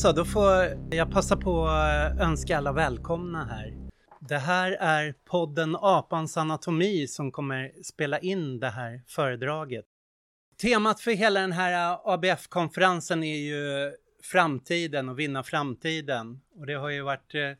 så, 0.00 0.12
då 0.12 0.24
får 0.24 0.52
jag 0.90 1.10
passa 1.10 1.36
på 1.36 1.66
att 1.66 2.20
önska 2.20 2.58
alla 2.58 2.72
välkomna 2.72 3.44
här. 3.44 3.74
Det 4.20 4.38
här 4.38 4.72
är 4.72 5.14
podden 5.24 5.76
Apans 5.80 6.36
anatomi 6.36 7.06
som 7.06 7.32
kommer 7.32 7.72
spela 7.82 8.18
in 8.18 8.60
det 8.60 8.70
här 8.70 9.02
föredraget. 9.06 9.84
Temat 10.62 11.00
för 11.00 11.10
hela 11.10 11.40
den 11.40 11.52
här 11.52 11.98
ABF-konferensen 12.04 13.22
är 13.24 13.36
ju 13.36 13.92
framtiden 14.22 15.08
och 15.08 15.18
vinna 15.18 15.42
framtiden. 15.42 16.40
Och 16.54 16.66
det 16.66 16.74
har 16.74 16.90
ju 16.90 17.02
varit 17.02 17.34
eh, 17.34 17.52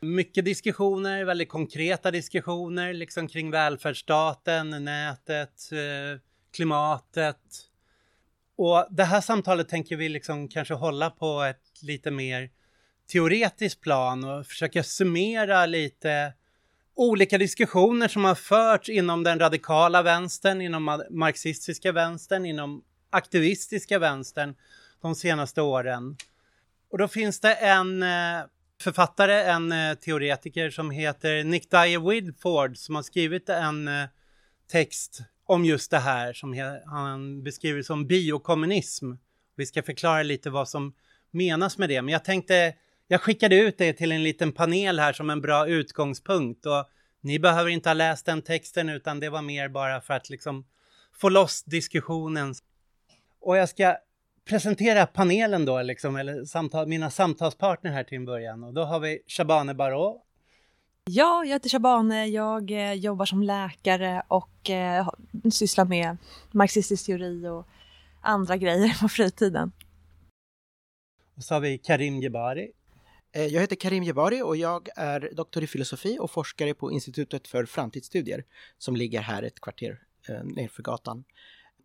mycket 0.00 0.44
diskussioner, 0.44 1.24
väldigt 1.24 1.48
konkreta 1.48 2.10
diskussioner 2.10 2.92
liksom 2.92 3.28
kring 3.28 3.50
välfärdsstaten, 3.50 4.84
nätet, 4.84 5.72
eh, 5.72 6.20
klimatet, 6.56 7.67
och 8.58 8.86
det 8.90 9.04
här 9.04 9.20
samtalet 9.20 9.68
tänker 9.68 9.96
vi 9.96 10.08
liksom 10.08 10.48
kanske 10.48 10.74
hålla 10.74 11.10
på 11.10 11.42
ett 11.42 11.82
lite 11.82 12.10
mer 12.10 12.50
teoretiskt 13.12 13.80
plan 13.80 14.24
och 14.24 14.46
försöka 14.46 14.82
summera 14.82 15.66
lite 15.66 16.32
olika 16.94 17.38
diskussioner 17.38 18.08
som 18.08 18.24
har 18.24 18.34
förts 18.34 18.88
inom 18.88 19.24
den 19.24 19.38
radikala 19.38 20.02
vänstern, 20.02 20.60
inom 20.60 21.04
marxistiska 21.10 21.92
vänstern, 21.92 22.46
inom 22.46 22.82
aktivistiska 23.10 23.98
vänstern 23.98 24.54
de 25.02 25.14
senaste 25.14 25.62
åren. 25.62 26.16
Och 26.90 26.98
då 26.98 27.08
finns 27.08 27.40
det 27.40 27.54
en 27.54 28.02
eh, 28.02 28.40
författare, 28.80 29.42
en 29.42 29.72
eh, 29.72 29.94
teoretiker 29.94 30.70
som 30.70 30.90
heter 30.90 31.44
Nick 31.44 31.70
Dyer 31.70 32.10
Widford 32.10 32.76
som 32.76 32.94
har 32.94 33.02
skrivit 33.02 33.48
en 33.48 33.88
eh, 33.88 34.08
text 34.70 35.22
om 35.48 35.64
just 35.64 35.90
det 35.90 35.98
här 35.98 36.32
som 36.32 36.80
han 36.86 37.42
beskriver 37.42 37.82
som 37.82 38.06
biokommunism. 38.06 39.12
Vi 39.56 39.66
ska 39.66 39.82
förklara 39.82 40.22
lite 40.22 40.50
vad 40.50 40.68
som 40.68 40.94
menas 41.30 41.78
med 41.78 41.88
det, 41.88 42.02
men 42.02 42.12
jag 42.12 42.24
tänkte 42.24 42.74
jag 43.08 43.20
skickade 43.20 43.56
ut 43.56 43.78
det 43.78 43.92
till 43.92 44.12
en 44.12 44.22
liten 44.22 44.52
panel 44.52 44.98
här 44.98 45.12
som 45.12 45.30
en 45.30 45.40
bra 45.40 45.68
utgångspunkt 45.68 46.66
och 46.66 46.88
ni 47.20 47.38
behöver 47.38 47.70
inte 47.70 47.88
ha 47.88 47.94
läst 47.94 48.26
den 48.26 48.42
texten 48.42 48.88
utan 48.88 49.20
det 49.20 49.30
var 49.30 49.42
mer 49.42 49.68
bara 49.68 50.00
för 50.00 50.14
att 50.14 50.30
liksom 50.30 50.66
få 51.12 51.28
loss 51.28 51.62
diskussionen. 51.64 52.54
Och 53.40 53.56
jag 53.56 53.68
ska 53.68 53.96
presentera 54.48 55.06
panelen 55.06 55.64
då, 55.64 55.82
liksom, 55.82 56.16
eller 56.16 56.44
samtal, 56.44 56.86
mina 56.86 57.10
samtalspartner 57.10 57.90
här 57.90 58.04
till 58.04 58.16
en 58.16 58.24
början. 58.24 58.64
Och 58.64 58.74
då 58.74 58.84
har 58.84 59.00
vi 59.00 59.22
Shabane 59.26 59.74
Barå 59.74 60.22
Ja, 61.10 61.44
jag 61.44 61.52
heter 61.52 61.68
Shabane. 61.68 62.26
Jag 62.26 62.70
eh, 62.70 62.92
jobbar 62.92 63.26
som 63.26 63.42
läkare 63.42 64.22
och 64.28 64.70
eh, 64.70 65.08
sysslar 65.52 65.84
med 65.84 66.16
marxistisk 66.52 67.06
teori 67.06 67.48
och 67.48 67.66
andra 68.20 68.56
grejer 68.56 69.00
på 69.00 69.08
fritiden. 69.08 69.72
Och 71.36 71.44
så 71.44 71.54
har 71.54 71.60
vi 71.60 71.78
Karim 71.78 72.20
Jebari. 72.20 72.72
Eh, 73.32 73.46
Jag 73.46 73.60
heter 73.60 73.76
Karim 73.76 74.02
Jebari 74.02 74.42
och 74.42 74.56
jag 74.56 74.88
är 74.96 75.30
doktor 75.36 75.62
i 75.62 75.66
filosofi 75.66 76.18
och 76.20 76.30
forskare 76.30 76.74
på 76.74 76.92
Institutet 76.92 77.48
för 77.48 77.64
framtidsstudier 77.64 78.44
som 78.78 78.96
ligger 78.96 79.20
här 79.20 79.42
ett 79.42 79.60
kvarter 79.60 80.00
eh, 80.28 80.44
nerför 80.44 80.82
gatan. 80.82 81.24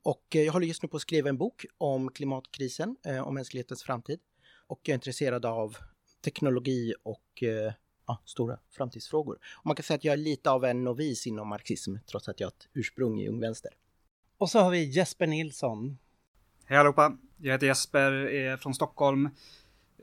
Och 0.04 0.36
eh, 0.36 0.42
jag 0.42 0.54
håller 0.54 0.68
just 0.68 0.84
nu 0.84 0.90
på 0.90 0.96
att 0.96 1.02
skriva 1.02 1.30
en 1.30 1.38
bok 1.38 1.66
om 1.78 2.12
klimatkrisen 2.12 2.96
eh, 3.06 3.20
och 3.20 3.34
mänsklighetens 3.34 3.84
framtid. 3.84 4.20
Och 4.68 4.80
jag 4.84 4.90
är 4.90 4.96
intresserad 4.96 5.46
av 5.46 5.78
teknologi 6.24 6.94
och 7.04 7.44
eh, 7.44 7.74
ja, 8.08 8.22
stora 8.26 8.60
framtidsfrågor. 8.72 9.38
Och 9.58 9.66
man 9.66 9.76
kan 9.76 9.84
säga 9.84 9.96
att 9.96 10.04
jag 10.04 10.14
är 10.14 10.18
lite 10.18 10.52
av 10.52 10.66
en 10.66 10.84
novis 10.84 11.28
inom 11.28 11.48
marxism 11.48 11.96
trots 12.12 12.30
att 12.30 12.40
jag 12.40 12.48
har 12.48 12.52
ett 12.52 12.68
ursprung 12.74 13.20
i 13.20 13.28
Ung 13.28 13.40
Vänster. 13.40 13.72
Och 14.38 14.50
så 14.50 14.60
har 14.60 14.72
vi 14.72 14.84
Jesper 14.84 15.28
Nilsson. 15.28 15.98
Hej 16.66 16.78
allihopa, 16.78 17.18
jag 17.38 17.52
heter 17.52 17.68
Jesper, 17.68 18.12
är 18.12 18.58
från 18.58 18.74
Stockholm. 18.74 19.30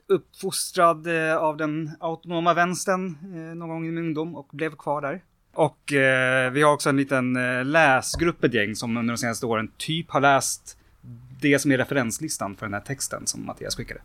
Uppfostrad 0.06 1.06
eh, 1.06 1.36
av 1.36 1.56
den 1.56 1.90
autonoma 2.00 2.54
vänstern 2.54 3.18
eh, 3.22 3.54
någon 3.54 3.68
gång 3.68 3.86
i 3.86 3.90
min 3.90 4.04
ungdom 4.04 4.36
och 4.36 4.48
blev 4.52 4.76
kvar 4.76 5.00
där. 5.00 5.24
Och 5.52 5.92
eh, 5.92 6.50
vi 6.50 6.62
har 6.62 6.72
också 6.72 6.88
en 6.88 6.96
liten 6.96 7.36
eh, 7.36 7.64
läsgrupp, 7.64 8.44
ett 8.44 8.54
gäng, 8.54 8.74
som 8.74 8.96
under 8.96 9.14
de 9.14 9.18
senaste 9.18 9.46
åren 9.46 9.72
typ 9.76 10.10
har 10.10 10.20
läst 10.20 10.78
det 11.40 11.58
som 11.58 11.72
är 11.72 11.78
referenslistan 11.78 12.56
för 12.56 12.66
den 12.66 12.74
här 12.74 12.80
texten 12.80 13.26
som 13.26 13.46
Mattias 13.46 13.76
skickade. 13.76 14.00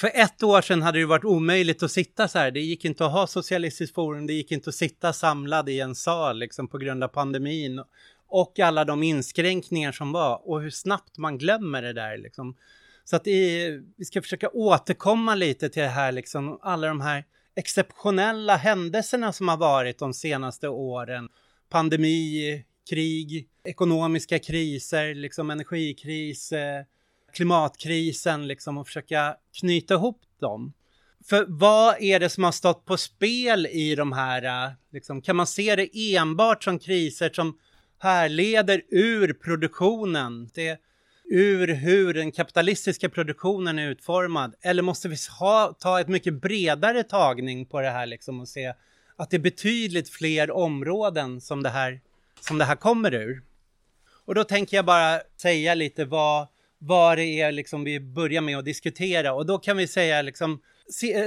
För 0.00 0.10
ett 0.14 0.42
år 0.42 0.60
sedan 0.60 0.82
hade 0.82 0.98
det 0.98 1.06
varit 1.06 1.24
omöjligt 1.24 1.82
att 1.82 1.90
sitta 1.90 2.28
så 2.28 2.38
här. 2.38 2.50
Det 2.50 2.60
gick 2.60 2.84
inte 2.84 3.06
att 3.06 3.12
ha 3.12 3.26
socialistiskt 3.26 3.94
forum, 3.94 4.26
det 4.26 4.32
gick 4.32 4.52
inte 4.52 4.70
att 4.70 4.74
sitta 4.74 5.12
samlad 5.12 5.68
i 5.68 5.80
en 5.80 5.94
sal 5.94 6.38
liksom 6.38 6.68
på 6.68 6.78
grund 6.78 7.04
av 7.04 7.08
pandemin 7.08 7.82
och 8.28 8.58
alla 8.58 8.84
de 8.84 9.02
inskränkningar 9.02 9.92
som 9.92 10.12
var 10.12 10.48
och 10.48 10.62
hur 10.62 10.70
snabbt 10.70 11.18
man 11.18 11.38
glömmer 11.38 11.82
det 11.82 11.92
där 11.92 12.18
liksom. 12.18 12.56
Så 13.04 13.16
att 13.16 13.26
i, 13.26 13.68
vi 13.96 14.04
ska 14.04 14.22
försöka 14.22 14.48
återkomma 14.48 15.34
lite 15.34 15.68
till 15.68 15.82
det 15.82 15.88
här 15.88 16.12
liksom, 16.12 16.58
alla 16.62 16.86
de 16.86 17.00
här 17.00 17.24
exceptionella 17.56 18.56
händelserna 18.56 19.32
som 19.32 19.48
har 19.48 19.56
varit 19.56 19.98
de 19.98 20.14
senaste 20.14 20.68
åren. 20.68 21.28
Pandemi, 21.68 22.64
krig, 22.90 23.48
ekonomiska 23.64 24.38
kriser, 24.38 25.14
liksom 25.14 25.50
energikris, 25.50 26.52
eh, 26.52 26.84
klimatkrisen 27.34 28.46
liksom 28.46 28.78
och 28.78 28.86
försöka 28.86 29.36
knyta 29.60 29.94
ihop 29.94 30.20
dem. 30.40 30.72
För 31.28 31.44
vad 31.48 32.02
är 32.02 32.20
det 32.20 32.28
som 32.28 32.44
har 32.44 32.52
stått 32.52 32.84
på 32.84 32.96
spel 32.96 33.66
i 33.66 33.94
de 33.94 34.12
här, 34.12 34.66
äh, 34.66 34.72
liksom, 34.92 35.22
kan 35.22 35.36
man 35.36 35.46
se 35.46 35.76
det 35.76 36.16
enbart 36.16 36.64
som 36.64 36.78
kriser 36.78 37.30
som 37.34 37.58
härleder 37.98 38.82
ur 38.90 39.32
produktionen? 39.32 40.50
Det, 40.54 40.80
ur 41.30 41.68
hur 41.68 42.14
den 42.14 42.32
kapitalistiska 42.32 43.08
produktionen 43.08 43.78
är 43.78 43.90
utformad? 43.90 44.54
Eller 44.60 44.82
måste 44.82 45.08
vi 45.08 45.16
ha, 45.40 45.76
ta 45.80 46.00
ett 46.00 46.08
mycket 46.08 46.34
bredare 46.34 47.02
tagning 47.02 47.66
på 47.66 47.80
det 47.80 47.90
här 47.90 48.06
liksom 48.06 48.40
och 48.40 48.48
se 48.48 48.74
att 49.16 49.30
det 49.30 49.36
är 49.36 49.40
betydligt 49.40 50.08
fler 50.08 50.50
områden 50.50 51.40
som 51.40 51.62
det 51.62 51.68
här, 51.68 52.00
som 52.40 52.58
det 52.58 52.64
här 52.64 52.76
kommer 52.76 53.14
ur? 53.14 53.42
Och 54.24 54.34
då 54.34 54.44
tänker 54.44 54.76
jag 54.76 54.84
bara 54.84 55.20
säga 55.36 55.74
lite 55.74 56.04
vad, 56.04 56.48
vad 56.80 57.18
det 57.18 57.40
är 57.40 57.52
liksom 57.52 57.84
vi 57.84 58.00
börjar 58.00 58.40
med 58.40 58.58
att 58.58 58.64
diskutera 58.64 59.32
och 59.32 59.46
då 59.46 59.58
kan 59.58 59.76
vi 59.76 59.86
säga 59.86 60.22
liksom 60.22 60.60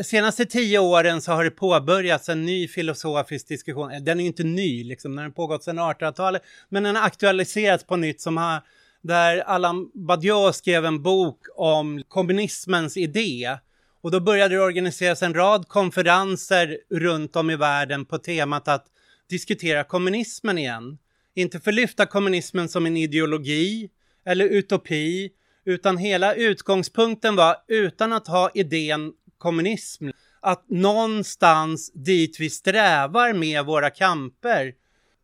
senaste 0.03 0.45
tio 0.45 0.79
åren 0.79 1.21
så 1.21 1.31
har 1.31 1.43
det 1.43 1.51
påbörjats 1.51 2.29
en 2.29 2.45
ny 2.45 2.67
filosofisk 2.67 3.47
diskussion. 3.47 3.91
Eh, 3.91 4.01
den 4.01 4.19
är 4.19 4.23
ju 4.23 4.27
inte 4.27 4.43
ny, 4.43 4.83
liksom, 4.83 5.15
den 5.15 5.23
har 5.23 5.31
pågått 5.31 5.63
sedan 5.63 5.79
1800-talet, 5.79 6.41
men 6.69 6.83
den 6.83 6.95
har 6.95 7.03
aktualiserats 7.03 7.83
på 7.83 7.95
nytt 7.95 8.21
som 8.21 8.37
har 8.37 8.61
där 9.01 9.37
Alain 9.37 9.91
Badiou 9.93 10.53
skrev 10.53 10.85
en 10.85 11.03
bok 11.03 11.39
om 11.55 12.03
kommunismens 12.07 12.97
idé. 12.97 13.57
Och 14.01 14.11
då 14.11 14.19
började 14.19 14.55
det 14.55 14.61
organiseras 14.61 15.23
en 15.23 15.33
rad 15.33 15.67
konferenser 15.67 16.77
runt 16.89 17.35
om 17.35 17.49
i 17.49 17.55
världen 17.55 18.05
på 18.05 18.17
temat 18.17 18.67
att 18.67 18.85
diskutera 19.29 19.83
kommunismen 19.83 20.57
igen. 20.57 20.97
Inte 21.35 21.59
förlyfta 21.59 22.05
kommunismen 22.05 22.69
som 22.69 22.85
en 22.85 22.97
ideologi 22.97 23.89
eller 24.25 24.45
utopi, 24.45 25.29
utan 25.65 25.97
hela 25.97 26.35
utgångspunkten 26.35 27.35
var 27.35 27.55
utan 27.67 28.13
att 28.13 28.27
ha 28.27 28.49
idén 28.53 29.13
kommunism, 29.37 30.09
att 30.41 30.69
någonstans 30.69 31.91
dit 31.93 32.39
vi 32.39 32.49
strävar 32.49 33.33
med 33.33 33.65
våra 33.65 33.89
kamper 33.89 34.73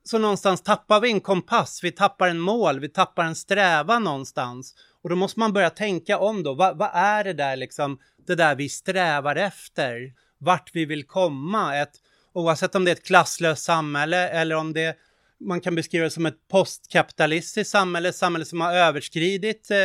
så 0.03 0.17
någonstans 0.17 0.63
tappar 0.63 0.99
vi 0.99 1.11
en 1.11 1.21
kompass, 1.21 1.79
vi 1.83 1.91
tappar 1.91 2.27
en 2.27 2.39
mål, 2.39 2.79
vi 2.79 2.89
tappar 2.89 3.25
en 3.25 3.35
strävan 3.35 4.03
någonstans. 4.03 4.75
Och 5.03 5.09
då 5.09 5.15
måste 5.15 5.39
man 5.39 5.53
börja 5.53 5.69
tänka 5.69 6.17
om 6.17 6.43
då, 6.43 6.53
vad, 6.53 6.77
vad 6.77 6.89
är 6.93 7.23
det 7.23 7.33
där 7.33 7.55
liksom, 7.55 7.99
det 8.27 8.35
där 8.35 8.55
vi 8.55 8.69
strävar 8.69 9.35
efter? 9.35 10.13
Vart 10.37 10.69
vi 10.73 10.85
vill 10.85 11.03
komma? 11.03 11.77
Ett, 11.77 11.91
oavsett 12.33 12.75
om 12.75 12.85
det 12.85 12.91
är 12.91 12.95
ett 12.95 13.05
klasslöst 13.05 13.63
samhälle 13.63 14.29
eller 14.29 14.55
om 14.55 14.73
det 14.73 14.97
man 15.39 15.61
kan 15.61 15.75
beskriva 15.75 16.03
det 16.03 16.11
som 16.11 16.25
ett 16.25 16.47
postkapitalistiskt 16.47 17.71
samhälle, 17.71 18.09
ett 18.09 18.15
samhälle 18.15 18.45
som 18.45 18.61
har 18.61 18.73
överskridit 18.73 19.71
eh, 19.71 19.77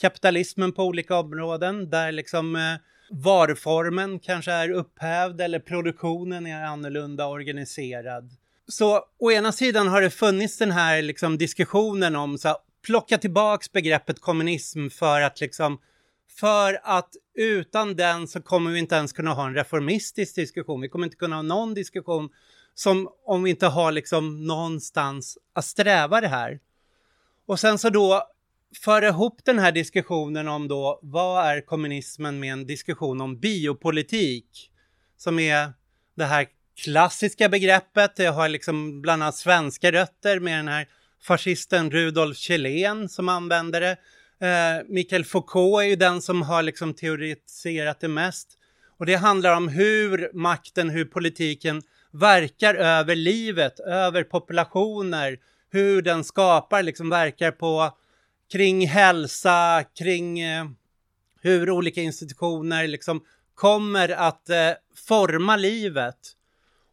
kapitalismen 0.00 0.72
på 0.72 0.84
olika 0.84 1.16
områden, 1.16 1.90
där 1.90 2.12
liksom 2.12 2.56
eh, 2.56 2.62
varuformen 3.10 4.18
kanske 4.18 4.52
är 4.52 4.70
upphävd 4.70 5.40
eller 5.40 5.58
produktionen 5.58 6.46
är 6.46 6.64
annorlunda 6.64 7.26
organiserad. 7.26 8.30
Så 8.68 9.04
å 9.18 9.32
ena 9.32 9.52
sidan 9.52 9.88
har 9.88 10.00
det 10.00 10.10
funnits 10.10 10.58
den 10.58 10.70
här 10.70 11.02
liksom, 11.02 11.38
diskussionen 11.38 12.16
om 12.16 12.38
så 12.38 12.48
här, 12.48 12.56
plocka 12.86 13.18
tillbaks 13.18 13.72
begreppet 13.72 14.20
kommunism 14.20 14.88
för 14.88 15.20
att 15.20 15.40
liksom 15.40 15.78
för 16.40 16.80
att 16.82 17.10
utan 17.34 17.96
den 17.96 18.28
så 18.28 18.42
kommer 18.42 18.70
vi 18.70 18.78
inte 18.78 18.94
ens 18.94 19.12
kunna 19.12 19.30
ha 19.30 19.46
en 19.46 19.54
reformistisk 19.54 20.34
diskussion. 20.34 20.80
Vi 20.80 20.88
kommer 20.88 21.06
inte 21.06 21.16
kunna 21.16 21.36
ha 21.36 21.42
någon 21.42 21.74
diskussion 21.74 22.28
som 22.74 23.08
om 23.24 23.42
vi 23.42 23.50
inte 23.50 23.66
har 23.66 23.92
liksom 23.92 24.46
någonstans 24.46 25.38
att 25.52 25.64
sträva 25.64 26.20
det 26.20 26.28
här. 26.28 26.60
Och 27.46 27.60
sen 27.60 27.78
så 27.78 27.90
då 27.90 28.22
föra 28.76 29.08
ihop 29.08 29.40
den 29.44 29.58
här 29.58 29.72
diskussionen 29.72 30.48
om 30.48 30.68
då 30.68 31.00
vad 31.02 31.46
är 31.46 31.60
kommunismen 31.60 32.40
med 32.40 32.52
en 32.52 32.66
diskussion 32.66 33.20
om 33.20 33.40
biopolitik 33.40 34.70
som 35.16 35.38
är 35.38 35.72
det 36.16 36.24
här 36.24 36.46
klassiska 36.84 37.48
begreppet. 37.48 38.16
Det 38.16 38.26
har 38.26 38.48
liksom 38.48 39.02
bland 39.02 39.22
annat 39.22 39.36
svenska 39.36 39.92
rötter 39.92 40.40
med 40.40 40.58
den 40.58 40.68
här 40.68 40.88
fascisten 41.22 41.90
Rudolf 41.90 42.36
Kjellén 42.36 43.08
som 43.08 43.28
använder 43.28 43.80
det. 43.80 43.96
Eh, 44.46 44.84
Michael 44.88 45.24
Foucault 45.24 45.82
är 45.82 45.86
ju 45.86 45.96
den 45.96 46.22
som 46.22 46.42
har 46.42 46.62
liksom 46.62 46.94
teoretiserat 46.94 48.00
det 48.00 48.08
mest. 48.08 48.48
Och 48.98 49.06
det 49.06 49.14
handlar 49.14 49.56
om 49.56 49.68
hur 49.68 50.30
makten, 50.34 50.90
hur 50.90 51.04
politiken 51.04 51.82
verkar 52.12 52.74
över 52.74 53.14
livet, 53.14 53.80
över 53.80 54.24
populationer, 54.24 55.38
hur 55.70 56.02
den 56.02 56.24
skapar, 56.24 56.82
liksom 56.82 57.10
verkar 57.10 57.50
på 57.50 57.96
kring 58.52 58.86
hälsa, 58.86 59.84
kring 59.98 60.40
eh, 60.40 60.66
hur 61.40 61.70
olika 61.70 62.00
institutioner 62.00 62.88
liksom 62.88 63.24
kommer 63.54 64.08
att 64.08 64.50
eh, 64.50 64.70
forma 65.08 65.56
livet. 65.56 66.16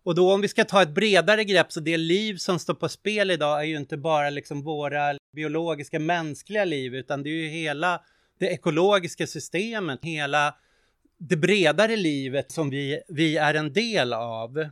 Och 0.04 0.16
då 0.16 0.34
om 0.34 0.42
vi 0.42 0.48
ska 0.48 0.66
ta 0.66 0.82
ett 0.82 0.96
bredare 0.96 1.44
grepp 1.44 1.72
så 1.72 1.80
det 1.80 1.98
liv 1.98 2.38
som 2.38 2.60
står 2.60 2.74
på 2.74 2.90
spel 2.90 3.32
idag 3.32 3.60
är 3.60 3.64
ju 3.64 3.78
inte 3.78 3.98
bara 3.98 4.30
liksom 4.30 4.64
våra 4.64 5.18
biologiska 5.36 6.00
mänskliga 6.00 6.66
liv 6.66 6.96
utan 6.96 7.24
det 7.24 7.30
är 7.30 7.44
ju 7.44 7.48
hela 7.48 8.02
det 8.40 8.48
ekologiska 8.48 9.28
systemet, 9.28 10.00
hela 10.02 10.56
det 11.18 11.36
bredare 11.36 11.96
livet 11.96 12.52
som 12.52 12.70
vi, 12.70 13.02
vi 13.08 13.38
är 13.38 13.54
en 13.54 13.74
del 13.74 14.14
av. 14.14 14.70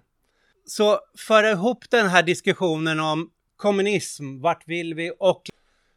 Så 0.66 1.00
föra 1.18 1.52
ihop 1.52 1.90
den 1.90 2.08
här 2.08 2.24
diskussionen 2.24 3.00
om 3.00 3.30
kommunism, 3.56 4.42
vart 4.42 4.68
vill 4.68 4.94
vi 4.94 5.12
och 5.20 5.50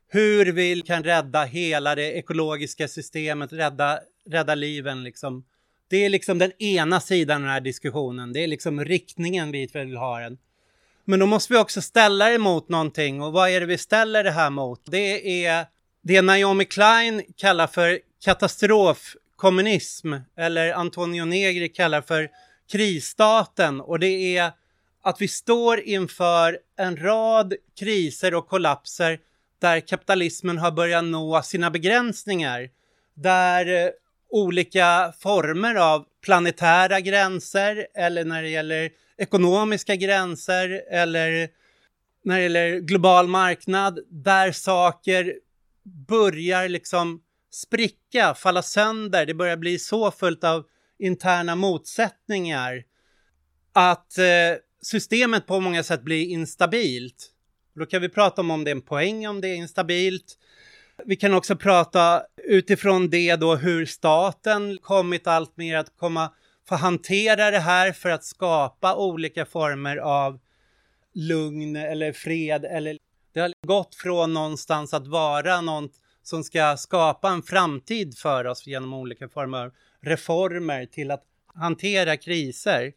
hur 0.09 0.53
vi 0.53 0.83
kan 0.83 1.05
rädda 1.05 1.45
hela 1.45 1.95
det 1.95 2.13
ekologiska 2.13 2.89
systemet, 2.89 3.53
rädda, 3.53 4.01
rädda 4.31 4.55
liven 4.55 5.03
liksom. 5.03 5.45
Det 5.91 6.05
är 6.05 6.09
liksom 6.09 6.39
den 6.39 6.63
ena 6.63 7.01
sidan 7.01 7.37
av 7.37 7.43
den 7.43 7.51
här 7.51 7.61
diskussionen. 7.61 8.33
Det 8.33 8.45
är 8.45 8.47
liksom 8.47 8.85
riktningen 8.85 9.53
vi 9.53 9.69
vill 9.73 9.97
ha 9.97 10.21
den. 10.21 10.39
Men 11.05 11.21
då 11.21 11.27
måste 11.27 11.53
vi 11.53 11.59
också 11.59 11.83
ställa 11.83 12.29
det 12.29 12.39
mot 12.39 12.69
någonting 12.69 13.23
och 13.23 13.33
vad 13.33 13.51
är 13.51 13.61
det 13.61 13.67
vi 13.67 13.79
ställer 13.79 14.25
det 14.25 14.31
här 14.31 14.51
mot? 14.51 14.81
Det 14.85 15.45
är 15.45 15.67
det 16.03 16.23
Naomi 16.23 16.65
Klein 16.65 17.23
kallar 17.37 17.67
för 17.67 18.01
katastrofkommunism 18.25 20.15
eller 20.37 20.73
Antonio 20.73 21.25
Negri 21.25 21.69
kallar 21.69 22.03
för 22.03 22.31
krisstaten 22.73 23.81
och 23.81 23.99
det 23.99 24.37
är 24.37 24.53
att 25.03 25.21
vi 25.21 25.29
står 25.29 25.81
inför 25.81 26.59
en 26.77 26.97
rad 26.97 27.55
kriser 27.79 28.35
och 28.35 28.49
kollapser 28.49 29.19
där 29.61 29.81
kapitalismen 29.81 30.59
har 30.59 30.71
börjat 30.71 31.05
nå 31.05 31.43
sina 31.43 31.71
begränsningar. 31.71 32.69
Där 33.15 33.85
eh, 33.87 33.91
olika 34.31 35.13
former 35.21 35.75
av 35.75 36.05
planetära 36.25 37.01
gränser 37.01 37.87
eller 37.95 38.25
när 38.25 38.43
det 38.43 38.49
gäller 38.49 38.91
ekonomiska 39.19 39.97
gränser 39.97 40.83
eller 40.91 41.49
när 42.25 42.37
det 42.37 42.43
gäller 42.43 42.79
global 42.79 43.29
marknad 43.29 43.99
där 44.11 44.53
saker 44.53 45.35
börjar 46.09 46.69
liksom 46.69 47.23
spricka, 47.51 48.35
falla 48.35 48.63
sönder. 48.63 49.27
Det 49.27 49.35
börjar 49.35 49.57
bli 49.57 49.79
så 49.79 50.11
fullt 50.11 50.45
av 50.45 50.65
interna 50.99 51.55
motsättningar 51.55 52.85
att 53.73 54.19
eh, 54.19 54.25
systemet 54.83 55.47
på 55.47 55.61
många 55.61 55.83
sätt 55.83 56.03
blir 56.03 56.27
instabilt. 56.27 57.31
Då 57.79 57.87
kan 57.87 58.03
vi 58.03 58.09
prata 58.09 58.41
om 58.41 58.51
om 58.51 58.65
det 58.65 58.71
är 58.71 58.75
en 58.75 58.83
poäng 58.83 59.29
om 59.29 59.41
det 59.41 59.49
är 59.49 59.55
instabilt. 59.55 60.39
Vi 61.05 61.17
kan 61.17 61.35
också 61.35 61.57
prata 61.57 62.23
utifrån 62.37 63.11
det 63.11 63.37
då 63.37 63.55
hur 63.57 63.87
staten 63.87 64.79
kommit 64.79 65.27
allt 65.27 65.57
mer 65.57 65.77
att 65.77 65.97
komma 65.97 66.33
få 66.69 66.75
hantera 66.75 67.51
det 67.51 67.59
här 67.59 67.93
för 67.93 68.11
att 68.11 68.25
skapa 68.25 68.97
olika 68.97 69.47
former 69.47 69.97
av 69.97 70.39
lugn 71.15 71.77
eller 71.77 72.13
fred 72.13 72.65
eller 72.65 72.99
det 73.33 73.41
har 73.41 73.53
gått 73.67 73.95
från 73.95 74.35
någonstans 74.35 74.95
att 74.95 75.07
vara 75.07 75.61
något 75.61 75.93
som 76.23 76.45
ska 76.45 76.77
skapa 76.77 77.29
en 77.29 77.43
framtid 77.43 78.19
för 78.19 78.45
oss 78.45 78.67
genom 78.67 78.95
olika 78.95 79.29
former 79.29 79.59
av 79.59 79.73
reformer 80.01 80.87
till 80.87 81.11
att 81.11 81.25
hantera 81.55 82.17
kriser. 82.17 82.93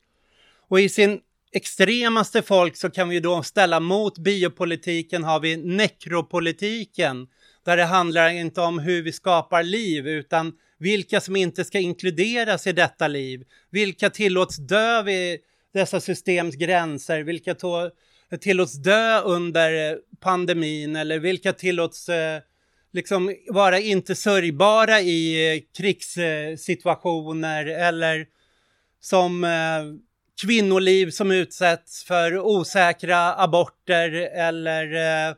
Och 0.68 0.80
i 0.80 0.90
sin 0.90 1.22
extremaste 1.54 2.42
folk 2.42 2.76
så 2.76 2.90
kan 2.90 3.10
vi 3.10 3.20
då 3.20 3.44
ställa 3.44 3.80
mot 3.80 4.18
biopolitiken 4.18 5.24
har 5.24 5.40
vi 5.40 5.58
nekropolitiken 5.58 7.28
där 7.66 7.78
det 7.78 7.84
handlar 7.84 8.30
inte 8.30 8.62
om 8.62 8.80
hur 8.80 9.02
vi 9.04 9.12
skapar 9.12 9.64
liv 9.64 10.08
utan 10.08 10.54
vilka 10.78 11.22
som 11.22 11.36
inte 11.36 11.66
ska 11.66 11.80
inkluderas 11.80 12.68
i 12.68 12.72
detta 12.72 13.08
liv. 13.08 13.44
Vilka 13.70 14.10
tillåts 14.10 14.58
dö 14.58 15.04
vid 15.04 15.40
dessa 15.74 16.00
systems 16.00 16.56
gränser? 16.56 17.24
Vilka 17.24 17.56
tillåts 18.42 18.74
dö 18.74 19.22
under 19.22 19.92
eh, 19.92 19.98
pandemin 20.20 20.96
eller 20.96 21.20
vilka 21.20 21.54
tillåts 21.54 22.10
eh, 22.10 22.42
liksom 22.94 23.36
vara 23.48 23.80
inte 23.80 24.16
sörjbara 24.16 25.02
i 25.02 25.54
eh, 25.56 25.62
krigssituationer 25.78 27.66
eller 27.66 28.26
som 29.00 29.44
eh, 29.44 29.84
kvinnoliv 30.42 31.10
som 31.10 31.32
utsätts 31.32 32.04
för 32.04 32.40
osäkra 32.40 33.36
aborter 33.36 34.12
eller 34.34 34.94
eh, 35.30 35.36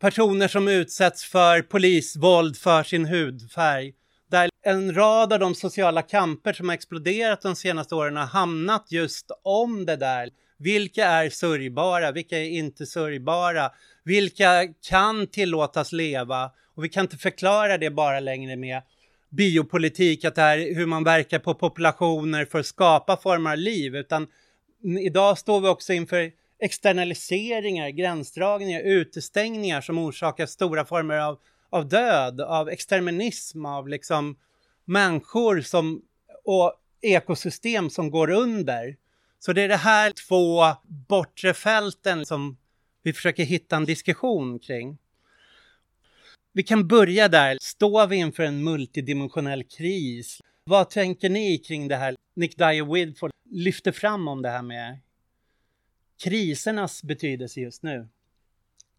personer 0.00 0.48
som 0.48 0.68
utsätts 0.68 1.24
för 1.24 1.62
polisvåld 1.62 2.56
för 2.56 2.82
sin 2.82 3.06
hudfärg. 3.06 3.92
Där 4.30 4.50
en 4.62 4.94
rad 4.94 5.32
av 5.32 5.38
de 5.38 5.54
sociala 5.54 6.02
kamper 6.02 6.52
som 6.52 6.68
har 6.68 6.74
exploderat 6.74 7.42
de 7.42 7.56
senaste 7.56 7.94
åren 7.94 8.16
har 8.16 8.26
hamnat 8.26 8.86
just 8.90 9.30
om 9.42 9.86
det 9.86 9.96
där. 9.96 10.30
Vilka 10.58 11.06
är 11.06 11.30
sörjbara? 11.30 12.12
Vilka 12.12 12.38
är 12.38 12.48
inte 12.48 12.86
sörjbara? 12.86 13.70
Vilka 14.04 14.68
kan 14.88 15.26
tillåtas 15.26 15.92
leva? 15.92 16.50
Och 16.76 16.84
vi 16.84 16.88
kan 16.88 17.04
inte 17.04 17.16
förklara 17.16 17.78
det 17.78 17.90
bara 17.90 18.20
längre 18.20 18.56
med 18.56 18.82
biopolitik, 19.28 20.24
att 20.24 20.34
det 20.34 20.42
är 20.42 20.74
hur 20.74 20.86
man 20.86 21.04
verkar 21.04 21.38
på 21.38 21.54
populationer 21.54 22.44
för 22.44 22.58
att 22.58 22.66
skapa 22.66 23.16
former 23.16 23.50
av 23.50 23.58
liv, 23.58 23.96
utan 23.96 24.26
idag 25.00 25.38
står 25.38 25.60
vi 25.60 25.68
också 25.68 25.92
inför 25.92 26.32
externaliseringar, 26.58 27.88
gränsdragningar, 27.88 28.80
utestängningar 28.80 29.80
som 29.80 29.98
orsakar 29.98 30.46
stora 30.46 30.84
former 30.84 31.18
av, 31.18 31.38
av 31.70 31.88
död, 31.88 32.40
av 32.40 32.68
exterminism, 32.68 33.66
av 33.66 33.88
liksom 33.88 34.36
människor 34.84 35.60
som, 35.60 36.02
och 36.44 36.74
ekosystem 37.02 37.90
som 37.90 38.10
går 38.10 38.30
under. 38.30 38.96
Så 39.38 39.52
det 39.52 39.62
är 39.62 39.68
det 39.68 39.76
här 39.76 40.12
två 40.28 40.64
bortre 41.08 41.54
fälten 41.54 42.26
som 42.26 42.56
vi 43.02 43.12
försöker 43.12 43.44
hitta 43.44 43.76
en 43.76 43.84
diskussion 43.84 44.58
kring. 44.58 44.98
Vi 46.58 46.64
kan 46.64 46.88
börja 46.88 47.28
där. 47.28 47.58
Står 47.60 48.06
vi 48.06 48.16
inför 48.16 48.42
en 48.42 48.64
multidimensionell 48.64 49.64
kris? 49.64 50.40
Vad 50.64 50.90
tänker 50.90 51.28
ni 51.28 51.58
kring 51.58 51.88
det 51.88 51.96
här? 51.96 52.16
Nick 52.36 52.58
Dyer 52.58 52.92
Widford 52.94 53.30
lyfter 53.50 53.92
fram 53.92 54.28
om 54.28 54.42
det 54.42 54.48
här 54.48 54.62
med 54.62 54.98
krisernas 56.24 57.02
betydelse 57.02 57.60
just 57.60 57.82
nu. 57.82 58.08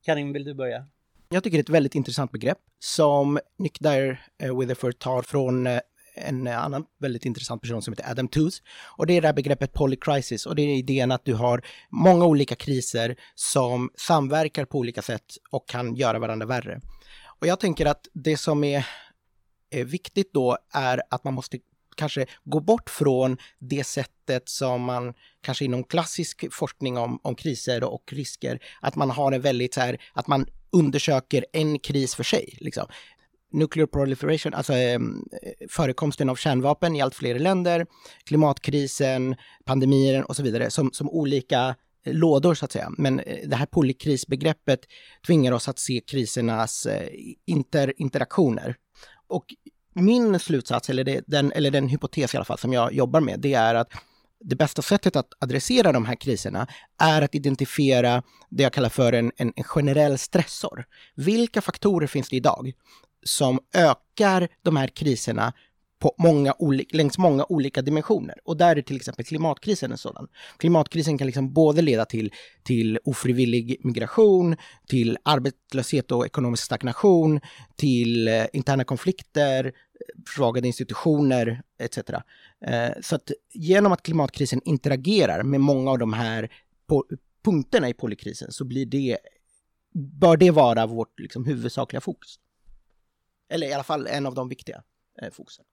Karin, 0.05 0.33
vill 0.33 0.43
du 0.43 0.53
börja? 0.53 0.87
Jag 1.29 1.43
tycker 1.43 1.57
det 1.57 1.59
är 1.59 1.63
ett 1.63 1.69
väldigt 1.69 1.95
intressant 1.95 2.31
begrepp 2.31 2.57
som 2.79 3.39
Nick 3.57 3.79
Dyer 3.79 4.21
eh, 4.37 4.59
Witherford 4.59 4.99
tar 4.99 5.21
från 5.21 5.67
eh, 5.67 5.79
en 6.15 6.47
annan 6.47 6.85
väldigt 6.99 7.25
intressant 7.25 7.61
person 7.61 7.81
som 7.81 7.93
heter 7.93 8.11
Adam 8.11 8.27
Tooze. 8.27 8.61
Och 8.97 9.07
det 9.07 9.13
är 9.13 9.21
det 9.21 9.27
här 9.27 9.33
begreppet 9.33 9.73
polycrisis 9.73 10.45
och 10.45 10.55
det 10.55 10.61
är 10.61 10.75
idén 10.75 11.11
att 11.11 11.25
du 11.25 11.33
har 11.33 11.61
många 11.89 12.25
olika 12.25 12.55
kriser 12.55 13.15
som 13.35 13.89
samverkar 13.95 14.65
på 14.65 14.77
olika 14.77 15.01
sätt 15.01 15.25
och 15.49 15.69
kan 15.69 15.95
göra 15.95 16.19
varandra 16.19 16.45
värre. 16.45 16.81
Och 17.39 17.48
jag 17.48 17.60
tänker 17.60 17.86
att 17.86 18.08
det 18.13 18.38
som 18.38 18.63
är, 18.63 18.88
är 19.69 19.84
viktigt 19.84 20.34
då 20.34 20.58
är 20.74 21.01
att 21.10 21.24
man 21.24 21.34
måste 21.34 21.60
kanske 21.96 22.25
gå 22.43 22.60
bort 22.60 22.89
från 22.89 23.38
det 23.60 23.84
sättet 23.84 24.50
som 24.50 24.81
man 24.81 25.13
kanske 25.41 25.65
inom 25.65 25.84
klassisk 25.84 26.53
forskning 26.53 26.98
om, 26.98 27.19
om 27.24 27.36
kriser 27.36 27.84
och 27.84 28.13
risker, 28.13 28.60
att 28.81 28.96
man 28.96 29.10
har 29.10 29.31
en 29.31 29.41
väldigt 29.41 29.74
så 29.74 29.81
här, 29.81 30.01
att 30.13 30.27
man 30.27 30.46
undersöker 30.72 31.46
en 31.53 31.79
kris 31.79 32.15
för 32.15 32.24
sig. 32.24 32.58
Liksom. 32.60 32.86
Nuclear 33.51 33.88
proliferation, 33.88 34.53
alltså 34.53 34.74
eh, 34.74 35.00
förekomsten 35.69 36.29
av 36.29 36.36
kärnvapen 36.36 36.96
i 36.96 37.01
allt 37.01 37.15
fler 37.15 37.39
länder, 37.39 37.86
klimatkrisen, 38.24 39.36
pandemier 39.65 40.29
och 40.29 40.36
så 40.36 40.43
vidare, 40.43 40.69
som, 40.69 40.91
som 40.93 41.10
olika 41.10 41.75
lådor 42.13 42.53
så 42.53 42.65
att 42.65 42.71
säga. 42.71 42.91
Men 42.97 43.19
eh, 43.19 43.37
det 43.47 43.55
här 43.55 43.65
polykrisbegreppet 43.65 44.79
tvingar 45.27 45.51
oss 45.51 45.67
att 45.69 45.79
se 45.79 45.99
krisernas 45.99 46.85
eh, 46.85 47.09
inter 47.45 47.93
interaktioner. 47.97 48.75
Och 49.27 49.45
min 49.93 50.39
slutsats, 50.39 50.89
eller, 50.89 51.03
det, 51.03 51.23
den, 51.27 51.51
eller 51.51 51.71
den 51.71 51.87
hypotes 51.87 52.33
i 52.33 52.37
alla 52.37 52.45
fall 52.45 52.57
som 52.57 52.73
jag 52.73 52.93
jobbar 52.93 53.21
med, 53.21 53.39
det 53.39 53.53
är 53.53 53.75
att 53.75 53.89
det 54.39 54.55
bästa 54.55 54.81
sättet 54.81 55.15
att 55.15 55.27
adressera 55.39 55.91
de 55.91 56.05
här 56.05 56.15
kriserna 56.15 56.67
är 56.97 57.21
att 57.21 57.35
identifiera 57.35 58.23
det 58.49 58.63
jag 58.63 58.73
kallar 58.73 58.89
för 58.89 59.13
en, 59.13 59.31
en, 59.37 59.53
en 59.55 59.63
generell 59.63 60.17
stressor. 60.17 60.85
Vilka 61.15 61.61
faktorer 61.61 62.07
finns 62.07 62.29
det 62.29 62.35
idag 62.35 62.71
som 63.23 63.59
ökar 63.73 64.47
de 64.61 64.77
här 64.77 64.87
kriserna 64.87 65.53
på 65.99 66.15
många 66.17 66.55
olika, 66.59 66.97
längs 66.97 67.17
många 67.17 67.45
olika 67.49 67.81
dimensioner. 67.81 68.35
Och 68.43 68.57
där 68.57 68.75
är 68.75 68.81
till 68.81 68.95
exempel 68.95 69.25
klimatkrisen 69.25 69.91
en 69.91 69.97
sådan. 69.97 70.27
Klimatkrisen 70.57 71.17
kan 71.17 71.27
liksom 71.27 71.53
både 71.53 71.81
leda 71.81 72.05
till, 72.05 72.33
till 72.63 72.99
ofrivillig 73.03 73.77
migration, 73.83 74.55
till 74.87 75.17
arbetslöshet 75.23 76.11
och 76.11 76.25
ekonomisk 76.25 76.63
stagnation, 76.63 77.39
till 77.75 78.27
eh, 78.27 78.45
interna 78.53 78.83
konflikter, 78.83 79.73
försvagade 80.27 80.67
institutioner 80.67 81.61
etc. 81.77 81.97
Eh, 81.97 82.89
så 83.01 83.15
att 83.15 83.31
genom 83.53 83.91
att 83.91 84.03
klimatkrisen 84.03 84.61
interagerar 84.65 85.43
med 85.43 85.61
många 85.61 85.91
av 85.91 85.97
de 85.97 86.13
här 86.13 86.49
punkterna 87.43 87.89
i 87.89 87.93
polykrisen 87.93 88.51
så 88.51 88.65
blir 88.65 88.85
det, 88.85 89.17
bör 89.93 90.37
det 90.37 90.51
vara 90.51 90.85
vårt 90.85 91.19
liksom, 91.19 91.45
huvudsakliga 91.45 92.01
fokus. 92.01 92.39
Eller 93.49 93.67
i 93.67 93.73
alla 93.73 93.83
fall 93.83 94.07
en 94.07 94.25
av 94.25 94.33
de 94.35 94.49
viktiga 94.49 94.83
eh, 95.21 95.29
fokusen. 95.31 95.65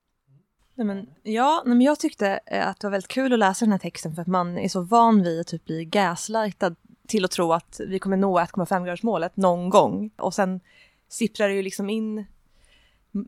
Nej, 0.79 0.87
men, 0.87 1.07
ja, 1.23 1.63
men 1.67 1.81
jag 1.81 1.99
tyckte 1.99 2.41
eh, 2.47 2.69
att 2.69 2.81
det 2.81 2.87
var 2.87 2.91
väldigt 2.91 3.09
kul 3.09 3.33
att 3.33 3.39
läsa 3.39 3.65
den 3.65 3.73
här 3.73 3.79
texten 3.79 4.15
för 4.15 4.23
att 4.23 4.29
man 4.29 4.59
är 4.59 4.69
så 4.69 4.81
van 4.81 5.23
vid 5.23 5.41
att 5.41 5.47
typ 5.47 5.65
bli 5.65 5.85
gaslightad 5.85 6.77
till 7.07 7.25
att 7.25 7.31
tro 7.31 7.53
att 7.53 7.81
vi 7.87 7.99
kommer 7.99 8.17
nå 8.17 8.41
1,5 8.41 8.85
gradersmålet 8.85 9.37
någon 9.37 9.71
gång. 9.71 10.11
Och 10.17 10.35
sen 10.35 10.61
sipprar 11.09 11.49
det 11.49 11.55
ju 11.55 11.63
liksom 11.63 11.91
in 11.91 12.19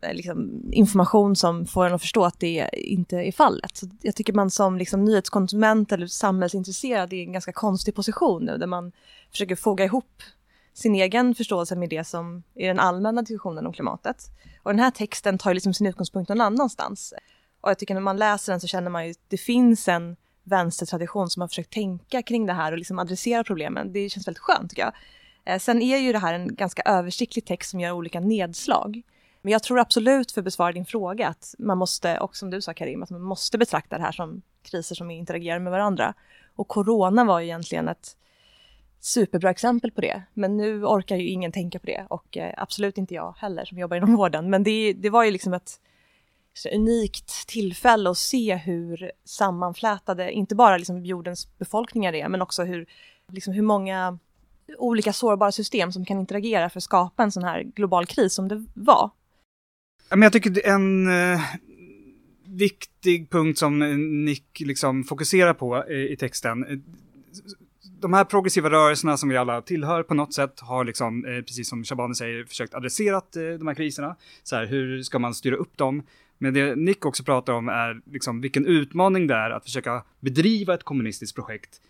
eh, 0.02 0.14
liksom, 0.14 0.68
information 0.72 1.36
som 1.36 1.66
får 1.66 1.86
en 1.86 1.94
att 1.94 2.00
förstå 2.00 2.24
att 2.24 2.40
det 2.40 2.68
inte 2.72 3.16
är 3.16 3.32
fallet. 3.32 3.76
Så 3.76 3.86
jag 4.02 4.14
tycker 4.14 4.32
man 4.32 4.50
som 4.50 4.78
liksom, 4.78 5.04
nyhetskonsument 5.04 5.92
eller 5.92 6.06
samhällsintresserad 6.06 7.12
är 7.12 7.16
i 7.16 7.24
en 7.24 7.32
ganska 7.32 7.52
konstig 7.52 7.94
position 7.94 8.44
nu 8.44 8.58
där 8.58 8.66
man 8.66 8.92
försöker 9.30 9.56
foga 9.56 9.84
ihop 9.84 10.22
sin 10.74 10.94
egen 10.94 11.34
förståelse 11.34 11.76
med 11.76 11.90
det 11.90 12.04
som 12.04 12.42
är 12.54 12.68
den 12.68 12.78
allmänna 12.78 13.22
diskussionen 13.22 13.66
om 13.66 13.72
klimatet. 13.72 14.24
Och 14.62 14.70
den 14.70 14.80
här 14.80 14.90
texten 14.90 15.38
tar 15.38 15.50
ju 15.50 15.54
liksom 15.54 15.74
sin 15.74 15.86
utgångspunkt 15.86 16.28
någon 16.28 16.40
annanstans. 16.40 17.14
Och 17.60 17.70
jag 17.70 17.78
tycker 17.78 17.94
när 17.94 18.00
man 18.00 18.16
läser 18.16 18.52
den 18.52 18.60
så 18.60 18.66
känner 18.66 18.90
man 18.90 19.04
ju 19.04 19.10
att 19.10 19.18
det 19.28 19.36
finns 19.36 19.88
en 19.88 20.16
vänstertradition 20.44 21.30
som 21.30 21.40
har 21.40 21.48
försökt 21.48 21.72
tänka 21.72 22.22
kring 22.22 22.46
det 22.46 22.52
här 22.52 22.72
och 22.72 22.78
liksom 22.78 22.98
adressera 22.98 23.44
problemen. 23.44 23.92
Det 23.92 24.08
känns 24.08 24.28
väldigt 24.28 24.42
skönt 24.42 24.70
tycker 24.70 24.82
jag. 24.82 24.92
Eh, 25.44 25.58
sen 25.58 25.82
är 25.82 25.98
ju 25.98 26.12
det 26.12 26.18
här 26.18 26.34
en 26.34 26.54
ganska 26.54 26.82
översiktlig 26.82 27.44
text 27.44 27.70
som 27.70 27.80
gör 27.80 27.92
olika 27.92 28.20
nedslag. 28.20 29.02
Men 29.42 29.52
jag 29.52 29.62
tror 29.62 29.78
absolut, 29.78 30.32
för 30.32 30.40
att 30.40 30.44
besvara 30.44 30.72
din 30.72 30.86
fråga, 30.86 31.28
att 31.28 31.54
man 31.58 31.78
måste, 31.78 32.18
och 32.18 32.36
som 32.36 32.50
du 32.50 32.62
sa 32.62 32.74
Karim, 32.74 33.02
att 33.02 33.10
man 33.10 33.22
måste 33.22 33.58
betrakta 33.58 33.98
det 33.98 34.04
här 34.04 34.12
som 34.12 34.42
kriser 34.62 34.94
som 34.94 35.10
interagerar 35.10 35.58
med 35.58 35.72
varandra. 35.72 36.14
Och 36.56 36.68
corona 36.68 37.24
var 37.24 37.40
ju 37.40 37.46
egentligen 37.46 37.88
ett 37.88 38.16
superbra 39.00 39.50
exempel 39.50 39.90
på 39.90 40.00
det. 40.00 40.22
Men 40.34 40.56
nu 40.56 40.84
orkar 40.84 41.16
ju 41.16 41.28
ingen 41.28 41.52
tänka 41.52 41.78
på 41.78 41.86
det 41.86 42.06
och 42.10 42.36
eh, 42.36 42.54
absolut 42.56 42.98
inte 42.98 43.14
jag 43.14 43.34
heller 43.38 43.64
som 43.64 43.78
jobbar 43.78 43.96
inom 43.96 44.16
vården. 44.16 44.50
Men 44.50 44.62
det, 44.62 44.92
det 44.92 45.10
var 45.10 45.24
ju 45.24 45.30
liksom 45.30 45.54
ett 45.54 45.80
unikt 46.66 47.46
tillfälle 47.46 48.10
att 48.10 48.18
se 48.18 48.56
hur 48.56 49.12
sammanflätade, 49.24 50.32
inte 50.32 50.54
bara 50.54 50.76
liksom 50.76 51.04
jordens 51.04 51.58
befolkningar 51.58 52.12
är, 52.12 52.28
men 52.28 52.42
också 52.42 52.64
hur, 52.64 52.86
liksom 53.32 53.54
hur 53.54 53.62
många 53.62 54.18
olika 54.78 55.12
sårbara 55.12 55.52
system 55.52 55.92
som 55.92 56.04
kan 56.04 56.20
interagera 56.20 56.70
för 56.70 56.78
att 56.78 56.84
skapa 56.84 57.22
en 57.22 57.32
sån 57.32 57.44
här 57.44 57.62
global 57.62 58.06
kris 58.06 58.34
som 58.34 58.48
det 58.48 58.64
var. 58.74 59.10
Men 60.10 60.22
jag 60.22 60.32
tycker 60.32 60.66
en 60.66 61.08
eh, 61.08 61.40
viktig 62.44 63.30
punkt 63.30 63.58
som 63.58 63.78
Nick 64.24 64.60
liksom 64.60 65.04
fokuserar 65.04 65.54
på 65.54 65.84
i, 65.88 66.12
i 66.12 66.16
texten, 66.16 66.64
eh, 66.64 66.78
de 68.00 68.12
här 68.12 68.24
progressiva 68.24 68.70
rörelserna 68.70 69.16
som 69.16 69.28
vi 69.28 69.36
alla 69.36 69.62
tillhör 69.62 70.02
på 70.02 70.14
något 70.14 70.34
sätt 70.34 70.60
har 70.60 70.84
liksom, 70.84 71.24
eh, 71.24 71.42
precis 71.42 71.68
som 71.68 71.84
Shabani 71.84 72.14
säger, 72.14 72.44
försökt 72.44 72.74
adressera 72.74 73.16
eh, 73.16 73.58
de 73.58 73.66
här 73.66 73.74
kriserna. 73.74 74.16
Så 74.42 74.56
här, 74.56 74.66
hur 74.66 75.02
ska 75.02 75.18
man 75.18 75.34
styra 75.34 75.56
upp 75.56 75.76
dem? 75.76 76.02
Men 76.38 76.54
det 76.54 76.76
Nick 76.76 77.06
också 77.06 77.24
pratar 77.24 77.52
om 77.52 77.68
är 77.68 78.00
liksom 78.12 78.40
vilken 78.40 78.66
utmaning 78.66 79.26
det 79.26 79.34
är 79.34 79.50
att 79.50 79.64
försöka 79.64 80.04
bedriva 80.20 80.74
ett 80.74 80.82
kommunistiskt 80.82 81.34
projekt 81.34 81.80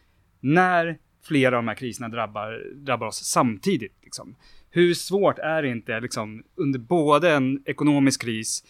när 0.40 0.98
flera 1.24 1.56
av 1.56 1.62
de 1.62 1.68
här 1.68 1.74
kriserna 1.74 2.08
drabbar, 2.08 2.74
drabbar 2.74 3.06
oss 3.06 3.24
samtidigt. 3.24 3.98
Liksom. 4.02 4.36
Hur 4.70 4.94
svårt 4.94 5.38
är 5.38 5.62
det 5.62 5.68
inte 5.68 6.00
liksom, 6.00 6.44
under 6.54 6.78
både 6.78 7.32
en 7.32 7.62
ekonomisk 7.66 8.22
kris, 8.22 8.64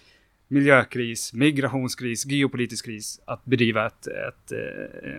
miljökris, 0.49 1.33
migrationskris, 1.33 2.27
geopolitisk 2.27 2.85
kris 2.85 3.21
att 3.25 3.45
bedriva 3.45 3.87
ett, 3.87 4.07
ett, 4.07 4.53
eh, 4.53 5.17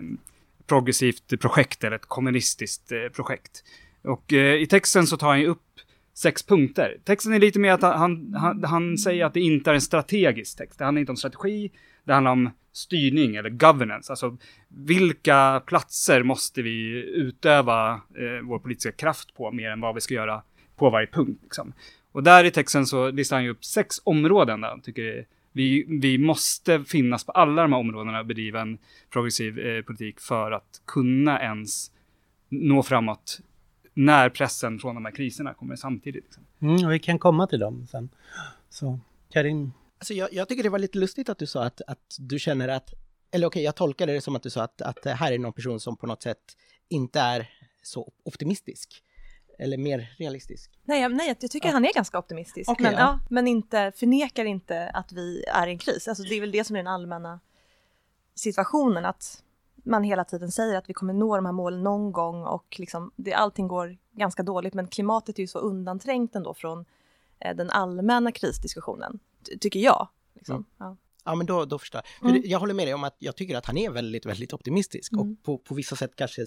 ett 0.60 0.66
progressivt 0.66 1.40
projekt 1.40 1.84
eller 1.84 1.96
ett 1.96 2.06
kommunistiskt 2.06 2.92
eh, 2.92 3.08
projekt. 3.12 3.64
Och 4.02 4.32
eh, 4.32 4.62
i 4.62 4.66
texten 4.66 5.06
så 5.06 5.16
tar 5.16 5.28
han 5.28 5.40
ju 5.40 5.46
upp 5.46 5.62
sex 6.14 6.42
punkter. 6.42 6.98
Texten 7.04 7.32
är 7.32 7.38
lite 7.38 7.58
mer 7.58 7.72
att 7.72 7.82
han, 7.82 8.34
han, 8.34 8.64
han 8.64 8.98
säger 8.98 9.24
att 9.24 9.34
det 9.34 9.40
inte 9.40 9.70
är 9.70 9.74
en 9.74 9.80
strategisk 9.80 10.58
text. 10.58 10.78
Det 10.78 10.84
handlar 10.84 11.00
inte 11.00 11.12
om 11.12 11.16
strategi, 11.16 11.70
det 12.04 12.12
handlar 12.12 12.32
om 12.32 12.50
styrning 12.72 13.36
eller 13.36 13.50
governance. 13.50 14.12
Alltså 14.12 14.36
vilka 14.68 15.62
platser 15.66 16.22
måste 16.22 16.62
vi 16.62 17.04
utöva 17.14 17.92
eh, 17.94 18.46
vår 18.48 18.58
politiska 18.58 18.92
kraft 18.92 19.34
på 19.34 19.50
mer 19.52 19.70
än 19.70 19.80
vad 19.80 19.94
vi 19.94 20.00
ska 20.00 20.14
göra 20.14 20.42
på 20.76 20.90
varje 20.90 21.06
punkt. 21.06 21.40
Liksom. 21.42 21.72
Och 22.12 22.22
där 22.22 22.44
i 22.44 22.50
texten 22.50 22.86
så 22.86 23.10
listar 23.10 23.36
han 23.36 23.44
ju 23.44 23.50
upp 23.50 23.64
sex 23.64 23.96
områden 24.04 24.60
där 24.60 24.68
han 24.68 24.80
tycker 24.80 25.26
vi, 25.52 25.84
vi 25.88 26.18
måste 26.18 26.84
finnas 26.84 27.24
på 27.24 27.32
alla 27.32 27.62
de 27.62 27.72
här 27.72 27.80
områdena 27.80 28.20
och 28.20 28.26
bedriva 28.26 28.60
en 28.60 28.78
progressiv 29.10 29.58
eh, 29.58 29.82
politik 29.82 30.20
för 30.20 30.52
att 30.52 30.82
kunna 30.86 31.40
ens 31.40 31.90
nå 32.48 32.82
framåt 32.82 33.40
när 34.00 34.28
pressen 34.28 34.78
från 34.78 34.94
de 34.94 35.04
här 35.04 35.12
kriserna 35.12 35.54
kommer 35.54 35.76
samtidigt. 35.76 36.24
Liksom. 36.24 36.46
Mm, 36.60 36.86
och 36.86 36.92
vi 36.92 36.98
kan 36.98 37.18
komma 37.18 37.46
till 37.46 37.58
dem 37.58 37.86
sen. 37.90 38.08
Så 38.68 38.98
Karim? 39.30 39.72
Alltså 39.98 40.14
jag, 40.14 40.32
jag, 40.32 40.48
tycker 40.48 40.62
det 40.62 40.68
var 40.68 40.78
lite 40.78 40.98
lustigt 40.98 41.28
att 41.28 41.38
du 41.38 41.46
sa 41.46 41.64
att, 41.64 41.80
att 41.86 42.16
du 42.18 42.38
känner 42.38 42.68
att, 42.68 42.94
eller 43.30 43.46
okej, 43.46 43.60
okay, 43.60 43.62
jag 43.62 43.74
tolkade 43.74 44.12
det 44.12 44.20
som 44.20 44.36
att 44.36 44.42
du 44.42 44.50
sa 44.50 44.62
att, 44.62 44.82
att 44.82 45.04
här 45.04 45.32
är 45.32 45.38
någon 45.38 45.52
person 45.52 45.80
som 45.80 45.96
på 45.96 46.06
något 46.06 46.22
sätt 46.22 46.56
inte 46.88 47.20
är 47.20 47.50
så 47.82 48.12
optimistisk. 48.22 49.02
Eller 49.58 49.76
mer 49.76 50.14
realistisk? 50.18 50.70
Nej, 50.84 51.08
nej 51.08 51.28
jag 51.28 51.50
tycker 51.50 51.68
ja. 51.68 51.72
han 51.72 51.84
är 51.84 51.94
ganska 51.94 52.18
optimistisk. 52.18 52.70
Okay, 52.70 52.84
men, 52.84 52.92
ja. 52.92 53.00
ja. 53.00 53.20
men 53.30 53.46
inte, 53.46 53.92
förnekar 53.96 54.44
inte 54.44 54.90
att 54.90 55.12
vi 55.12 55.44
är 55.44 55.66
i 55.66 55.70
en 55.70 55.78
kris. 55.78 56.08
Alltså, 56.08 56.22
det 56.22 56.34
är 56.34 56.40
väl 56.40 56.52
det 56.52 56.64
som 56.64 56.76
är 56.76 56.80
den 56.80 56.86
allmänna 56.86 57.40
situationen. 58.34 59.04
Att 59.04 59.42
man 59.84 60.02
hela 60.02 60.24
tiden 60.24 60.50
säger 60.50 60.78
att 60.78 60.88
vi 60.88 60.94
kommer 60.94 61.12
nå 61.12 61.36
de 61.36 61.46
här 61.46 61.52
målen 61.52 61.82
någon 61.82 62.12
gång 62.12 62.44
och 62.44 62.76
liksom, 62.78 63.12
det, 63.16 63.32
allting 63.32 63.68
går 63.68 63.96
ganska 64.12 64.42
dåligt. 64.42 64.74
Men 64.74 64.86
klimatet 64.86 65.38
är 65.38 65.42
ju 65.42 65.46
så 65.46 65.58
undanträngt 65.58 66.36
ändå 66.36 66.54
från 66.54 66.84
eh, 67.38 67.56
den 67.56 67.70
allmänna 67.70 68.32
krisdiskussionen, 68.32 69.18
tycker 69.60 69.80
jag. 69.80 70.08
Liksom. 70.34 70.54
Mm. 70.54 70.66
Ja. 70.78 70.96
Ja, 71.24 71.34
men 71.34 71.46
då, 71.46 71.64
då 71.64 71.78
förstår 71.78 72.02
jag. 72.20 72.30
Mm. 72.30 72.42
Jag 72.44 72.58
håller 72.58 72.74
med 72.74 72.86
dig 72.86 72.94
om 72.94 73.04
att 73.04 73.16
jag 73.18 73.36
tycker 73.36 73.56
att 73.56 73.66
han 73.66 73.76
är 73.76 73.90
väldigt, 73.90 74.26
väldigt 74.26 74.52
optimistisk 74.52 75.12
mm. 75.12 75.20
och 75.20 75.42
på, 75.42 75.58
på 75.58 75.74
vissa 75.74 75.96
sätt 75.96 76.16
kanske 76.16 76.46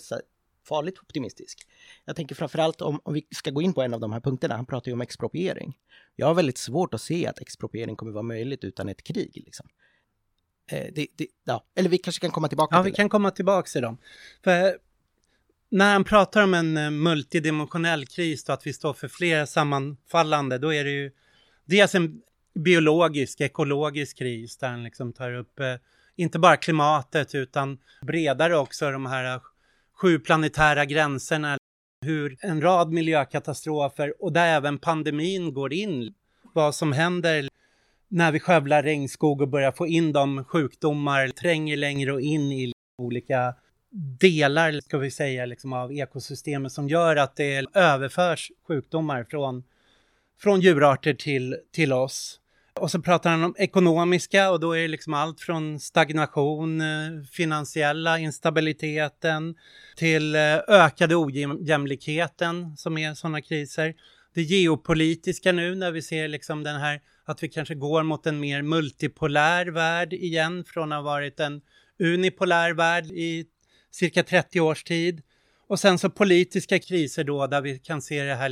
farligt 0.67 0.99
optimistisk. 0.99 1.67
Jag 2.05 2.15
tänker 2.15 2.35
framförallt 2.35 2.81
om, 2.81 2.99
om 3.03 3.13
vi 3.13 3.27
ska 3.31 3.51
gå 3.51 3.61
in 3.61 3.73
på 3.73 3.81
en 3.81 3.93
av 3.93 3.99
de 3.99 4.13
här 4.13 4.19
punkterna, 4.19 4.55
han 4.55 4.65
pratar 4.65 4.89
ju 4.89 4.93
om 4.93 5.01
expropriering. 5.01 5.77
Jag 6.15 6.27
har 6.27 6.33
väldigt 6.33 6.57
svårt 6.57 6.93
att 6.93 7.01
se 7.01 7.27
att 7.27 7.39
expropriering 7.39 7.95
kommer 7.95 8.11
vara 8.11 8.23
möjligt 8.23 8.63
utan 8.63 8.89
ett 8.89 9.03
krig. 9.03 9.41
Liksom. 9.45 9.67
Eh, 10.72 10.88
det, 10.96 11.08
det, 11.15 11.27
ja. 11.43 11.65
Eller 11.75 11.89
vi 11.89 11.98
kanske 11.98 12.22
kan 12.22 12.32
komma 12.32 12.48
tillbaka 12.48 12.75
ja, 12.75 12.84
till 12.84 12.91
vi 12.91 12.96
kan 12.96 13.10
komma 13.10 13.32
tillbaka 13.32 13.67
till 13.67 13.82
dem. 13.82 13.98
För 14.43 14.77
när 15.70 15.93
han 15.93 16.03
pratar 16.03 16.43
om 16.43 16.53
en 16.53 16.77
eh, 16.77 16.89
multidimensionell 16.89 18.05
kris 18.05 18.50
och 18.50 18.53
att 18.53 18.67
vi 18.67 18.74
står 18.74 18.93
för 18.93 19.08
flera 19.08 19.46
sammanfallande, 19.46 20.58
då 20.58 20.74
är 20.74 20.84
det 20.84 20.91
ju 20.91 21.12
dels 21.65 21.96
en 21.96 22.22
biologisk, 22.55 23.41
ekologisk 23.41 24.17
kris 24.17 24.58
där 24.58 24.70
han 24.70 24.84
liksom 24.84 25.13
tar 25.13 25.34
upp 25.34 25.60
eh, 25.60 25.75
inte 26.15 26.39
bara 26.39 26.58
klimatet 26.58 27.36
utan 27.36 27.77
bredare 28.01 28.58
också 28.58 28.91
de 28.91 29.05
här 29.05 29.41
sju 29.93 30.20
planetära 30.20 30.86
gränserna, 30.86 31.58
hur 32.05 32.38
en 32.41 32.62
rad 32.62 32.91
miljökatastrofer 32.91 34.24
och 34.24 34.34
där 34.34 34.48
även 34.48 34.77
pandemin 34.77 35.53
går 35.53 35.74
in. 35.74 36.13
Vad 36.53 36.75
som 36.75 36.91
händer 36.91 37.50
när 38.13 38.32
vi 38.32 38.39
skövlar 38.39 38.84
regnskog 38.84 39.41
och 39.41 39.48
börjar 39.48 39.72
få 39.72 39.88
in 39.88 40.12
de 40.12 40.43
sjukdomar, 40.43 41.27
tränger 41.27 41.77
längre 41.77 42.13
och 42.13 42.22
in 42.22 42.51
i 42.51 42.74
olika 42.98 43.55
delar, 44.20 44.82
ska 44.82 44.98
vi 44.98 45.12
säga, 45.12 45.46
liksom 45.46 45.74
av 45.74 45.93
ekosystemet 45.93 46.72
som 46.72 46.89
gör 46.89 47.15
att 47.15 47.36
det 47.36 47.65
överförs 47.74 48.51
sjukdomar 48.67 49.24
från, 49.29 49.63
från 50.39 50.62
djurarter 50.62 51.13
till, 51.13 51.58
till 51.72 51.93
oss. 51.93 52.39
Och 52.79 52.91
så 52.91 53.01
pratar 53.01 53.29
han 53.29 53.43
om 53.43 53.55
ekonomiska 53.58 54.51
och 54.51 54.60
då 54.60 54.72
är 54.72 54.82
det 54.82 54.88
liksom 54.88 55.13
allt 55.13 55.41
från 55.41 55.79
stagnation, 55.79 56.82
eh, 56.82 56.88
finansiella 57.32 58.20
instabiliteten 58.20 59.55
till 59.96 60.36
eh, 60.36 60.55
ökade 60.67 61.15
ojämlikheten 61.15 62.77
som 62.77 62.98
är 62.98 63.13
sådana 63.13 63.41
kriser. 63.41 63.93
det 64.34 64.41
geopolitiska 64.41 65.51
nu 65.51 65.75
när 65.75 65.91
vi 65.91 66.01
ser 66.01 66.27
liksom 66.27 66.63
den 66.63 66.82
här 66.82 67.01
att 67.25 67.43
vi 67.43 67.49
kanske 67.49 67.75
går 67.75 68.03
mot 68.03 68.25
en 68.25 68.39
mer 68.39 68.61
multipolär 68.61 69.65
värld 69.65 70.13
igen 70.13 70.63
från 70.63 70.91
att 70.91 70.97
ha 70.97 71.03
varit 71.03 71.39
en 71.39 71.61
unipolär 71.99 72.73
värld 72.73 73.05
i 73.05 73.45
cirka 73.91 74.23
30 74.23 74.59
års 74.59 74.83
tid. 74.83 75.21
Och 75.67 75.79
sen 75.79 75.99
så 75.99 76.09
politiska 76.09 76.79
kriser 76.79 77.23
då 77.23 77.47
där 77.47 77.61
vi 77.61 77.79
kan 77.79 78.01
se 78.01 78.23
det 78.23 78.35
här 78.35 78.51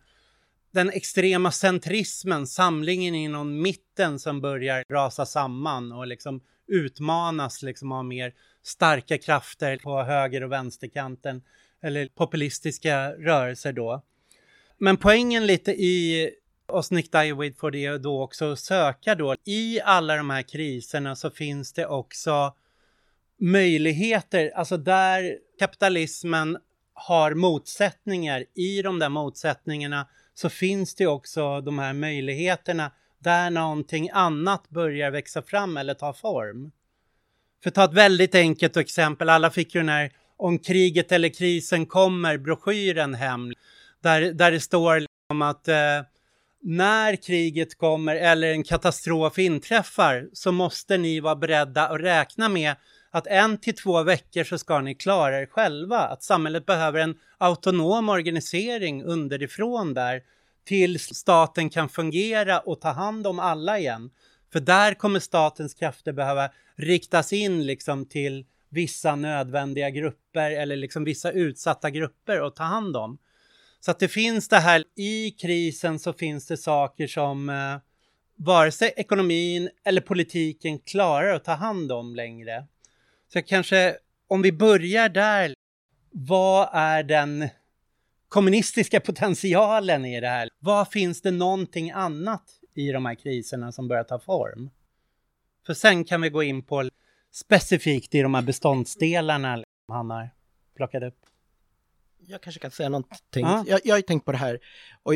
den 0.73 0.89
extrema 0.89 1.51
centrismen, 1.51 2.47
samlingen 2.47 3.15
inom 3.15 3.61
mitten 3.61 4.19
som 4.19 4.41
börjar 4.41 4.83
rasa 4.89 5.25
samman 5.25 5.91
och 5.91 6.07
liksom 6.07 6.41
utmanas 6.67 7.61
liksom 7.61 7.91
av 7.91 8.05
mer 8.05 8.33
starka 8.63 9.17
krafter 9.17 9.77
på 9.77 10.03
höger 10.03 10.43
och 10.43 10.51
vänsterkanten 10.51 11.41
eller 11.83 12.07
populistiska 12.07 13.11
rörelser 13.11 13.73
då. 13.73 14.01
Men 14.77 14.97
poängen 14.97 15.45
lite 15.45 15.71
i 15.71 16.29
och 16.71 16.85
Snick 16.85 17.11
Diovid 17.11 17.57
får 17.57 17.71
det 17.71 17.97
då 17.97 18.23
också 18.23 18.55
söka 18.55 19.15
då. 19.15 19.35
I 19.45 19.81
alla 19.81 20.15
de 20.15 20.29
här 20.29 20.41
kriserna 20.41 21.15
så 21.15 21.29
finns 21.29 21.73
det 21.73 21.85
också 21.85 22.53
möjligheter, 23.39 24.51
alltså 24.55 24.77
där 24.77 25.37
kapitalismen 25.59 26.57
har 26.93 27.33
motsättningar, 27.33 28.45
i 28.55 28.81
de 28.81 28.99
där 28.99 29.09
motsättningarna 29.09 30.07
så 30.33 30.49
finns 30.49 30.95
det 30.95 31.07
också 31.07 31.61
de 31.61 31.79
här 31.79 31.93
möjligheterna 31.93 32.91
där 33.19 33.49
någonting 33.49 34.09
annat 34.13 34.69
börjar 34.69 35.11
växa 35.11 35.41
fram 35.41 35.77
eller 35.77 35.93
ta 35.93 36.13
form. 36.13 36.71
För 37.63 37.69
att 37.69 37.75
ta 37.75 37.83
ett 37.83 37.93
väldigt 37.93 38.35
enkelt 38.35 38.77
exempel, 38.77 39.29
alla 39.29 39.51
fick 39.51 39.75
ju 39.75 39.81
den 39.81 39.89
här 39.89 40.11
om 40.37 40.59
kriget 40.59 41.11
eller 41.11 41.29
krisen 41.29 41.85
kommer 41.85 42.37
broschyren 42.37 43.13
hem, 43.13 43.53
där, 44.01 44.21
där 44.21 44.51
det 44.51 44.59
står 44.59 45.05
om 45.29 45.41
att 45.41 45.67
eh, 45.67 46.01
när 46.62 47.15
kriget 47.15 47.77
kommer 47.77 48.15
eller 48.15 48.51
en 48.51 48.63
katastrof 48.63 49.39
inträffar 49.39 50.30
så 50.34 50.51
måste 50.51 50.98
ni 50.98 51.20
vara 51.20 51.36
beredda 51.36 51.88
att 51.88 52.01
räkna 52.01 52.50
med 52.50 52.75
att 53.12 53.27
en 53.27 53.58
till 53.58 53.75
två 53.75 54.03
veckor 54.03 54.44
så 54.44 54.58
ska 54.58 54.80
ni 54.80 54.96
klara 54.96 55.41
er 55.41 55.46
själva. 55.46 55.98
Att 55.98 56.24
samhället 56.24 56.65
behöver 56.65 57.00
en 57.00 57.15
autonom 57.38 58.10
organisering 58.10 59.03
underifrån 59.03 59.94
där 59.94 60.22
tills 60.65 61.15
staten 61.15 61.70
kan 61.70 61.89
fungera 61.89 62.60
och 62.60 62.82
ta 62.82 62.89
hand 62.89 63.27
om 63.27 63.39
alla 63.39 63.80
igen. 63.80 64.10
För 64.53 64.60
där 64.60 64.94
kommer 64.94 65.20
statens 65.20 65.74
krafter 65.74 66.13
behöva 66.13 66.50
riktas 66.75 67.34
in 67.34 67.65
liksom 67.65 68.06
till 68.06 68.46
vissa 68.70 69.15
nödvändiga 69.15 69.89
grupper 69.89 70.51
eller 70.51 70.75
liksom 70.75 71.03
vissa 71.03 71.32
utsatta 71.32 71.89
grupper 71.89 72.48
att 72.48 72.56
ta 72.56 72.63
hand 72.63 72.98
om. 72.98 73.18
Så 73.81 73.91
att 73.91 74.00
det 74.00 74.07
finns 74.07 74.47
det 74.47 74.59
här, 74.59 74.83
i 74.95 75.31
krisen 75.31 76.00
så 76.00 76.13
finns 76.13 76.47
det 76.47 76.57
saker 76.57 77.07
som 77.07 77.50
eh, 77.50 77.77
vare 78.35 78.71
sig 78.71 78.93
ekonomin 78.97 79.69
eller 79.83 80.01
politiken 80.01 80.79
klarar 80.79 81.33
att 81.33 81.43
ta 81.43 81.53
hand 81.53 81.91
om 81.91 82.15
längre. 82.15 82.65
Så 83.33 83.41
kanske, 83.41 83.97
om 84.27 84.41
vi 84.41 84.51
börjar 84.51 85.09
där, 85.09 85.53
vad 86.11 86.69
är 86.73 87.03
den 87.03 87.50
kommunistiska 88.29 89.00
potentialen 89.00 90.05
i 90.05 90.19
det 90.21 90.29
här? 90.29 90.50
Vad 90.59 90.88
finns 90.88 91.21
det 91.21 91.31
någonting 91.31 91.91
annat 91.91 92.43
i 92.75 92.91
de 92.91 93.05
här 93.05 93.15
kriserna 93.15 93.71
som 93.71 93.88
börjar 93.88 94.03
ta 94.03 94.19
form? 94.19 94.69
För 95.65 95.73
sen 95.73 96.03
kan 96.03 96.21
vi 96.21 96.29
gå 96.29 96.43
in 96.43 96.63
på 96.63 96.89
specifikt 97.31 98.15
i 98.15 98.21
de 98.21 98.33
här 98.33 98.41
beståndsdelarna 98.41 99.63
han 99.88 100.09
har 100.09 100.29
plockat 100.75 101.03
upp. 101.03 101.25
Jag 102.31 102.41
kanske 102.41 102.59
kan 102.59 102.71
säga 102.71 102.89
någonting. 102.89 103.45
Ja. 103.45 103.63
Jag, 103.67 103.79
jag 103.83 103.95
har 103.95 104.01
tänkt 104.01 104.25
på 104.25 104.31
det 104.31 104.38
här 104.38 104.59
och 105.03 105.13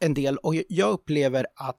en 0.00 0.14
del 0.14 0.36
och 0.38 0.54
jag 0.68 0.90
upplever 0.90 1.46
att 1.54 1.76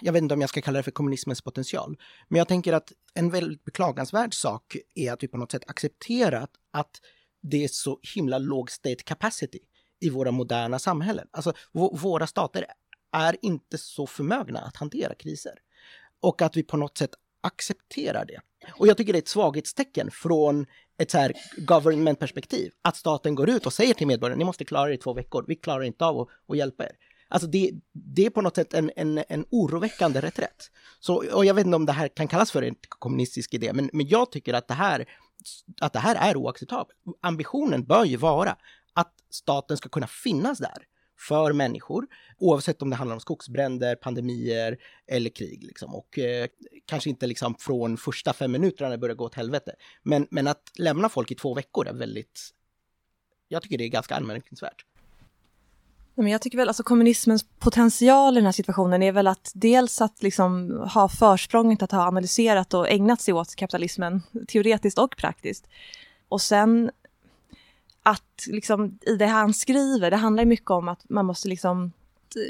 jag 0.00 0.12
vet 0.12 0.22
inte 0.22 0.34
om 0.34 0.40
jag 0.40 0.50
ska 0.50 0.60
kalla 0.60 0.76
det 0.76 0.82
för 0.82 0.90
kommunismens 0.90 1.40
potential, 1.40 1.96
men 2.28 2.38
jag 2.38 2.48
tänker 2.48 2.72
att 2.72 2.92
en 3.14 3.30
väldigt 3.30 3.64
beklagansvärd 3.64 4.34
sak 4.34 4.76
är 4.94 5.12
att 5.12 5.22
vi 5.22 5.28
på 5.28 5.36
något 5.36 5.52
sätt 5.52 5.70
accepterat 5.70 6.50
att 6.70 7.00
det 7.42 7.64
är 7.64 7.68
så 7.68 7.98
himla 8.14 8.38
låg 8.38 8.70
state 8.70 9.02
capacity 9.04 9.58
i 10.00 10.10
våra 10.10 10.30
moderna 10.30 10.78
samhällen. 10.78 11.28
Alltså 11.30 11.52
våra 11.72 12.26
stater 12.26 12.66
är 13.12 13.36
inte 13.42 13.78
så 13.78 14.06
förmögna 14.06 14.60
att 14.60 14.76
hantera 14.76 15.14
kriser. 15.14 15.54
Och 16.20 16.42
att 16.42 16.56
vi 16.56 16.62
på 16.62 16.76
något 16.76 16.98
sätt 16.98 17.14
accepterar 17.40 18.24
det. 18.24 18.40
Och 18.70 18.86
jag 18.86 18.96
tycker 18.96 19.12
det 19.12 19.18
är 19.18 19.22
ett 19.22 19.28
svaghetstecken 19.28 20.10
från 20.10 20.66
ett 21.00 21.10
så 21.10 21.18
här 21.18 21.32
government-perspektiv. 21.56 22.72
Att 22.82 22.96
staten 22.96 23.34
går 23.34 23.50
ut 23.50 23.66
och 23.66 23.72
säger 23.72 23.94
till 23.94 24.06
medborgarna, 24.06 24.38
ni 24.38 24.44
måste 24.44 24.64
klara 24.64 24.90
er 24.90 24.94
i 24.94 24.98
två 24.98 25.12
veckor, 25.12 25.44
vi 25.48 25.56
klarar 25.56 25.82
inte 25.82 26.04
av 26.04 26.20
att, 26.20 26.28
att 26.48 26.56
hjälpa 26.56 26.84
er. 26.84 26.92
Alltså 27.28 27.48
det, 27.48 27.70
det 27.92 28.26
är 28.26 28.30
på 28.30 28.42
något 28.42 28.56
sätt 28.56 28.74
en, 28.74 28.90
en, 28.96 29.24
en 29.28 29.44
oroväckande 29.50 30.20
reträtt. 30.20 30.70
Så, 31.00 31.24
och 31.34 31.44
jag 31.44 31.54
vet 31.54 31.66
inte 31.66 31.76
om 31.76 31.86
det 31.86 31.92
här 31.92 32.08
kan 32.08 32.28
kallas 32.28 32.50
för 32.50 32.62
en 32.62 32.74
kommunistisk 32.88 33.54
idé, 33.54 33.72
men, 33.72 33.90
men 33.92 34.08
jag 34.08 34.32
tycker 34.32 34.54
att 34.54 34.68
det, 34.68 34.74
här, 34.74 35.08
att 35.80 35.92
det 35.92 35.98
här 35.98 36.30
är 36.30 36.36
oacceptabelt. 36.36 36.98
Ambitionen 37.20 37.84
bör 37.84 38.04
ju 38.04 38.16
vara 38.16 38.56
att 38.94 39.14
staten 39.30 39.76
ska 39.76 39.88
kunna 39.88 40.06
finnas 40.06 40.58
där 40.58 40.86
för 41.28 41.52
människor, 41.52 42.06
oavsett 42.38 42.82
om 42.82 42.90
det 42.90 42.96
handlar 42.96 43.14
om 43.14 43.20
skogsbränder, 43.20 43.96
pandemier 43.96 44.76
eller 45.06 45.30
krig. 45.30 45.64
Liksom. 45.64 45.94
Och 45.94 46.18
eh, 46.18 46.46
kanske 46.86 47.10
inte 47.10 47.26
liksom 47.26 47.54
från 47.58 47.96
första 47.96 48.32
fem 48.32 48.52
minuterna 48.52 48.88
när 48.88 48.96
det 48.96 49.00
börjar 49.00 49.14
gå 49.16 49.24
åt 49.24 49.34
helvete. 49.34 49.74
Men, 50.02 50.26
men 50.30 50.46
att 50.46 50.62
lämna 50.78 51.08
folk 51.08 51.30
i 51.30 51.34
två 51.34 51.54
veckor 51.54 51.88
är 51.88 51.92
väldigt... 51.92 52.50
Jag 53.48 53.62
tycker 53.62 53.78
det 53.78 53.84
är 53.84 53.88
ganska 53.88 54.16
anmärkningsvärt. 54.16 54.84
Men 56.14 56.32
jag 56.32 56.42
tycker 56.42 56.58
väl 56.58 56.68
alltså 56.68 56.82
kommunismens 56.82 57.44
potential 57.58 58.34
i 58.34 58.40
den 58.40 58.44
här 58.44 58.52
situationen 58.52 59.02
är 59.02 59.12
väl 59.12 59.26
att 59.26 59.52
dels 59.54 60.00
att 60.00 60.22
liksom 60.22 60.78
ha 60.94 61.08
försprånget 61.08 61.82
att 61.82 61.92
ha 61.92 62.06
analyserat 62.06 62.74
och 62.74 62.88
ägnat 62.88 63.20
sig 63.20 63.34
åt 63.34 63.54
kapitalismen 63.54 64.22
teoretiskt 64.48 64.98
och 64.98 65.16
praktiskt. 65.16 65.66
Och 66.28 66.40
sen 66.40 66.90
att 68.02 68.46
liksom 68.46 68.98
i 69.02 69.16
det 69.16 69.26
han 69.26 69.54
skriver, 69.54 70.10
det 70.10 70.16
handlar 70.16 70.44
mycket 70.44 70.70
om 70.70 70.88
att 70.88 71.08
man 71.08 71.26
måste 71.26 71.48
liksom 71.48 71.92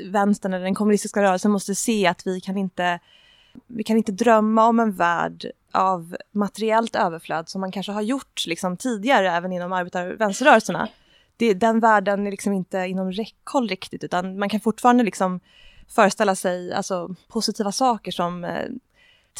vänstern 0.04 0.54
eller 0.54 0.64
den 0.64 0.74
kommunistiska 0.74 1.22
rörelsen 1.22 1.50
måste 1.50 1.74
se 1.74 2.06
att 2.06 2.26
vi 2.26 2.40
kan 2.40 2.56
inte 2.56 3.00
vi 3.66 3.84
kan 3.84 3.96
inte 3.96 4.12
drömma 4.12 4.66
om 4.66 4.80
en 4.80 4.92
värld 4.92 5.50
av 5.72 6.16
materiellt 6.32 6.96
överflöd 6.96 7.48
som 7.48 7.60
man 7.60 7.72
kanske 7.72 7.92
har 7.92 8.02
gjort 8.02 8.46
liksom 8.46 8.76
tidigare 8.76 9.30
även 9.30 9.52
inom 9.52 9.72
arbetar 9.72 10.12
vänsterrörelserna. 10.12 10.88
Det, 11.36 11.54
den 11.54 11.80
världen 11.80 12.26
är 12.26 12.30
liksom 12.30 12.52
inte 12.52 12.78
inom 12.78 13.12
räckhåll 13.12 13.68
riktigt 13.68 14.04
utan 14.04 14.38
man 14.38 14.48
kan 14.48 14.60
fortfarande 14.60 15.04
liksom 15.04 15.40
föreställa 15.88 16.34
sig 16.34 16.72
alltså, 16.72 17.14
positiva 17.28 17.72
saker 17.72 18.12
som 18.12 18.44
eh, 18.44 18.68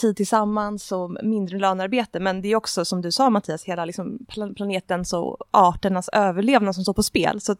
tid 0.00 0.16
tillsammans 0.16 0.92
och 0.92 1.16
mindre 1.22 1.58
lönearbete. 1.58 2.20
Men 2.20 2.42
det 2.42 2.48
är 2.48 2.56
också 2.56 2.84
som 2.84 3.02
du 3.02 3.12
sa 3.12 3.30
Mattias, 3.30 3.64
hela 3.64 3.84
liksom 3.84 4.18
planetens 4.56 5.12
och 5.12 5.36
arternas 5.50 6.08
överlevnad 6.08 6.74
som 6.74 6.84
står 6.84 6.94
på 6.94 7.02
spel. 7.02 7.40
Så 7.40 7.56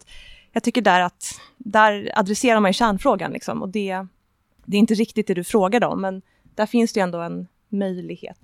jag 0.51 0.63
tycker 0.63 0.81
där 0.81 1.01
att 1.01 1.39
där 1.57 2.11
adresserar 2.15 2.59
man 2.59 2.69
ju 2.69 2.73
kärnfrågan 2.73 3.31
liksom 3.31 3.61
och 3.61 3.69
det, 3.69 4.05
det 4.65 4.77
är 4.77 4.79
inte 4.79 4.93
riktigt 4.93 5.27
det 5.27 5.33
du 5.33 5.43
frågade 5.43 5.85
om, 5.85 6.01
men 6.01 6.21
där 6.55 6.65
finns 6.65 6.93
det 6.93 6.99
ju 6.99 7.03
ändå 7.03 7.19
en 7.19 7.47
möjlighet. 7.69 8.37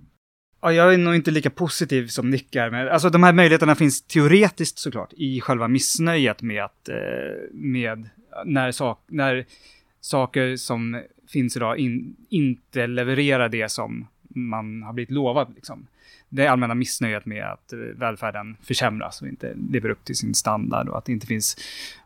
Ja, 0.61 0.73
jag 0.73 0.93
är 0.93 0.97
nog 0.97 1.15
inte 1.15 1.31
lika 1.31 1.49
positiv 1.49 2.07
som 2.07 2.29
Nick 2.29 2.55
är. 2.55 2.71
Men, 2.71 2.87
alltså 2.87 3.09
de 3.09 3.23
här 3.23 3.33
möjligheterna 3.33 3.75
finns 3.75 4.01
teoretiskt 4.01 4.79
såklart 4.79 5.13
i 5.13 5.41
själva 5.41 5.67
missnöjet 5.67 6.41
med 6.41 6.63
att, 6.63 6.89
eh, 6.89 6.95
med 7.51 8.09
när, 8.45 8.71
sak, 8.71 9.03
när 9.07 9.45
saker 10.01 10.55
som 10.55 11.03
finns 11.27 11.55
idag 11.55 11.77
in, 11.77 12.15
inte 12.29 12.87
levererar 12.87 13.49
det 13.49 13.71
som 13.71 14.07
man 14.29 14.83
har 14.83 14.93
blivit 14.93 15.11
lovad. 15.11 15.53
Liksom. 15.55 15.87
Det 16.29 16.47
allmänna 16.47 16.75
missnöjet 16.75 17.25
med 17.25 17.45
att 17.45 17.73
eh, 17.73 17.79
välfärden 17.79 18.57
försämras 18.61 19.21
och 19.21 19.27
inte 19.27 19.53
lever 19.71 19.89
upp 19.89 20.05
till 20.05 20.15
sin 20.15 20.35
standard 20.35 20.89
och 20.89 20.97
att 20.97 21.05
det 21.05 21.11
inte 21.11 21.27
finns 21.27 21.57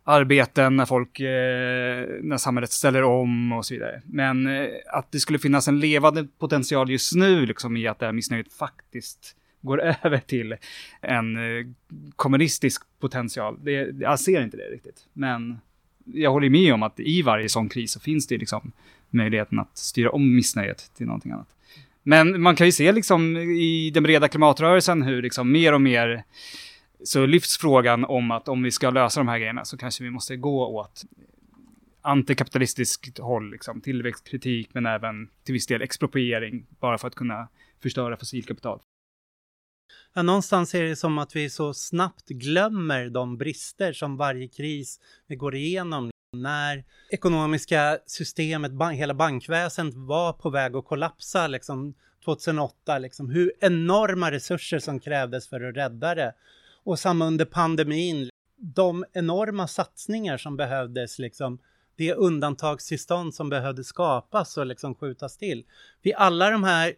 arbeten 0.04 0.76
när 0.76 0.86
folk, 0.86 1.20
eh, 1.20 2.08
när 2.22 2.38
samhället 2.38 2.72
ställer 2.72 3.04
om 3.04 3.52
och 3.52 3.66
så 3.66 3.74
vidare. 3.74 4.02
Men 4.06 4.48
eh, 4.48 4.68
att 4.94 5.12
det 5.12 5.20
skulle 5.20 5.40
finnas 5.40 5.68
en 5.68 5.80
levande 5.80 6.28
potential 6.40 6.92
just 6.92 7.16
nu 7.16 7.46
liksom 7.46 7.78
i 7.78 7.88
att 7.88 8.00
det 8.00 8.06
här 8.06 8.14
missnöjet 8.14 8.54
faktiskt 8.54 9.36
går 9.62 9.82
över 10.04 10.18
till 10.18 10.56
en 11.02 11.38
kommunistisk 12.16 12.82
potential. 13.00 13.60
Det, 13.64 13.72
jag 14.00 14.20
ser 14.20 14.42
inte 14.42 14.58
det 14.58 14.64
riktigt. 14.64 15.06
Men 15.14 15.60
jag 16.06 16.32
håller 16.32 16.50
med 16.50 16.74
om 16.74 16.84
att 16.84 17.00
i 17.00 17.22
varje 17.22 17.50
sån 17.50 17.70
kris 17.70 17.92
så 17.92 18.00
finns 18.00 18.28
det 18.28 18.38
liksom 18.38 18.72
möjligheten 19.14 19.60
att 19.60 19.78
styra 19.78 20.12
om 20.12 20.36
missnöjet 20.36 20.92
till 20.96 21.06
någonting 21.06 21.32
annat. 21.32 21.56
Men 22.04 22.42
man 22.42 22.56
kan 22.56 22.68
ju 22.68 22.72
se 22.72 22.92
liksom 22.92 23.38
i 23.38 23.92
den 23.94 24.04
breda 24.04 24.28
klimatrörelsen 24.28 25.02
hur 25.02 25.22
liksom 25.22 25.52
mer 25.52 25.74
och 25.74 25.82
mer 25.82 26.24
så 27.04 27.26
lyfts 27.26 27.58
frågan 27.58 28.06
om 28.06 28.32
att 28.32 28.48
om 28.48 28.64
vi 28.64 28.72
ska 28.72 28.90
lösa 28.90 29.20
de 29.20 29.28
här 29.28 29.40
grejerna 29.40 29.66
så 29.66 29.78
kanske 29.78 30.04
vi 30.04 30.10
måste 30.10 30.36
gå 30.36 30.68
åt 30.68 31.04
antikapitalistiskt 32.02 33.18
håll, 33.18 33.52
liksom, 33.52 33.82
tillväxtkritik 33.82 34.70
men 34.74 34.86
även 34.86 35.30
till 35.44 35.54
viss 35.54 35.68
del 35.68 35.82
expropriering 35.82 36.66
bara 36.80 36.98
för 36.98 37.08
att 37.08 37.16
kunna 37.16 37.48
förstöra 37.82 38.18
fossilkapital. 38.18 38.82
Ja, 40.14 40.22
någonstans 40.22 40.76
är 40.76 40.84
det 40.84 40.96
som 40.96 41.18
att 41.18 41.36
vi 41.36 41.50
så 41.50 41.74
snabbt 41.74 42.28
glömmer 42.28 43.10
de 43.10 43.38
brister 43.38 43.94
som 43.94 44.18
varje 44.18 44.48
kris 44.48 45.00
vi 45.28 45.36
går 45.36 45.56
igenom 45.56 46.11
när 46.38 46.84
ekonomiska 47.10 48.00
systemet, 48.06 48.72
hela 48.94 49.14
bankväsendet 49.14 49.96
var 49.96 50.34
på 50.34 50.50
väg 50.50 50.76
att 50.76 50.86
kollapsa 50.86 51.48
liksom 51.48 51.94
2008, 52.26 52.98
liksom, 52.98 53.30
hur 53.30 53.54
enorma 53.60 54.32
resurser 54.32 54.80
som 54.80 55.00
krävdes 55.00 55.48
för 55.48 55.62
att 55.62 55.76
rädda 55.76 56.16
det. 56.16 56.34
Och 56.84 57.00
samma 57.00 57.26
under 57.26 57.46
pandemin, 57.46 58.30
de 58.58 59.06
enorma 59.14 59.68
satsningar 59.68 60.38
som 60.38 60.58
behövdes, 60.58 61.20
liksom, 61.20 61.60
det 61.96 62.14
undantagstillstånd 62.14 63.36
som 63.36 63.50
behövde 63.50 63.84
skapas 63.84 64.58
och 64.58 64.66
liksom 64.66 64.96
skjutas 64.96 65.38
till. 65.38 65.66
Vid 66.02 66.14
alla 66.16 66.50
de 66.50 66.64
här 66.64 66.94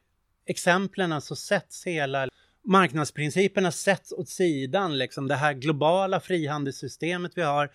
exemplen 0.45 1.21
så 1.21 1.35
sätts 1.35 1.85
hela 1.85 2.27
marknadsprinciperna 2.63 3.71
sätts 3.71 4.11
åt 4.11 4.29
sidan. 4.29 4.97
Liksom. 4.97 5.27
Det 5.27 5.35
här 5.35 5.53
globala 5.53 6.19
frihandelssystemet 6.19 7.31
vi 7.35 7.41
har 7.41 7.53
har 7.53 7.69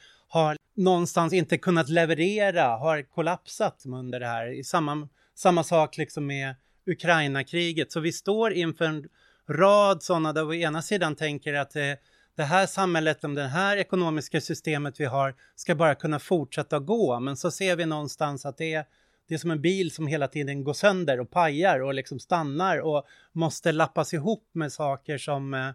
någonstans 0.78 1.32
inte 1.32 1.58
kunnat 1.58 1.88
leverera, 1.88 2.76
har 2.76 3.02
kollapsat 3.02 3.82
under 3.86 4.20
det 4.20 4.26
här. 4.26 4.62
Samma, 4.62 5.08
samma 5.34 5.64
sak 5.64 5.96
liksom 5.96 6.26
med 6.26 6.54
Ukraina-kriget. 6.86 7.92
Så 7.92 8.00
vi 8.00 8.12
står 8.12 8.52
inför 8.52 8.84
en 8.84 9.08
rad 9.48 10.02
sådana 10.02 10.32
där 10.32 10.44
vi 10.44 10.64
å 10.64 10.68
ena 10.68 10.82
sidan 10.82 11.16
tänker 11.16 11.54
att 11.54 11.76
eh, 11.76 11.92
det 12.36 12.44
här 12.44 12.66
samhället, 12.66 13.20
det 13.20 13.48
här 13.48 13.76
ekonomiska 13.76 14.40
systemet 14.40 15.00
vi 15.00 15.04
har 15.04 15.34
ska 15.56 15.74
bara 15.74 15.94
kunna 15.94 16.18
fortsätta 16.18 16.78
gå. 16.78 17.20
Men 17.20 17.36
så 17.36 17.50
ser 17.50 17.76
vi 17.76 17.86
någonstans 17.86 18.46
att 18.46 18.56
det 18.56 18.74
är, 18.74 18.84
det 19.28 19.34
är 19.34 19.38
som 19.38 19.50
en 19.50 19.60
bil 19.60 19.90
som 19.90 20.06
hela 20.06 20.28
tiden 20.28 20.64
går 20.64 20.74
sönder 20.74 21.20
och 21.20 21.30
pajar 21.30 21.80
och 21.80 21.94
liksom 21.94 22.20
stannar 22.20 22.78
och 22.78 23.06
måste 23.32 23.72
lappas 23.72 24.14
ihop 24.14 24.50
med 24.52 24.72
saker 24.72 25.18
som 25.18 25.54
eh, 25.54 25.70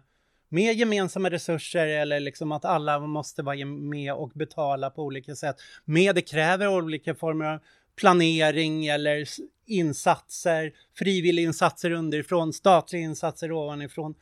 med 0.54 0.74
gemensamma 0.74 1.30
resurser 1.30 1.86
eller 1.86 2.20
liksom 2.20 2.52
att 2.52 2.64
alla 2.64 3.00
måste 3.00 3.42
vara 3.42 3.64
med 3.64 4.12
och 4.12 4.30
betala 4.34 4.90
på 4.90 5.02
olika 5.02 5.34
sätt. 5.34 5.56
Med 5.84 6.14
det 6.14 6.22
kräver 6.22 6.68
olika 6.68 7.14
former 7.14 7.44
av 7.44 7.58
planering 7.96 8.86
eller 8.86 9.24
insatser, 9.66 10.72
frivilliginsatser 10.98 11.90
underifrån, 11.90 12.52
statliga 12.52 13.02
insatser 13.02 13.52
ovanifrån. 13.52 14.14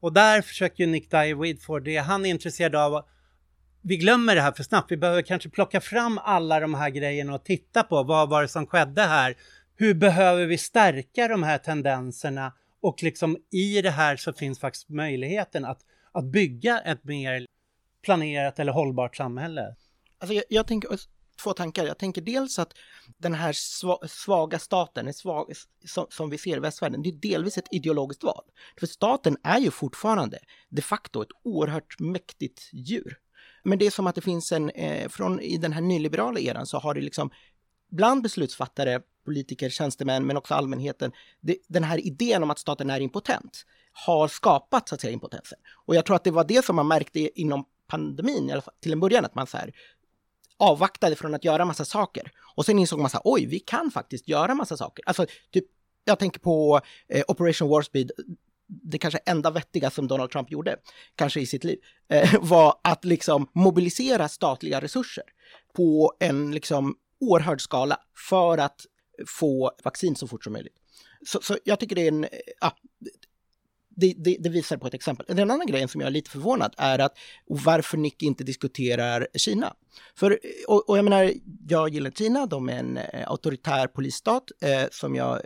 Och 0.00 0.12
där 0.12 0.42
försöker 0.42 0.86
Nick 0.86 1.10
Dye 1.10 1.56
få 1.56 1.78
det 1.78 1.96
han 1.96 2.26
är 2.26 2.30
intresserad 2.30 2.74
av. 2.74 3.04
Vi 3.82 3.96
glömmer 3.96 4.34
det 4.34 4.40
här 4.40 4.52
för 4.52 4.62
snabbt. 4.62 4.92
Vi 4.92 4.96
behöver 4.96 5.22
kanske 5.22 5.48
plocka 5.48 5.80
fram 5.80 6.18
alla 6.22 6.60
de 6.60 6.74
här 6.74 6.90
grejerna 6.90 7.34
och 7.34 7.44
titta 7.44 7.82
på 7.82 8.02
vad 8.02 8.28
var 8.28 8.42
det 8.42 8.48
som 8.48 8.66
skedde 8.66 9.02
här? 9.02 9.36
Hur 9.76 9.94
behöver 9.94 10.46
vi 10.46 10.58
stärka 10.58 11.28
de 11.28 11.42
här 11.42 11.58
tendenserna? 11.58 12.52
Och 12.80 13.02
liksom 13.02 13.36
i 13.50 13.82
det 13.82 13.90
här 13.90 14.16
så 14.16 14.32
finns 14.32 14.60
faktiskt 14.60 14.88
möjligheten 14.88 15.64
att, 15.64 15.80
att 16.12 16.24
bygga 16.24 16.80
ett 16.80 17.04
mer 17.04 17.46
planerat 18.02 18.58
eller 18.58 18.72
hållbart 18.72 19.16
samhälle. 19.16 19.74
Alltså 20.18 20.34
jag, 20.34 20.44
jag 20.48 20.66
tänker 20.66 20.90
två 21.42 21.52
tankar. 21.52 21.86
Jag 21.86 21.98
tänker 21.98 22.20
dels 22.22 22.58
att 22.58 22.72
den 23.18 23.34
här 23.34 23.52
svaga 24.06 24.58
staten, 24.58 25.14
svag, 25.14 25.52
som 26.08 26.30
vi 26.30 26.38
ser 26.38 26.56
i 26.56 26.60
västvärlden, 26.60 27.02
det 27.02 27.08
är 27.08 27.12
delvis 27.12 27.58
ett 27.58 27.68
ideologiskt 27.70 28.24
val. 28.24 28.44
För 28.80 28.86
staten 28.86 29.36
är 29.42 29.58
ju 29.58 29.70
fortfarande 29.70 30.38
de 30.68 30.82
facto 30.82 31.22
ett 31.22 31.28
oerhört 31.42 31.98
mäktigt 31.98 32.68
djur. 32.72 33.18
Men 33.62 33.78
det 33.78 33.86
är 33.86 33.90
som 33.90 34.06
att 34.06 34.14
det 34.14 34.20
finns 34.20 34.52
en, 34.52 34.70
eh, 34.70 35.08
från 35.08 35.40
i 35.40 35.56
den 35.56 35.72
här 35.72 35.80
nyliberala 35.80 36.40
eran 36.40 36.66
så 36.66 36.78
har 36.78 36.94
det 36.94 37.00
liksom 37.00 37.30
bland 37.90 38.22
beslutsfattare, 38.22 39.00
politiker, 39.28 39.68
tjänstemän 39.70 40.26
men 40.26 40.36
också 40.36 40.54
allmänheten, 40.54 41.12
det, 41.40 41.56
den 41.68 41.84
här 41.84 42.06
idén 42.06 42.42
om 42.42 42.50
att 42.50 42.58
staten 42.58 42.90
är 42.90 43.00
impotent 43.00 43.64
har 43.92 44.28
skapat 44.28 44.88
så 44.88 44.94
att 44.94 45.00
säga 45.00 45.12
impotensen. 45.12 45.58
Och 45.86 45.94
jag 45.94 46.06
tror 46.06 46.16
att 46.16 46.24
det 46.24 46.30
var 46.30 46.44
det 46.44 46.64
som 46.64 46.76
man 46.76 46.88
märkte 46.88 47.40
inom 47.40 47.64
pandemin, 47.86 48.48
i 48.48 48.52
alla 48.52 48.62
fall 48.62 48.74
till 48.80 48.92
en 48.92 49.00
början, 49.00 49.24
att 49.24 49.34
man 49.34 49.46
så 49.46 49.56
här, 49.56 49.72
avvaktade 50.56 51.16
från 51.16 51.34
att 51.34 51.44
göra 51.44 51.64
massa 51.64 51.84
saker. 51.84 52.32
Och 52.56 52.66
sen 52.66 52.78
insåg 52.78 53.00
man 53.00 53.10
så 53.10 53.16
här, 53.16 53.22
oj, 53.24 53.46
vi 53.46 53.58
kan 53.58 53.90
faktiskt 53.90 54.28
göra 54.28 54.54
massa 54.54 54.76
saker. 54.76 55.04
Alltså, 55.06 55.26
typ, 55.50 55.64
jag 56.04 56.18
tänker 56.18 56.40
på 56.40 56.80
eh, 57.08 57.24
Operation 57.28 57.68
War 57.68 57.82
Speed, 57.82 58.10
det 58.66 58.98
kanske 58.98 59.18
enda 59.18 59.50
vettiga 59.50 59.90
som 59.90 60.08
Donald 60.08 60.30
Trump 60.30 60.50
gjorde, 60.50 60.76
kanske 61.14 61.40
i 61.40 61.46
sitt 61.46 61.64
liv, 61.64 61.78
eh, 62.08 62.34
var 62.40 62.74
att 62.84 63.04
liksom 63.04 63.48
mobilisera 63.52 64.28
statliga 64.28 64.80
resurser 64.80 65.24
på 65.76 66.12
en 66.20 66.50
liksom 66.50 66.96
oerhörd 67.20 67.60
skala 67.60 67.98
för 68.28 68.58
att 68.58 68.86
få 69.26 69.72
vaccin 69.84 70.16
så 70.16 70.26
fort 70.26 70.44
som 70.44 70.52
möjligt. 70.52 70.74
Så, 71.26 71.40
så 71.42 71.58
jag 71.64 71.80
tycker 71.80 71.96
det 71.96 72.02
är 72.02 72.08
en, 72.08 72.24
eh, 72.24 72.30
ja, 72.60 72.76
det, 74.00 74.14
det, 74.16 74.36
det, 74.40 74.48
visar 74.48 74.76
på 74.76 74.86
ett 74.86 74.94
exempel. 74.94 75.36
Den 75.36 75.50
andra 75.50 75.64
grejen 75.64 75.88
som 75.88 76.00
jag 76.00 76.08
är 76.08 76.12
lite 76.12 76.30
förvånad 76.30 76.74
är 76.76 76.98
att 76.98 77.18
oh, 77.46 77.64
varför 77.64 77.96
Nick 77.96 78.22
inte 78.22 78.44
diskuterar 78.44 79.28
Kina. 79.34 79.74
För, 80.14 80.30
eh, 80.30 80.38
och, 80.68 80.88
och 80.88 80.98
jag 80.98 81.04
menar, 81.04 81.32
jag 81.68 81.88
gillar 81.88 82.10
Kina, 82.10 82.46
de 82.46 82.68
är 82.68 82.78
en 82.78 82.96
eh, 82.96 83.30
auktoritär 83.30 83.86
polisstat 83.86 84.44
eh, 84.60 84.84
som 84.90 85.14
jag 85.14 85.40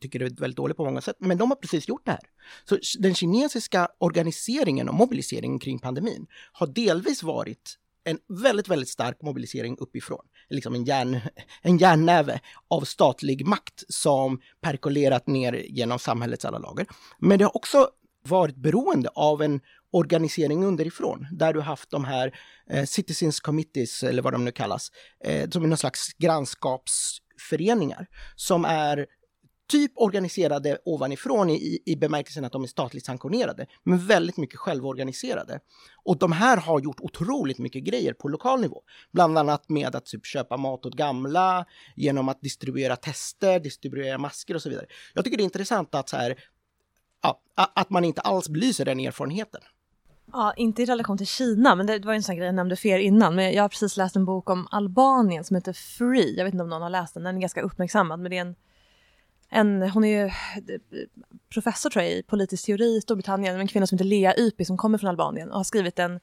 tycker 0.00 0.20
är 0.20 0.30
väldigt 0.30 0.56
dålig 0.56 0.76
på 0.76 0.84
många 0.84 1.00
sätt, 1.00 1.16
men 1.18 1.38
de 1.38 1.50
har 1.50 1.56
precis 1.56 1.88
gjort 1.88 2.06
det 2.06 2.10
här. 2.10 2.20
Så 2.64 2.78
den 2.98 3.14
kinesiska 3.14 3.88
organiseringen 3.98 4.88
och 4.88 4.94
mobiliseringen 4.94 5.58
kring 5.58 5.78
pandemin 5.78 6.26
har 6.52 6.66
delvis 6.66 7.22
varit 7.22 7.76
en 8.04 8.18
väldigt, 8.28 8.68
väldigt 8.68 8.88
stark 8.88 9.22
mobilisering 9.22 9.76
uppifrån. 9.78 10.24
Liksom 10.50 10.74
en, 10.74 10.84
järn, 10.84 11.20
en 11.62 11.78
järnnäve 11.78 12.40
av 12.68 12.80
statlig 12.80 13.46
makt 13.46 13.82
som 13.88 14.40
perkolerat 14.60 15.26
ner 15.26 15.52
genom 15.52 15.98
samhällets 15.98 16.44
alla 16.44 16.58
lager. 16.58 16.86
Men 17.18 17.38
det 17.38 17.44
har 17.44 17.56
också 17.56 17.88
varit 18.28 18.56
beroende 18.56 19.08
av 19.08 19.42
en 19.42 19.60
organisering 19.92 20.64
underifrån, 20.64 21.26
där 21.32 21.52
du 21.52 21.60
haft 21.60 21.90
de 21.90 22.04
här 22.04 22.38
eh, 22.70 22.84
Citizens 22.84 23.40
Committees, 23.40 24.02
eller 24.02 24.22
vad 24.22 24.32
de 24.32 24.44
nu 24.44 24.52
kallas, 24.52 24.88
eh, 25.24 25.50
som 25.50 25.64
är 25.64 25.68
någon 25.68 25.78
slags 25.78 26.12
grannskapsföreningar, 26.18 28.06
som 28.36 28.64
är 28.64 29.06
typ 29.70 29.92
organiserade 29.94 30.78
ovanifrån 30.84 31.50
i, 31.50 31.78
i 31.86 31.96
bemärkelsen 31.96 32.44
att 32.44 32.52
de 32.52 32.62
är 32.62 32.66
statligt 32.66 33.04
sanktionerade, 33.04 33.66
men 33.82 34.06
väldigt 34.06 34.36
mycket 34.36 34.58
självorganiserade. 34.58 35.60
Och 36.04 36.18
de 36.18 36.32
här 36.32 36.56
har 36.56 36.80
gjort 36.80 37.00
otroligt 37.00 37.58
mycket 37.58 37.84
grejer 37.84 38.12
på 38.12 38.28
lokal 38.28 38.60
nivå, 38.60 38.82
bland 39.12 39.38
annat 39.38 39.68
med 39.68 39.96
att 39.96 40.06
typ 40.06 40.26
köpa 40.26 40.56
mat 40.56 40.86
åt 40.86 40.94
gamla, 40.94 41.64
genom 41.96 42.28
att 42.28 42.40
distribuera 42.40 42.96
tester, 42.96 43.60
distribuera 43.60 44.18
masker 44.18 44.54
och 44.54 44.62
så 44.62 44.68
vidare. 44.68 44.86
Jag 45.14 45.24
tycker 45.24 45.36
det 45.36 45.42
är 45.42 45.44
intressant 45.44 45.94
att 45.94 46.08
så 46.08 46.16
här, 46.16 46.34
ja, 47.22 47.40
att 47.54 47.90
man 47.90 48.04
inte 48.04 48.20
alls 48.20 48.48
belyser 48.48 48.84
den 48.84 49.00
erfarenheten. 49.00 49.60
Ja, 50.32 50.52
inte 50.56 50.82
i 50.82 50.84
relation 50.84 51.18
till 51.18 51.26
Kina, 51.26 51.74
men 51.74 51.86
det 51.86 52.04
var 52.04 52.14
en 52.14 52.22
sån 52.22 52.36
grej 52.36 52.46
jag 52.46 52.54
nämnde 52.54 52.76
för 52.76 52.88
er 52.88 52.98
innan. 52.98 53.34
Men 53.34 53.52
jag 53.52 53.62
har 53.62 53.68
precis 53.68 53.96
läst 53.96 54.16
en 54.16 54.24
bok 54.24 54.50
om 54.50 54.68
Albanien 54.70 55.44
som 55.44 55.56
heter 55.56 55.72
Free. 55.72 56.34
Jag 56.36 56.44
vet 56.44 56.54
inte 56.54 56.62
om 56.62 56.68
någon 56.68 56.82
har 56.82 56.90
läst 56.90 57.14
den, 57.14 57.22
den 57.22 57.36
är 57.36 57.40
ganska 57.40 57.62
uppmärksammad. 57.62 58.20
Men 58.20 58.30
det 58.30 58.36
är 58.36 58.40
en 58.40 58.54
en, 59.50 59.90
hon 59.90 60.04
är 60.04 60.24
ju 60.24 60.30
professor 61.52 61.90
tror 61.90 62.04
jag 62.04 62.12
i 62.12 62.22
politisk 62.22 62.66
teori 62.66 62.96
i 62.96 63.00
Storbritannien, 63.00 63.60
en 63.60 63.68
kvinna 63.68 63.86
som 63.86 63.98
heter 63.98 64.04
Lea 64.04 64.36
Ypi 64.36 64.64
som 64.64 64.76
kommer 64.76 64.98
från 64.98 65.10
Albanien 65.10 65.50
och 65.50 65.56
har 65.56 65.64
skrivit 65.64 65.98
en 65.98 66.20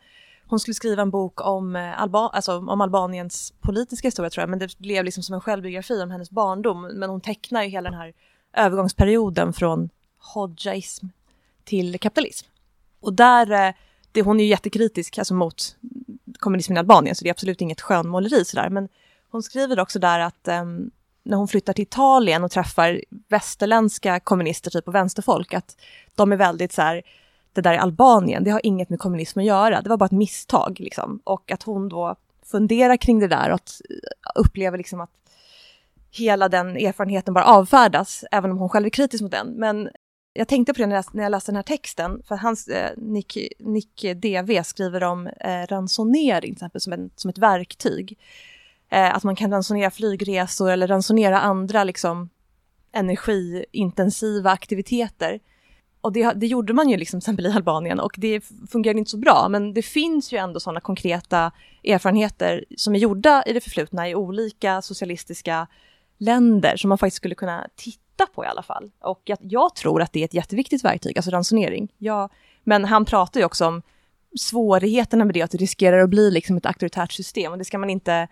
hon 0.49 0.59
skulle 0.59 0.75
skriva 0.75 1.01
en 1.01 1.09
bok 1.09 1.45
om, 1.45 1.75
eh, 1.75 2.01
Alba, 2.01 2.29
alltså 2.29 2.57
om 2.57 2.81
Albaniens 2.81 3.53
politiska 3.61 4.07
historia 4.07 4.29
tror 4.29 4.41
jag, 4.41 4.49
men 4.49 4.59
det 4.59 4.77
blev 4.77 5.05
liksom 5.05 5.23
som 5.23 5.35
en 5.35 5.41
självbiografi 5.41 6.01
om 6.01 6.11
hennes 6.11 6.31
barndom. 6.31 6.81
Men 6.81 7.09
hon 7.09 7.21
tecknar 7.21 7.63
ju 7.63 7.69
hela 7.69 7.89
den 7.89 7.99
här 7.99 8.13
övergångsperioden 8.53 9.53
från 9.53 9.89
hodjaism 10.33 11.07
till 11.63 11.99
kapitalism. 11.99 12.47
Och 12.99 13.13
där, 13.13 13.51
eh, 13.51 13.73
det, 14.11 14.21
hon 14.21 14.39
är 14.39 14.43
ju 14.43 14.49
jättekritisk 14.49 15.17
alltså 15.17 15.33
mot 15.33 15.75
kommunismen 16.39 16.77
i 16.77 16.79
Albanien, 16.79 17.15
så 17.15 17.23
det 17.23 17.29
är 17.29 17.31
absolut 17.31 17.61
inget 17.61 17.81
skönmåleri 17.81 18.45
sådär. 18.45 18.69
Men 18.69 18.89
hon 19.29 19.43
skriver 19.43 19.79
också 19.79 19.99
där 19.99 20.19
att 20.19 20.47
um, 20.47 20.91
när 21.27 21.37
hon 21.37 21.47
flyttar 21.47 21.73
till 21.73 21.83
Italien 21.83 22.43
och 22.43 22.51
träffar 22.51 23.01
västerländska 23.27 24.19
kommunister, 24.19 24.71
typ 24.71 24.87
och 24.87 24.95
vänsterfolk, 24.95 25.53
att 25.53 25.77
de 26.15 26.31
är 26.31 26.37
väldigt 26.37 26.73
så 26.73 26.81
här, 26.81 27.01
det 27.53 27.61
där 27.61 27.73
är 27.73 27.77
Albanien, 27.77 28.43
det 28.43 28.51
har 28.51 28.61
inget 28.63 28.89
med 28.89 28.99
kommunism 28.99 29.39
att 29.39 29.45
göra, 29.45 29.81
det 29.81 29.89
var 29.89 29.97
bara 29.97 30.05
ett 30.05 30.11
misstag 30.11 30.79
liksom. 30.79 31.19
Och 31.23 31.51
att 31.51 31.63
hon 31.63 31.89
då 31.89 32.15
funderar 32.45 32.97
kring 32.97 33.19
det 33.19 33.27
där 33.27 33.49
och 33.49 33.55
att 33.55 33.81
eh, 33.89 34.41
upplever 34.41 34.77
liksom 34.77 35.01
att 35.01 35.11
hela 36.11 36.49
den 36.49 36.77
erfarenheten 36.77 37.33
bara 37.33 37.45
avfärdas, 37.45 38.23
även 38.31 38.51
om 38.51 38.57
hon 38.57 38.69
själv 38.69 38.85
är 38.85 38.89
kritisk 38.89 39.21
mot 39.21 39.31
den. 39.31 39.47
Men 39.47 39.89
jag 40.33 40.47
tänkte 40.47 40.73
på 40.73 40.81
det 40.81 40.87
när 40.87 40.95
jag, 40.95 41.05
när 41.11 41.23
jag 41.23 41.29
läste 41.29 41.51
den 41.51 41.55
här 41.55 41.63
texten, 41.63 42.21
för 42.27 42.35
hans, 42.35 42.67
eh, 42.67 42.91
Nick, 42.97 43.37
Nick 43.59 44.05
DV 44.15 44.63
skriver 44.63 45.03
om 45.03 45.27
eh, 45.27 45.67
ransonering 45.69 46.41
till 46.41 46.53
exempel 46.53 46.81
som, 46.81 46.93
en, 46.93 47.09
som 47.15 47.29
ett 47.29 47.37
verktyg 47.37 48.17
eh, 48.89 49.15
att 49.15 49.23
man 49.23 49.35
kan 49.35 49.51
ransonera 49.51 49.91
flygresor 49.91 50.71
eller 50.71 50.87
ransonera 50.87 51.39
andra 51.39 51.83
liksom, 51.83 52.29
energiintensiva 52.91 54.51
aktiviteter. 54.51 55.39
Och 56.01 56.13
det, 56.13 56.33
det 56.33 56.47
gjorde 56.47 56.73
man 56.73 56.89
ju 56.89 56.97
liksom, 56.97 57.19
till 57.19 57.23
exempel 57.23 57.45
i 57.45 57.51
Albanien 57.51 57.99
och 57.99 58.15
det 58.17 58.41
fungerade 58.71 58.99
inte 58.99 59.11
så 59.11 59.17
bra. 59.17 59.47
Men 59.49 59.73
det 59.73 59.81
finns 59.81 60.33
ju 60.33 60.37
ändå 60.37 60.59
sådana 60.59 60.79
konkreta 60.79 61.51
erfarenheter 61.83 62.65
som 62.77 62.95
är 62.95 62.99
gjorda 62.99 63.43
i 63.45 63.53
det 63.53 63.61
förflutna 63.61 64.09
i 64.09 64.15
olika 64.15 64.81
socialistiska 64.81 65.67
länder 66.17 66.77
som 66.77 66.89
man 66.89 66.97
faktiskt 66.97 67.17
skulle 67.17 67.35
kunna 67.35 67.67
titta 67.75 68.25
på 68.25 68.43
i 68.43 68.47
alla 68.47 68.63
fall. 68.63 68.91
Och 68.99 69.21
jag, 69.23 69.37
jag 69.41 69.75
tror 69.75 70.01
att 70.01 70.13
det 70.13 70.19
är 70.19 70.25
ett 70.25 70.33
jätteviktigt 70.33 70.83
verktyg, 70.83 71.17
alltså 71.17 71.31
ransonering. 71.31 71.93
Ja, 71.97 72.29
men 72.63 72.85
han 72.85 73.05
pratar 73.05 73.39
ju 73.39 73.45
också 73.45 73.65
om 73.65 73.81
svårigheterna 74.39 75.25
med 75.25 75.33
det, 75.33 75.41
att 75.41 75.51
det 75.51 75.57
riskerar 75.57 75.99
att 75.99 76.09
bli 76.09 76.31
liksom 76.31 76.57
ett 76.57 76.65
auktoritärt 76.65 77.11
system 77.11 77.51
och 77.51 77.57
det 77.57 77.65
ska 77.65 77.77
man 77.77 77.89
inte 77.89 78.27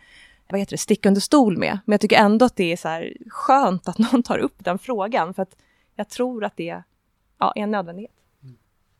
vad 0.49 0.59
heter 0.59 0.71
det, 0.71 0.77
sticka 0.77 1.09
under 1.09 1.21
stol 1.21 1.57
med. 1.57 1.79
Men 1.85 1.93
jag 1.93 2.01
tycker 2.01 2.17
ändå 2.17 2.45
att 2.45 2.55
det 2.55 2.71
är 2.71 2.77
så 2.77 2.87
här 2.87 3.13
skönt 3.29 3.87
att 3.87 3.97
någon 4.11 4.23
tar 4.23 4.37
upp 4.37 4.55
den 4.57 4.79
frågan 4.79 5.33
för 5.33 5.41
att 5.41 5.55
jag 5.95 6.09
tror 6.09 6.43
att 6.43 6.57
det 6.57 6.83
ja, 7.39 7.53
är 7.55 7.61
en 7.61 7.71
nödvändighet. 7.71 8.11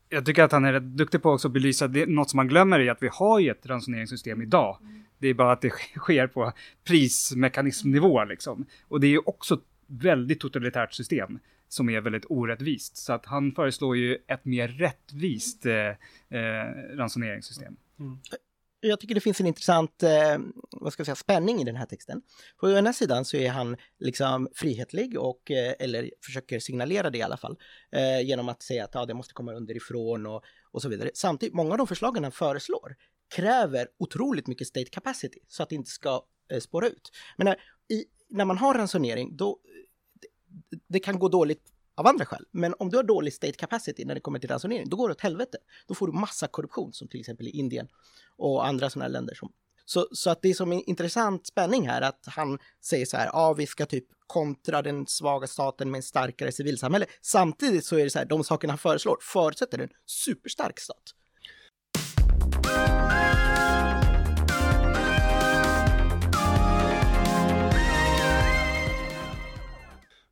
Jag 0.09 0.25
tycker 0.25 0.43
att 0.43 0.51
han 0.51 0.65
är 0.65 0.73
rätt 0.73 0.83
duktig 0.83 1.21
på 1.21 1.31
också 1.31 1.47
att 1.47 1.53
belysa 1.53 1.87
det, 1.87 2.05
något 2.05 2.29
som 2.29 2.37
man 2.37 2.47
glömmer 2.47 2.79
är 2.79 2.91
att 2.91 3.03
vi 3.03 3.09
har 3.11 3.39
ju 3.39 3.51
ett 3.51 3.65
ransoneringssystem 3.65 4.41
idag. 4.41 4.77
Det 5.17 5.27
är 5.27 5.33
bara 5.33 5.51
att 5.51 5.61
det 5.61 5.69
sker 5.95 6.27
på 6.27 6.51
prismekanismnivå 6.83 8.23
liksom. 8.23 8.65
Och 8.87 8.99
det 8.99 9.07
är 9.07 9.11
ju 9.11 9.21
också 9.25 9.53
ett 9.53 9.63
väldigt 9.87 10.39
totalitärt 10.39 10.93
system 10.93 11.39
som 11.67 11.89
är 11.89 12.01
väldigt 12.01 12.25
orättvist. 12.29 12.97
Så 12.97 13.13
att 13.13 13.25
han 13.25 13.51
föreslår 13.51 13.97
ju 13.97 14.17
ett 14.27 14.45
mer 14.45 14.67
rättvist 14.67 15.65
eh, 15.65 15.73
eh, 16.39 16.95
ransoneringssystem. 16.97 17.75
Mm. 17.99 18.17
Jag 18.87 18.99
tycker 18.99 19.15
det 19.15 19.21
finns 19.21 19.39
en 19.39 19.47
intressant 19.47 20.03
eh, 20.03 20.37
vad 20.71 20.93
ska 20.93 20.99
jag 20.99 21.05
säga, 21.05 21.15
spänning 21.15 21.61
i 21.61 21.63
den 21.63 21.75
här 21.75 21.85
texten. 21.85 22.21
På 22.57 22.71
ena 22.71 22.93
sidan 22.93 23.25
så 23.25 23.37
är 23.37 23.49
han 23.49 23.77
liksom 23.99 24.47
frihetlig 24.53 25.19
och, 25.19 25.51
eh, 25.51 25.73
eller 25.79 26.11
försöker 26.25 26.59
signalera 26.59 27.09
det 27.09 27.17
i 27.17 27.21
alla 27.21 27.37
fall, 27.37 27.57
eh, 27.91 28.21
genom 28.21 28.49
att 28.49 28.63
säga 28.63 28.83
att 28.83 28.93
ja, 28.93 29.05
det 29.05 29.13
måste 29.13 29.33
komma 29.33 29.53
underifrån 29.53 30.25
och, 30.25 30.43
och 30.71 30.81
så 30.81 30.89
vidare. 30.89 31.11
Samtidigt, 31.13 31.55
många 31.55 31.71
av 31.71 31.77
de 31.77 31.87
förslagen 31.87 32.23
han 32.23 32.31
föreslår 32.31 32.95
kräver 33.35 33.87
otroligt 33.99 34.47
mycket 34.47 34.67
state 34.67 34.89
capacity 34.89 35.39
så 35.47 35.63
att 35.63 35.69
det 35.69 35.75
inte 35.75 35.89
ska 35.89 36.25
eh, 36.51 36.59
spåra 36.59 36.87
ut. 36.87 37.11
Men 37.37 37.45
när, 37.45 37.55
i, 37.89 38.05
när 38.29 38.45
man 38.45 38.57
har 38.57 38.73
ransonering, 38.73 39.37
då 39.37 39.49
eh, 39.49 39.55
det, 40.13 40.77
det 40.87 40.99
kan 40.99 41.19
gå 41.19 41.29
dåligt 41.29 41.74
av 41.95 42.07
andra 42.07 42.25
skäl. 42.25 42.45
Men 42.51 42.73
om 42.79 42.89
du 42.89 42.97
har 42.97 43.03
dålig 43.03 43.33
state 43.33 43.53
capacity 43.53 44.05
när 44.05 44.15
det 44.15 44.21
kommer 44.21 44.39
till 44.39 44.49
ransonering, 44.49 44.89
då 44.89 44.97
går 44.97 45.09
det 45.09 45.13
åt 45.13 45.21
helvete. 45.21 45.57
Då 45.87 45.93
får 45.93 46.07
du 46.07 46.13
massa 46.13 46.47
korruption 46.47 46.93
som 46.93 47.07
till 47.07 47.19
exempel 47.19 47.47
i 47.47 47.49
Indien 47.49 47.87
och 48.37 48.67
andra 48.67 48.89
sådana 48.89 49.07
länder. 49.07 49.35
Som, 49.35 49.51
så, 49.85 50.07
så 50.11 50.29
att 50.29 50.41
det 50.41 50.49
är 50.49 50.53
som 50.53 50.71
en 50.71 50.81
intressant 50.89 51.47
spänning 51.47 51.87
här 51.87 52.01
att 52.01 52.23
han 52.25 52.59
säger 52.81 53.05
så 53.05 53.17
här, 53.17 53.29
ja 53.33 53.53
vi 53.53 53.67
ska 53.67 53.85
typ 53.85 54.05
kontra 54.27 54.81
den 54.81 55.07
svaga 55.07 55.47
staten 55.47 55.91
med 55.91 55.97
en 55.97 56.03
starkare 56.03 56.51
civilsamhälle. 56.51 57.05
Samtidigt 57.21 57.85
så 57.85 57.97
är 57.97 58.03
det 58.03 58.09
så 58.09 58.19
här, 58.19 58.25
de 58.25 58.43
sakerna 58.43 58.71
han 58.71 58.77
föreslår 58.77 59.17
förutsätter 59.21 59.79
en 59.79 59.89
superstark 60.05 60.79
stat. 60.79 61.13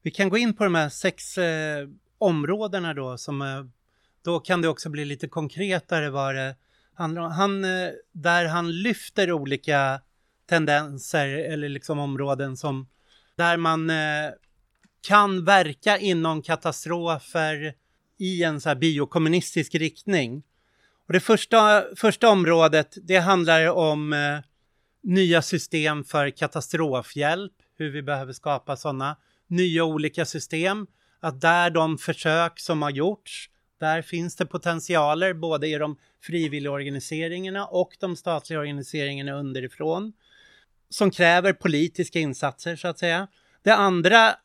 Vi 0.05 0.11
kan 0.11 0.29
gå 0.29 0.37
in 0.37 0.53
på 0.53 0.63
de 0.63 0.75
här 0.75 0.89
sex 0.89 1.37
eh, 1.37 1.87
områdena 2.17 2.93
då 2.93 3.17
som 3.17 3.41
eh, 3.41 3.63
då 4.23 4.39
kan 4.39 4.61
det 4.61 4.67
också 4.67 4.89
bli 4.89 5.05
lite 5.05 5.27
konkretare 5.27 6.09
vad 6.09 6.35
det 6.35 6.55
handlar 6.93 7.21
om. 7.21 7.31
Han, 7.31 7.63
eh, 7.63 7.89
där 8.11 8.45
han 8.45 8.71
lyfter 8.71 9.31
olika 9.31 10.01
tendenser 10.49 11.27
eller 11.27 11.69
liksom 11.69 11.99
områden 11.99 12.57
som 12.57 12.87
där 13.35 13.57
man 13.57 13.89
eh, 13.89 14.31
kan 15.07 15.45
verka 15.45 15.97
inom 15.97 16.41
katastrofer 16.41 17.73
i 18.17 18.43
en 18.43 18.61
så 18.61 18.69
här 18.69 18.75
biokommunistisk 18.75 19.75
riktning. 19.75 20.43
Och 21.07 21.13
det 21.13 21.19
första, 21.19 21.83
första 21.95 22.29
området, 22.29 22.97
det 23.03 23.17
handlar 23.17 23.69
om 23.69 24.13
eh, 24.13 24.39
nya 25.03 25.41
system 25.41 26.03
för 26.03 26.29
katastrofhjälp, 26.29 27.53
hur 27.77 27.91
vi 27.91 28.01
behöver 28.01 28.33
skapa 28.33 28.75
sådana 28.75 29.15
nya 29.53 29.83
olika 29.83 30.25
system. 30.25 30.87
Att 31.19 31.41
där 31.41 31.69
de 31.69 31.97
försök 31.97 32.59
som 32.59 32.81
har 32.81 32.89
gjorts, 32.89 33.49
där 33.79 34.01
finns 34.01 34.35
det 34.35 34.45
potentialer 34.45 35.33
både 35.33 35.67
i 35.67 35.77
de 35.77 35.97
frivilliga 36.23 36.71
organiseringarna 36.71 37.65
och 37.65 37.97
de 37.99 38.15
statliga 38.15 38.59
organiseringarna 38.59 39.33
underifrån 39.33 40.13
som 40.89 41.11
kräver 41.11 41.53
politiska 41.53 42.19
insatser 42.19 42.75
så 42.75 42.87
att 42.87 42.99
säga. 42.99 43.27
Det 43.63 43.75
andra 43.75 44.35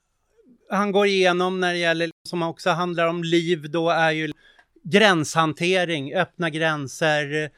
han 0.71 0.92
går 0.92 1.07
igenom 1.07 1.61
när 1.61 1.73
det 1.73 1.79
gäller, 1.79 2.11
som 2.29 2.42
också 2.42 2.71
handlar 2.71 3.07
om 3.07 3.25
liv 3.25 3.71
då, 3.71 3.90
är 3.90 4.11
ju 4.11 4.33
gränshantering, 4.83 6.14
öppna 6.14 6.51
gränser, 6.51 7.51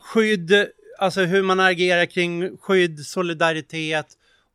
skydd, 0.00 0.66
alltså 0.98 1.20
hur 1.20 1.42
man 1.42 1.60
agerar 1.60 2.06
kring 2.06 2.56
skydd, 2.56 3.06
solidaritet 3.06 4.06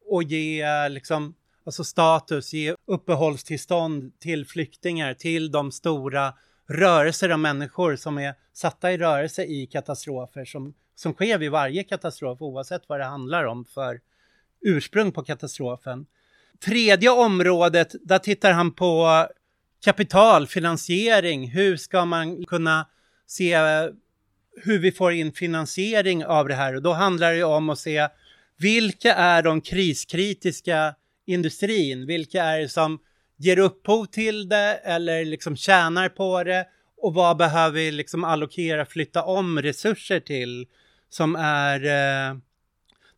och 0.09 0.23
ge 0.23 0.89
liksom 0.89 1.35
alltså 1.69 1.83
status, 1.83 2.53
ge 2.53 2.75
uppehållstillstånd 2.87 4.19
till 4.19 4.45
flyktingar, 4.45 5.13
till 5.13 5.51
de 5.51 5.71
stora 5.71 6.33
rörelser 6.67 7.29
av 7.29 7.39
människor 7.39 7.95
som 7.95 8.17
är 8.17 8.33
satta 8.53 8.91
i 8.91 8.97
rörelse 8.97 9.43
i 9.43 9.67
katastrofer 9.67 10.45
som, 10.45 10.73
som 10.95 11.13
sker 11.13 11.37
vid 11.37 11.51
varje 11.51 11.83
katastrof 11.83 12.41
oavsett 12.41 12.81
vad 12.87 12.99
det 12.99 13.05
handlar 13.05 13.43
om 13.43 13.65
för 13.65 13.99
ursprung 14.61 15.11
på 15.11 15.23
katastrofen. 15.23 16.05
Tredje 16.65 17.09
området, 17.09 17.95
där 18.01 18.19
tittar 18.19 18.51
han 18.51 18.71
på 18.71 19.27
kapital, 19.83 20.47
finansiering. 20.47 21.49
Hur 21.49 21.77
ska 21.77 22.05
man 22.05 22.45
kunna 22.45 22.87
se 23.27 23.57
hur 24.63 24.79
vi 24.79 24.91
får 24.91 25.11
in 25.13 25.31
finansiering 25.31 26.25
av 26.25 26.47
det 26.47 26.55
här? 26.55 26.75
Och 26.75 26.81
då 26.81 26.93
handlar 26.93 27.33
det 27.33 27.43
om 27.43 27.69
att 27.69 27.79
se 27.79 28.07
vilka 28.57 29.15
är 29.15 29.43
de 29.43 29.61
kriskritiska 29.61 30.95
industrin? 31.29 32.05
Vilka 32.05 32.43
är 32.43 32.59
det 32.59 32.69
som 32.69 32.99
ger 33.37 33.59
upphov 33.59 34.05
till 34.05 34.49
det 34.49 34.73
eller 34.83 35.25
liksom 35.25 35.55
tjänar 35.55 36.09
på 36.09 36.43
det? 36.43 36.67
Och 36.97 37.13
vad 37.13 37.37
behöver 37.37 37.75
vi 37.75 37.91
liksom 37.91 38.23
allokera, 38.23 38.85
flytta 38.85 39.23
om 39.23 39.61
resurser 39.61 40.19
till? 40.19 40.67
Som 41.09 41.35
är 41.35 41.85
eh, 41.85 42.37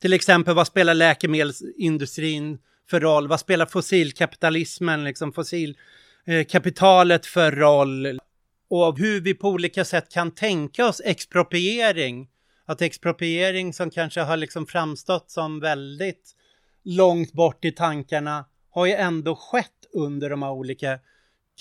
till 0.01 0.13
exempel 0.13 0.55
vad 0.55 0.67
spelar 0.67 0.93
läkemedelsindustrin 0.93 2.57
för 2.89 2.99
roll? 2.99 3.27
Vad 3.27 3.39
spelar 3.39 3.65
fossilkapitalismen, 3.65 5.03
liksom 5.03 5.33
fossilkapitalet 5.33 7.25
eh, 7.25 7.29
för 7.29 7.51
roll? 7.51 8.19
Och 8.69 8.99
hur 8.99 9.21
vi 9.21 9.33
på 9.33 9.49
olika 9.49 9.85
sätt 9.85 10.11
kan 10.11 10.31
tänka 10.31 10.85
oss 10.85 11.01
expropriering. 11.05 12.27
Att 12.65 12.81
expropriering 12.81 13.73
som 13.73 13.89
kanske 13.89 14.21
har 14.21 14.37
liksom 14.37 14.67
framstått 14.67 15.31
som 15.31 15.59
väldigt 15.59 16.35
långt 16.83 17.33
bort 17.33 17.65
i 17.65 17.71
tankarna 17.71 18.45
har 18.71 18.85
ju 18.85 18.93
ändå 18.93 19.35
skett 19.35 19.85
under 19.93 20.29
de 20.29 20.43
här 20.43 20.51
olika 20.51 20.99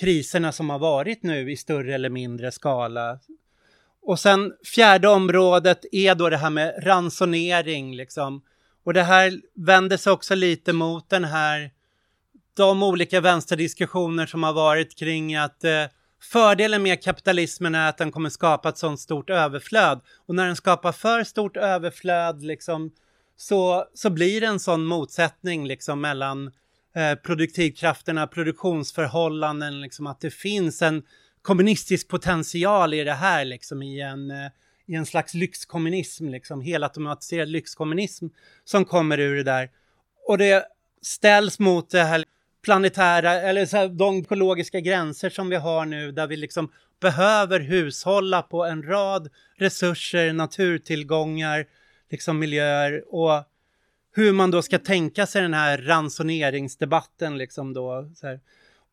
kriserna 0.00 0.52
som 0.52 0.70
har 0.70 0.78
varit 0.78 1.22
nu 1.22 1.52
i 1.52 1.56
större 1.56 1.94
eller 1.94 2.10
mindre 2.10 2.52
skala. 2.52 3.18
Och 4.02 4.20
sen 4.20 4.52
fjärde 4.64 5.08
området 5.08 5.84
är 5.92 6.14
då 6.14 6.28
det 6.28 6.36
här 6.36 6.50
med 6.50 6.74
ransonering 6.82 7.96
liksom. 7.96 8.42
Och 8.84 8.94
det 8.94 9.02
här 9.02 9.40
vänder 9.54 9.96
sig 9.96 10.12
också 10.12 10.34
lite 10.34 10.72
mot 10.72 11.10
den 11.10 11.24
här, 11.24 11.70
de 12.54 12.82
olika 12.82 13.20
vänsterdiskussioner 13.20 14.26
som 14.26 14.42
har 14.42 14.52
varit 14.52 14.98
kring 14.98 15.36
att 15.36 15.64
eh, 15.64 15.84
fördelen 16.32 16.82
med 16.82 17.02
kapitalismen 17.02 17.74
är 17.74 17.88
att 17.88 17.98
den 17.98 18.12
kommer 18.12 18.30
skapa 18.30 18.68
ett 18.68 18.78
sånt 18.78 19.00
stort 19.00 19.30
överflöd. 19.30 20.00
Och 20.26 20.34
när 20.34 20.46
den 20.46 20.56
skapar 20.56 20.92
för 20.92 21.24
stort 21.24 21.56
överflöd 21.56 22.42
liksom 22.42 22.92
så, 23.40 23.84
så 23.94 24.10
blir 24.10 24.40
det 24.40 24.46
en 24.46 24.60
sån 24.60 24.84
motsättning 24.84 25.66
liksom 25.66 26.00
mellan 26.00 26.46
eh, 26.94 27.14
produktivkrafterna, 27.14 28.26
produktionsförhållanden, 28.26 29.80
liksom 29.80 30.06
att 30.06 30.20
det 30.20 30.30
finns 30.30 30.82
en 30.82 31.02
kommunistisk 31.42 32.08
potential 32.08 32.94
i 32.94 33.04
det 33.04 33.12
här 33.12 33.44
liksom 33.44 33.82
i 33.82 34.00
en, 34.00 34.30
eh, 34.30 34.50
i 34.86 34.94
en 34.94 35.06
slags 35.06 35.34
lyxkommunism, 35.34 36.28
liksom 36.28 36.60
helautomatiserad 36.60 37.48
lyxkommunism 37.48 38.26
som 38.64 38.84
kommer 38.84 39.18
ur 39.18 39.36
det 39.36 39.42
där. 39.42 39.70
Och 40.28 40.38
det 40.38 40.64
ställs 41.02 41.58
mot 41.58 41.90
det 41.90 42.02
här 42.02 42.24
planetära, 42.62 43.32
eller 43.32 43.66
så 43.66 43.76
här, 43.76 43.88
de 43.88 44.18
ekologiska 44.18 44.80
gränser 44.80 45.30
som 45.30 45.48
vi 45.48 45.56
har 45.56 45.86
nu 45.86 46.12
där 46.12 46.26
vi 46.26 46.36
liksom 46.36 46.72
behöver 47.00 47.60
hushålla 47.60 48.42
på 48.42 48.64
en 48.64 48.82
rad 48.82 49.28
resurser, 49.58 50.32
naturtillgångar, 50.32 51.66
liksom 52.10 52.38
miljöer 52.38 53.14
och 53.14 53.44
hur 54.12 54.32
man 54.32 54.50
då 54.50 54.62
ska 54.62 54.78
tänka 54.78 55.26
sig 55.26 55.42
den 55.42 55.54
här 55.54 55.78
ransoneringsdebatten 55.78 57.38
liksom 57.38 57.74
då. 57.74 58.10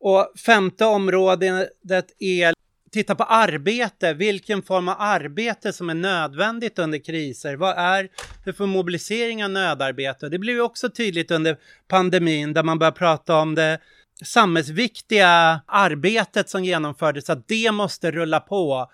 Och 0.00 0.32
femte 0.46 0.84
området 0.84 2.10
är 2.18 2.54
titta 2.90 3.14
på 3.14 3.24
arbete, 3.24 4.14
vilken 4.14 4.62
form 4.62 4.88
av 4.88 4.96
arbete 4.98 5.72
som 5.72 5.90
är 5.90 5.94
nödvändigt 5.94 6.78
under 6.78 6.98
kriser. 6.98 7.56
Vad 7.56 7.78
är 7.78 8.08
det 8.44 8.52
för 8.52 8.66
mobilisering 8.66 9.44
av 9.44 9.50
nödarbete? 9.50 10.28
Det 10.28 10.38
blev 10.38 10.56
ju 10.56 10.62
också 10.62 10.90
tydligt 10.90 11.30
under 11.30 11.56
pandemin 11.88 12.52
där 12.52 12.62
man 12.62 12.78
börjar 12.78 12.92
prata 12.92 13.36
om 13.36 13.54
det 13.54 13.78
samhällsviktiga 14.24 15.60
arbetet 15.66 16.48
som 16.48 16.64
genomfördes, 16.64 17.30
att 17.30 17.48
det 17.48 17.72
måste 17.72 18.10
rulla 18.10 18.40
på. 18.40 18.90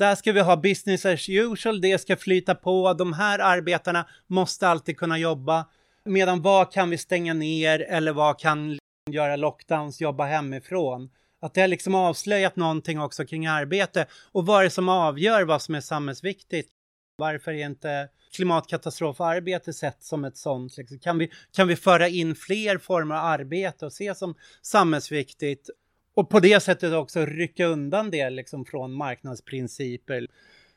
Där 0.00 0.14
ska 0.14 0.32
vi 0.32 0.40
ha 0.40 0.56
business 0.56 1.06
as 1.06 1.28
usual, 1.28 1.80
det 1.80 1.98
ska 1.98 2.16
flyta 2.16 2.54
på, 2.54 2.92
de 2.92 3.12
här 3.12 3.38
arbetarna 3.38 4.06
måste 4.26 4.68
alltid 4.68 4.96
kunna 4.96 5.18
jobba. 5.18 5.66
Medan 6.04 6.42
vad 6.42 6.72
kan 6.72 6.90
vi 6.90 6.98
stänga 6.98 7.34
ner 7.34 7.80
eller 7.80 8.12
vad 8.12 8.38
kan 8.38 8.78
göra 9.10 9.36
lockdowns, 9.36 10.00
jobba 10.00 10.24
hemifrån? 10.24 11.10
Att 11.40 11.54
det 11.54 11.60
har 11.60 11.68
liksom 11.68 11.94
avslöjat 11.94 12.56
någonting 12.56 13.00
också 13.00 13.24
kring 13.26 13.46
arbete 13.46 14.06
och 14.32 14.46
vad 14.46 14.60
är 14.60 14.64
det 14.64 14.70
som 14.70 14.88
avgör 14.88 15.42
vad 15.42 15.62
som 15.62 15.74
är 15.74 15.80
samhällsviktigt? 15.80 16.70
Varför 17.16 17.52
är 17.52 17.66
inte 17.66 18.08
klimatkatastrofarbete 18.36 19.72
sett 19.72 20.04
som 20.04 20.24
ett 20.24 20.36
sånt? 20.36 20.76
Liksom? 20.76 20.98
Kan, 20.98 21.18
vi, 21.18 21.30
kan 21.52 21.68
vi 21.68 21.76
föra 21.76 22.08
in 22.08 22.34
fler 22.34 22.78
former 22.78 23.14
av 23.14 23.24
arbete 23.24 23.86
och 23.86 23.92
se 23.92 24.14
som 24.14 24.34
samhällsviktigt 24.62 25.70
och 26.14 26.30
på 26.30 26.40
det 26.40 26.60
sättet 26.60 26.92
också 26.92 27.26
rycka 27.26 27.66
undan 27.66 28.10
det 28.10 28.30
liksom 28.30 28.64
från 28.64 28.92
marknadsprinciper. 28.92 30.26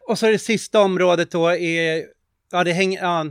Och 0.07 0.19
så 0.19 0.25
det 0.25 0.39
sista 0.39 0.81
området 0.81 1.31
då 1.31 1.47
är, 1.47 2.05
ja 2.51 2.63
det 2.63 2.71
hänger, 2.71 3.01
ja, 3.01 3.25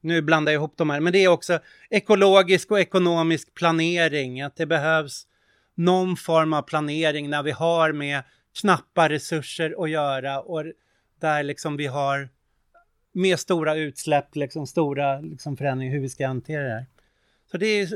nu 0.00 0.22
blandar 0.22 0.52
jag 0.52 0.58
ihop 0.58 0.76
de 0.76 0.90
här, 0.90 1.00
men 1.00 1.12
det 1.12 1.18
är 1.18 1.28
också 1.28 1.58
ekologisk 1.90 2.70
och 2.70 2.80
ekonomisk 2.80 3.54
planering, 3.54 4.42
att 4.42 4.56
det 4.56 4.66
behövs 4.66 5.26
någon 5.74 6.16
form 6.16 6.52
av 6.52 6.62
planering 6.62 7.30
när 7.30 7.42
vi 7.42 7.50
har 7.50 7.92
med 7.92 8.22
knappa 8.60 9.08
resurser 9.08 9.84
att 9.84 9.90
göra 9.90 10.40
och 10.40 10.64
där 11.20 11.42
liksom 11.42 11.76
vi 11.76 11.86
har 11.86 12.28
med 13.12 13.38
stora 13.38 13.74
utsläpp, 13.74 14.36
liksom 14.36 14.66
stora 14.66 15.20
liksom 15.20 15.56
förändringar, 15.56 15.92
hur 15.92 16.00
vi 16.00 16.08
ska 16.08 16.26
hantera 16.26 16.64
det 16.64 16.70
här. 16.70 16.86
Så 17.50 17.56
det 17.56 17.66
är, 17.66 17.88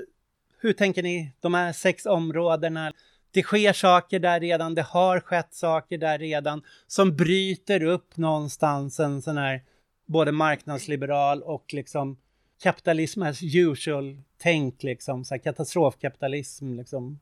hur 0.58 0.72
tänker 0.72 1.02
ni, 1.02 1.32
de 1.40 1.54
här 1.54 1.72
sex 1.72 2.06
områdena, 2.06 2.92
det 3.30 3.42
sker 3.42 3.72
saker 3.72 4.18
där 4.18 4.40
redan, 4.40 4.74
det 4.74 4.82
har 4.82 5.20
skett 5.20 5.54
saker 5.54 5.98
där 5.98 6.18
redan 6.18 6.62
som 6.86 7.16
bryter 7.16 7.82
upp 7.82 8.16
någonstans 8.16 9.00
en 9.00 9.22
sån 9.22 9.38
här 9.38 9.62
både 10.06 10.32
marknadsliberal 10.32 11.42
och 11.42 11.64
liksom 11.72 12.16
kapitalism 12.62 13.22
as 13.22 13.42
usual 13.42 14.22
tänk 14.38 14.82
liksom, 14.82 15.24
så 15.24 15.34
här 15.34 15.38
katastrofkapitalism 15.38 16.74
liksom. 16.74 17.18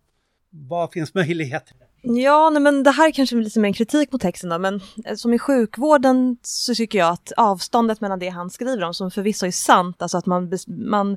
Vad 0.50 0.92
finns 0.92 1.14
möjligheter? 1.14 1.76
Ja, 2.02 2.50
nej, 2.50 2.62
men 2.62 2.82
det 2.82 2.90
här 2.90 3.10
kanske 3.10 3.36
blir 3.36 3.44
lite 3.44 3.60
mer 3.60 3.68
en 3.68 3.74
kritik 3.74 4.12
mot 4.12 4.20
texten 4.20 4.50
då, 4.50 4.58
men 4.58 4.80
eh, 5.04 5.14
som 5.14 5.34
i 5.34 5.38
sjukvården 5.38 6.36
så 6.42 6.74
tycker 6.74 6.98
jag 6.98 7.12
att 7.12 7.32
avståndet 7.36 8.00
mellan 8.00 8.18
det 8.18 8.28
han 8.28 8.50
skriver 8.50 8.82
om, 8.82 8.94
som 8.94 9.10
förvisso 9.10 9.46
är 9.46 9.50
sant, 9.50 10.02
alltså 10.02 10.18
att 10.18 10.26
man, 10.26 10.52
man 10.68 11.16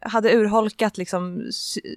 hade 0.00 0.36
urholkat 0.36 0.98
liksom 0.98 1.50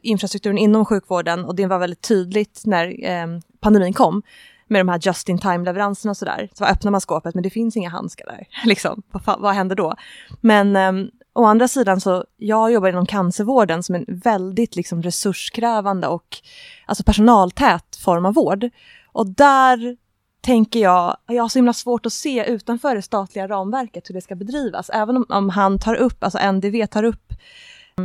infrastrukturen 0.03 0.57
inom 0.57 0.85
sjukvården 0.85 1.45
och 1.45 1.55
det 1.55 1.65
var 1.65 1.79
väldigt 1.79 2.01
tydligt 2.01 2.61
när 2.65 3.05
eh, 3.05 3.27
pandemin 3.59 3.93
kom 3.93 4.21
med 4.67 4.79
de 4.79 4.89
här 4.89 4.99
just 5.03 5.29
in 5.29 5.37
time 5.37 5.65
leveranserna 5.65 6.09
och 6.09 6.17
sådär. 6.17 6.49
Så 6.53 6.65
öppnar 6.65 6.91
man 6.91 7.01
skåpet 7.01 7.35
men 7.35 7.43
det 7.43 7.49
finns 7.49 7.77
inga 7.77 7.89
handskar 7.89 8.25
där. 8.25 8.47
Liksom, 8.65 9.03
vad, 9.11 9.39
vad 9.39 9.53
händer 9.53 9.75
då? 9.75 9.95
Men 10.41 10.75
eh, 10.75 11.09
å 11.33 11.45
andra 11.45 11.67
sidan 11.67 12.01
så, 12.01 12.25
jag 12.37 12.71
jobbar 12.71 12.89
inom 12.89 13.05
cancervården 13.05 13.83
som 13.83 13.95
en 13.95 14.05
väldigt 14.07 14.75
liksom, 14.75 15.03
resurskrävande 15.03 16.07
och 16.07 16.37
alltså 16.85 17.03
personaltät 17.03 17.95
form 17.95 18.25
av 18.25 18.33
vård. 18.33 18.69
Och 19.11 19.27
där 19.27 19.97
tänker 20.41 20.79
jag, 20.79 21.17
jag 21.27 21.43
har 21.43 21.49
så 21.49 21.59
himla 21.59 21.73
svårt 21.73 22.05
att 22.05 22.13
se 22.13 22.45
utanför 22.45 22.95
det 22.95 23.01
statliga 23.01 23.47
ramverket 23.47 24.09
hur 24.09 24.15
det 24.15 24.21
ska 24.21 24.35
bedrivas. 24.35 24.89
Även 24.93 25.17
om, 25.17 25.25
om 25.29 25.49
han 25.49 25.79
tar 25.79 25.95
upp, 25.95 26.23
alltså 26.23 26.51
NDV 26.51 26.85
tar 26.85 27.03
upp 27.03 27.33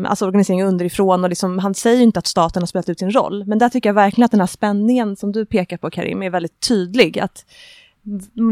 alltså 0.06 0.26
organisering 0.26 0.62
underifrån 0.62 1.24
och 1.24 1.30
liksom, 1.30 1.58
han 1.58 1.74
säger 1.74 1.96
ju 1.96 2.02
inte 2.02 2.18
att 2.18 2.26
staten 2.26 2.62
har 2.62 2.66
spelat 2.66 2.88
ut 2.88 2.98
sin 2.98 3.10
roll. 3.10 3.44
Men 3.46 3.58
där 3.58 3.68
tycker 3.68 3.88
jag 3.88 3.94
verkligen 3.94 4.24
att 4.24 4.30
den 4.30 4.40
här 4.40 4.46
spänningen 4.46 5.16
som 5.16 5.32
du 5.32 5.46
pekar 5.46 5.76
på 5.76 5.90
Karim 5.90 6.22
är 6.22 6.30
väldigt 6.30 6.68
tydlig. 6.68 7.18
Att 7.18 7.46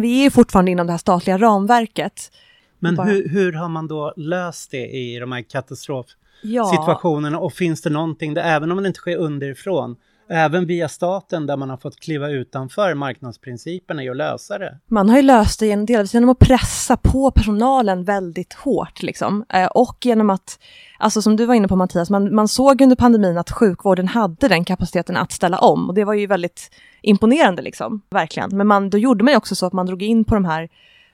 vi 0.02 0.26
är 0.26 0.30
fortfarande 0.30 0.70
inom 0.70 0.86
det 0.86 0.92
här 0.92 0.98
statliga 0.98 1.38
ramverket. 1.38 2.32
Men 2.78 2.96
Bara... 2.96 3.06
hur, 3.06 3.28
hur, 3.28 3.52
har 3.52 3.68
man 3.68 3.88
då 3.88 4.14
löst 4.16 4.70
det 4.70 4.86
i 4.86 5.18
de 5.18 5.32
här 5.32 5.42
katastrofsituationerna? 5.42 7.36
Ja. 7.36 7.40
Och 7.40 7.52
finns 7.52 7.82
det 7.82 7.90
någonting, 7.90 8.34
där, 8.34 8.42
även 8.42 8.72
om 8.72 8.82
det 8.82 8.86
inte 8.86 8.98
sker 8.98 9.16
underifrån, 9.16 9.96
även 10.30 10.66
via 10.66 10.88
staten 10.88 11.46
där 11.46 11.56
man 11.56 11.70
har 11.70 11.76
fått 11.76 12.00
kliva 12.00 12.28
utanför 12.28 12.94
marknadsprinciperna 12.94 14.04
i 14.04 14.08
att 14.08 14.16
lösa 14.16 14.58
det. 14.58 14.78
Man 14.86 15.08
har 15.08 15.16
ju 15.16 15.22
löst 15.22 15.60
det 15.60 15.66
genom, 15.66 15.86
delvis 15.86 16.14
genom 16.14 16.28
att 16.30 16.38
pressa 16.38 16.96
på 16.96 17.30
personalen 17.30 18.04
väldigt 18.04 18.52
hårt 18.52 19.02
liksom. 19.02 19.44
Eh, 19.48 19.66
och 19.66 19.96
genom 20.00 20.30
att, 20.30 20.58
alltså 20.98 21.22
som 21.22 21.36
du 21.36 21.46
var 21.46 21.54
inne 21.54 21.68
på 21.68 21.76
Mattias, 21.76 22.10
man, 22.10 22.34
man 22.34 22.48
såg 22.48 22.80
under 22.80 22.96
pandemin 22.96 23.38
att 23.38 23.50
sjukvården 23.50 24.08
hade 24.08 24.48
den 24.48 24.64
kapaciteten 24.64 25.16
att 25.16 25.32
ställa 25.32 25.58
om 25.58 25.88
och 25.88 25.94
det 25.94 26.04
var 26.04 26.14
ju 26.14 26.26
väldigt 26.26 26.70
imponerande 27.02 27.62
liksom, 27.62 28.02
verkligen. 28.10 28.56
Men 28.56 28.66
man, 28.66 28.90
då 28.90 28.98
gjorde 28.98 29.24
man 29.24 29.32
ju 29.32 29.36
också 29.36 29.54
så 29.54 29.66
att 29.66 29.72
man 29.72 29.86
drog 29.86 30.02
in 30.02 30.24
på 30.24 30.34
de 30.34 30.44
här 30.44 30.68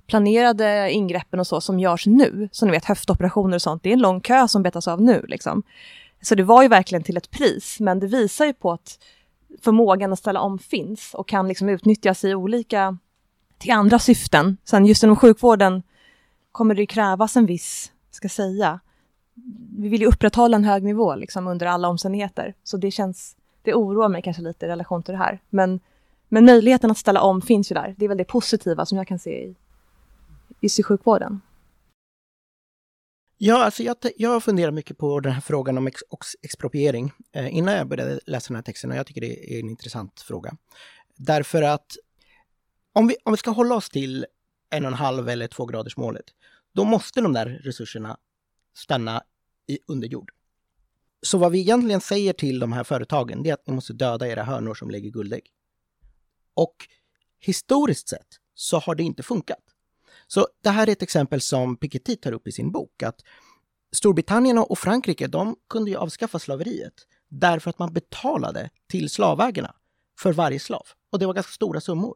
planerade 0.06 0.90
ingreppen 0.90 1.40
och 1.40 1.46
så 1.46 1.60
som 1.60 1.80
görs 1.80 2.06
nu, 2.06 2.48
som 2.52 2.68
ni 2.68 2.72
vet 2.72 2.84
höftoperationer 2.84 3.54
och 3.54 3.62
sånt, 3.62 3.82
det 3.82 3.88
är 3.88 3.92
en 3.92 3.98
lång 3.98 4.20
kö 4.20 4.48
som 4.48 4.62
betas 4.62 4.88
av 4.88 5.02
nu 5.02 5.24
liksom. 5.28 5.62
Så 6.26 6.34
det 6.34 6.42
var 6.42 6.62
ju 6.62 6.68
verkligen 6.68 7.02
till 7.02 7.16
ett 7.16 7.30
pris, 7.30 7.80
men 7.80 8.00
det 8.00 8.06
visar 8.06 8.46
ju 8.46 8.52
på 8.52 8.72
att 8.72 8.98
förmågan 9.62 10.12
att 10.12 10.18
ställa 10.18 10.40
om 10.40 10.58
finns 10.58 11.14
och 11.14 11.28
kan 11.28 11.48
liksom 11.48 11.68
utnyttjas 11.68 12.24
i 12.24 12.34
olika, 12.34 12.98
till 13.58 13.72
andra 13.72 13.98
syften. 13.98 14.56
Sen 14.64 14.86
just 14.86 15.02
inom 15.02 15.16
sjukvården 15.16 15.82
kommer 16.52 16.74
det 16.74 16.86
krävas 16.86 17.36
en 17.36 17.46
viss, 17.46 17.92
ska 18.10 18.28
säga, 18.28 18.80
vi 19.78 19.88
vill 19.88 20.00
ju 20.00 20.06
upprätthålla 20.06 20.56
en 20.56 20.64
hög 20.64 20.82
nivå 20.82 21.14
liksom 21.14 21.46
under 21.46 21.66
alla 21.66 21.88
omständigheter. 21.88 22.54
Så 22.64 22.76
det 22.76 22.90
känns, 22.90 23.36
det 23.62 23.74
oroar 23.74 24.08
mig 24.08 24.22
kanske 24.22 24.42
lite 24.42 24.66
i 24.66 24.68
relation 24.68 25.02
till 25.02 25.12
det 25.12 25.18
här. 25.18 25.40
Men, 25.50 25.80
men 26.28 26.44
möjligheten 26.44 26.90
att 26.90 26.98
ställa 26.98 27.20
om 27.20 27.42
finns 27.42 27.70
ju 27.70 27.74
där. 27.74 27.94
Det 27.98 28.04
är 28.04 28.08
väl 28.08 28.18
det 28.18 28.24
positiva 28.24 28.86
som 28.86 28.98
jag 28.98 29.08
kan 29.08 29.18
se 29.18 29.44
i, 29.44 29.56
i 30.60 30.82
sjukvården. 30.82 31.40
Ja, 33.38 33.64
alltså 33.64 33.82
jag, 33.82 33.96
jag 34.16 34.42
funderar 34.44 34.70
mycket 34.70 34.98
på 34.98 35.20
den 35.20 35.32
här 35.32 35.40
frågan 35.40 35.78
om 35.78 35.86
ex, 35.86 36.00
expropriering 36.42 37.12
eh, 37.32 37.56
innan 37.56 37.74
jag 37.74 37.88
började 37.88 38.20
läsa 38.26 38.48
den 38.48 38.56
här 38.56 38.62
texten 38.62 38.90
och 38.90 38.96
jag 38.96 39.06
tycker 39.06 39.20
det 39.20 39.54
är 39.54 39.60
en 39.60 39.70
intressant 39.70 40.20
fråga. 40.20 40.56
Därför 41.16 41.62
att 41.62 41.96
om 42.92 43.06
vi, 43.06 43.16
om 43.24 43.32
vi 43.32 43.36
ska 43.36 43.50
hålla 43.50 43.74
oss 43.74 43.90
till 43.90 44.26
en 44.70 44.84
och 44.84 44.90
en 44.90 44.96
halv 44.96 45.28
eller 45.28 45.48
två 45.48 45.66
graders 45.66 45.96
målet, 45.96 46.24
då 46.72 46.84
måste 46.84 47.20
de 47.20 47.32
där 47.32 47.46
resurserna 47.46 48.16
stanna 48.74 49.22
i 49.66 49.78
underjord. 49.86 50.30
Så 51.22 51.38
vad 51.38 51.52
vi 51.52 51.60
egentligen 51.60 52.00
säger 52.00 52.32
till 52.32 52.58
de 52.58 52.72
här 52.72 52.84
företagen, 52.84 53.42
det 53.42 53.50
är 53.50 53.54
att 53.54 53.66
ni 53.66 53.74
måste 53.74 53.92
döda 53.92 54.28
era 54.28 54.42
hönor 54.42 54.74
som 54.74 54.90
lägger 54.90 55.10
guldägg. 55.10 55.46
Och 56.54 56.76
historiskt 57.38 58.08
sett 58.08 58.40
så 58.54 58.78
har 58.78 58.94
det 58.94 59.02
inte 59.02 59.22
funkat. 59.22 59.62
Så 60.26 60.48
det 60.62 60.70
här 60.70 60.86
är 60.86 60.92
ett 60.92 61.02
exempel 61.02 61.40
som 61.40 61.76
Piketty 61.76 62.16
tar 62.16 62.32
upp 62.32 62.48
i 62.48 62.52
sin 62.52 62.72
bok, 62.72 63.02
att 63.02 63.20
Storbritannien 63.92 64.58
och 64.58 64.78
Frankrike, 64.78 65.26
de 65.26 65.56
kunde 65.70 65.90
ju 65.90 65.96
avskaffa 65.96 66.38
slaveriet 66.38 66.94
därför 67.28 67.70
att 67.70 67.78
man 67.78 67.92
betalade 67.92 68.70
till 68.88 69.10
slavägarna 69.10 69.74
för 70.18 70.32
varje 70.32 70.60
slav. 70.60 70.86
Och 71.12 71.18
det 71.18 71.26
var 71.26 71.34
ganska 71.34 71.52
stora 71.52 71.80
summor. 71.80 72.14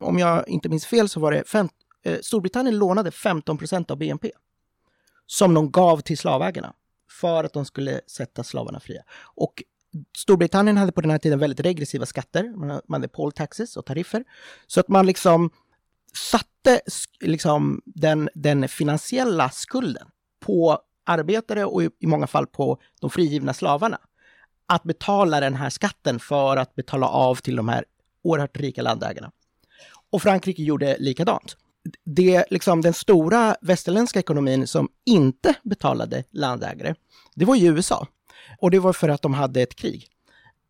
Om 0.00 0.18
jag 0.18 0.48
inte 0.48 0.68
minns 0.68 0.86
fel 0.86 1.08
så 1.08 1.20
var 1.20 1.32
det 1.32 1.44
fem, 1.44 1.68
eh, 2.02 2.18
Storbritannien 2.22 2.78
lånade 2.78 3.10
15 3.10 3.58
procent 3.58 3.90
av 3.90 3.96
BNP 3.96 4.30
som 5.26 5.54
de 5.54 5.70
gav 5.70 6.00
till 6.00 6.18
slavägarna 6.18 6.74
för 7.20 7.44
att 7.44 7.52
de 7.52 7.64
skulle 7.64 8.00
sätta 8.06 8.44
slavarna 8.44 8.80
fria. 8.80 9.02
Och 9.34 9.62
Storbritannien 10.16 10.76
hade 10.76 10.92
på 10.92 11.00
den 11.00 11.10
här 11.10 11.18
tiden 11.18 11.38
väldigt 11.38 11.60
regressiva 11.60 12.06
skatter. 12.06 12.54
Man 12.56 12.80
hade 12.88 13.08
poll 13.08 13.32
taxes 13.32 13.76
och 13.76 13.86
tariffer. 13.86 14.24
Så 14.66 14.80
att 14.80 14.88
man 14.88 15.06
liksom 15.06 15.50
satte 16.16 16.80
liksom 17.20 17.82
den, 17.84 18.28
den 18.34 18.68
finansiella 18.68 19.50
skulden 19.50 20.08
på 20.40 20.78
arbetare 21.06 21.64
och 21.64 21.82
i, 21.82 21.90
i 22.00 22.06
många 22.06 22.26
fall 22.26 22.46
på 22.46 22.78
de 23.00 23.10
frigivna 23.10 23.54
slavarna. 23.54 23.98
Att 24.66 24.82
betala 24.82 25.40
den 25.40 25.54
här 25.54 25.70
skatten 25.70 26.18
för 26.18 26.56
att 26.56 26.74
betala 26.74 27.08
av 27.08 27.34
till 27.34 27.56
de 27.56 27.68
här 27.68 27.84
oerhört 28.24 28.60
rika 28.60 28.82
landägarna. 28.82 29.30
Och 30.10 30.22
Frankrike 30.22 30.62
gjorde 30.62 30.96
likadant. 30.98 31.56
Det, 32.04 32.44
liksom, 32.50 32.80
den 32.80 32.92
stora 32.92 33.56
västerländska 33.60 34.18
ekonomin 34.18 34.66
som 34.66 34.88
inte 35.06 35.54
betalade 35.62 36.24
landägare, 36.30 36.94
det 37.34 37.44
var 37.44 37.56
ju 37.56 37.68
USA. 37.68 38.06
Och 38.58 38.70
det 38.70 38.78
var 38.78 38.92
för 38.92 39.08
att 39.08 39.22
de 39.22 39.34
hade 39.34 39.62
ett 39.62 39.74
krig. 39.74 40.06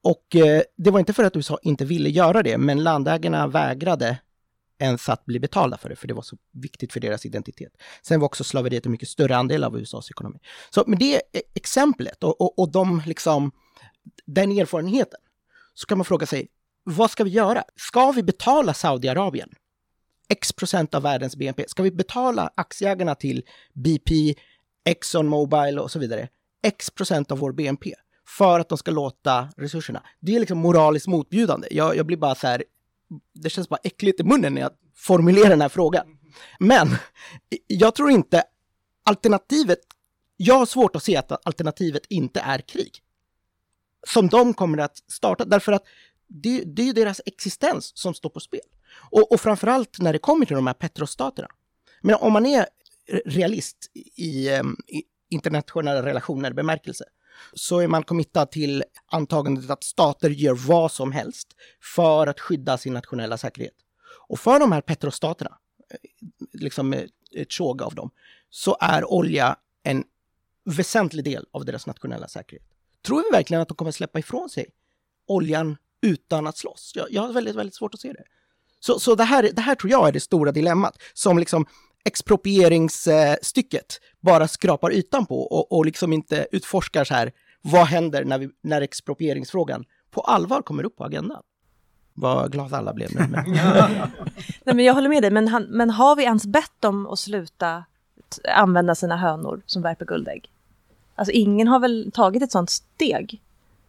Och 0.03 0.37
eh, 0.37 0.63
det 0.77 0.91
var 0.91 0.99
inte 0.99 1.13
för 1.13 1.25
att 1.25 1.37
USA 1.37 1.59
inte 1.63 1.85
ville 1.85 2.11
göra 2.11 2.43
det, 2.43 2.59
men 2.59 2.83
landägarna 2.83 3.47
vägrade 3.47 4.19
ens 4.83 5.09
att 5.09 5.25
bli 5.25 5.41
betalda 5.41 5.79
för 5.79 5.89
det, 5.89 5.97
för 5.97 6.09
det 6.09 6.15
var 6.15 6.23
så 6.23 6.37
viktigt 6.53 6.93
för 6.93 7.01
deras 7.01 7.27
identitet. 7.27 7.73
Sen 8.03 8.21
var 8.21 8.27
också 8.27 8.45
slaveriet 8.45 8.87
en 8.87 8.93
mycket 8.93 9.09
större 9.09 9.37
andel 9.37 9.65
av 9.65 9.79
USAs 9.79 10.11
ekonomi. 10.11 10.39
Så 10.71 10.85
med 10.87 10.99
det 10.99 11.15
e-, 11.15 11.43
exemplet 11.55 12.25
och, 12.25 12.41
och, 12.41 12.59
och 12.59 12.73
de, 12.73 13.03
liksom, 13.07 13.53
den 14.27 14.53
erfarenheten 14.59 15.21
så 15.75 15.87
kan 15.87 15.99
man 15.99 16.05
fråga 16.05 16.27
sig, 16.27 16.49
vad 16.85 17.11
ska 17.11 17.25
vi 17.25 17.31
göra? 17.31 17.65
Ska 17.77 18.13
vi 18.13 18.23
betala 18.23 18.75
Saudiarabien 18.75 19.51
X 20.29 20.53
procent 20.53 20.95
av 20.95 21.03
världens 21.03 21.37
BNP? 21.37 21.65
Ska 21.69 21.83
vi 21.83 21.91
betala 21.91 22.51
aktieägarna 22.55 23.15
till 23.15 23.43
BP, 23.73 24.35
Exxon 24.85 25.29
Mobil 25.29 25.79
och 25.79 25.91
så 25.91 25.99
vidare 25.99 26.29
X 26.63 26.91
procent 26.91 27.33
av 27.33 27.39
vår 27.39 27.53
BNP 27.53 27.95
för 28.27 28.61
att 28.61 28.69
de 28.69 28.79
ska 28.79 28.91
låta 28.91 29.49
resurserna? 29.57 30.03
Det 30.21 30.37
är 30.37 30.41
liksom 30.41 30.59
moraliskt 30.59 31.07
motbjudande. 31.07 31.69
Jag, 31.71 31.97
jag 31.97 32.07
blir 32.07 32.17
bara 32.17 32.35
så 32.35 32.47
här, 32.47 32.65
det 33.35 33.51
känns 33.51 33.69
bara 33.69 33.81
äckligt 33.85 34.21
i 34.21 34.25
munnen 34.25 34.55
när 34.55 34.61
jag 34.61 34.71
formulerar 34.95 35.51
den 35.51 35.61
här 35.61 35.69
frågan. 35.69 36.07
Men 36.61 36.89
jag 37.67 37.95
tror 37.95 38.11
inte 38.11 38.45
alternativet, 39.05 39.79
jag 40.37 40.59
har 40.59 40.67
svårt 40.67 40.97
att 40.97 41.03
se 41.03 41.17
att 41.17 41.47
alternativet 41.47 42.03
inte 42.09 42.41
är 42.41 42.59
krig. 42.59 42.91
Som 44.07 44.29
de 44.29 44.55
kommer 44.55 44.79
att 44.79 44.99
starta, 45.13 45.45
därför 45.45 45.73
att 45.73 45.83
det, 46.29 46.63
det 46.67 46.83
är 46.83 46.87
ju 46.87 46.93
deras 46.93 47.21
existens 47.27 47.93
som 47.95 48.15
står 48.15 48.31
på 48.31 48.41
spel. 48.41 48.61
Och, 49.11 49.33
och 49.33 49.41
framförallt 49.41 49.99
när 49.99 50.13
det 50.13 50.19
kommer 50.19 50.47
till 50.47 50.57
de 50.57 50.67
här 50.67 50.75
petrostaterna. 50.75 51.49
Men 52.01 52.15
om 52.15 52.33
man 52.33 52.47
är 52.47 52.67
realist 53.25 53.91
i, 53.95 54.23
i 54.25 54.55
eh, 54.55 54.63
internationella 55.31 56.03
relationer 56.03 56.53
bemärkelse 56.53 57.05
så 57.53 57.79
är 57.79 57.89
man 57.89 58.03
committad 58.03 58.51
till 58.51 58.85
antagandet 59.07 59.71
att 59.71 59.85
stater 59.85 60.31
gör 60.31 60.55
vad 60.55 60.93
som 60.93 61.13
helst 61.13 61.49
för 61.95 62.27
att 62.27 62.41
skydda 62.41 62.79
sin 62.79 62.95
nationella 62.95 63.39
säkerhet. 63.39 63.75
Och 64.29 64.41
för 64.41 64.61
de 64.61 64.73
här 64.73 64.81
petrostaterna, 64.81 65.59
eh, 65.91 65.97
liksom 66.53 66.93
eh, 66.93 67.05
ett 67.35 67.53
tjog 67.53 67.83
av 67.83 67.95
dem, 67.95 68.11
så 68.51 68.77
är 68.81 69.13
olja 69.13 69.57
en 69.83 70.05
väsentlig 70.65 71.25
del 71.25 71.47
av 71.51 71.65
deras 71.65 71.87
nationella 71.87 72.29
säkerhet. 72.29 72.67
Tror 73.03 73.23
vi 73.31 73.37
verkligen 73.37 73.61
att 73.61 73.69
de 73.69 73.75
kommer 73.75 73.91
släppa 73.91 74.19
ifrån 74.19 74.51
sig 74.51 74.67
oljan 75.27 75.77
utan 76.01 76.47
att 76.47 76.57
slåss? 76.57 76.93
Jag, 76.95 77.07
jag 77.11 77.23
har 77.23 77.33
väldigt, 77.33 77.57
väldigt 77.57 77.75
svårt 77.75 77.95
att 77.95 78.01
se 78.01 78.13
det. 78.13 78.25
Så, 78.81 79.01
så 79.01 79.15
det, 79.15 79.25
här, 79.25 79.51
det 79.53 79.63
här 79.63 79.75
tror 79.75 79.91
jag 79.91 80.09
är 80.09 80.13
det 80.13 80.21
stora 80.21 80.53
dilemmat 80.53 81.03
som 81.15 81.39
liksom 81.39 81.67
exproprieringsstycket 82.05 84.01
bara 84.21 84.49
skrapar 84.49 84.93
ytan 84.93 85.27
på 85.27 85.43
och, 85.43 85.73
och 85.73 85.87
liksom 85.87 86.13
inte 86.13 86.47
utforskar 86.53 87.05
så 87.05 87.15
här, 87.15 87.33
vad 87.63 87.87
händer 87.87 88.25
när, 88.25 88.39
vi, 88.39 88.51
när 88.63 88.81
exproprieringsfrågan 88.81 89.85
på 90.11 90.21
allvar 90.21 90.63
kommer 90.63 90.85
upp 90.85 90.97
på 90.97 91.05
agendan? 91.05 91.43
Vad 92.15 92.53
glada 92.53 92.77
alla 92.77 92.95
blev 92.95 93.15
nu. 93.15 93.27
Men... 93.31 93.45
Nej, 94.65 94.75
men 94.75 94.85
jag 94.85 94.95
håller 94.95 95.09
med 95.09 95.23
dig, 95.23 95.31
men, 95.31 95.49
han, 95.49 95.63
men 95.63 95.91
har 95.91 96.17
vi 96.17 96.23
ens 96.23 96.47
bett 96.47 96.73
dem 96.81 97.07
att 97.07 97.19
sluta 97.19 97.85
använda 98.55 98.95
sina 98.95 99.17
hönor 99.17 99.63
som 99.67 99.83
värper 99.83 100.05
guldägg? 100.05 100.51
Alltså 101.15 101.33
ingen 101.33 101.69
har 101.69 101.81
väl 101.81 102.11
tagit 102.15 102.43
ett 102.43 102.53
sånt 102.53 102.71
steg? 102.71 103.43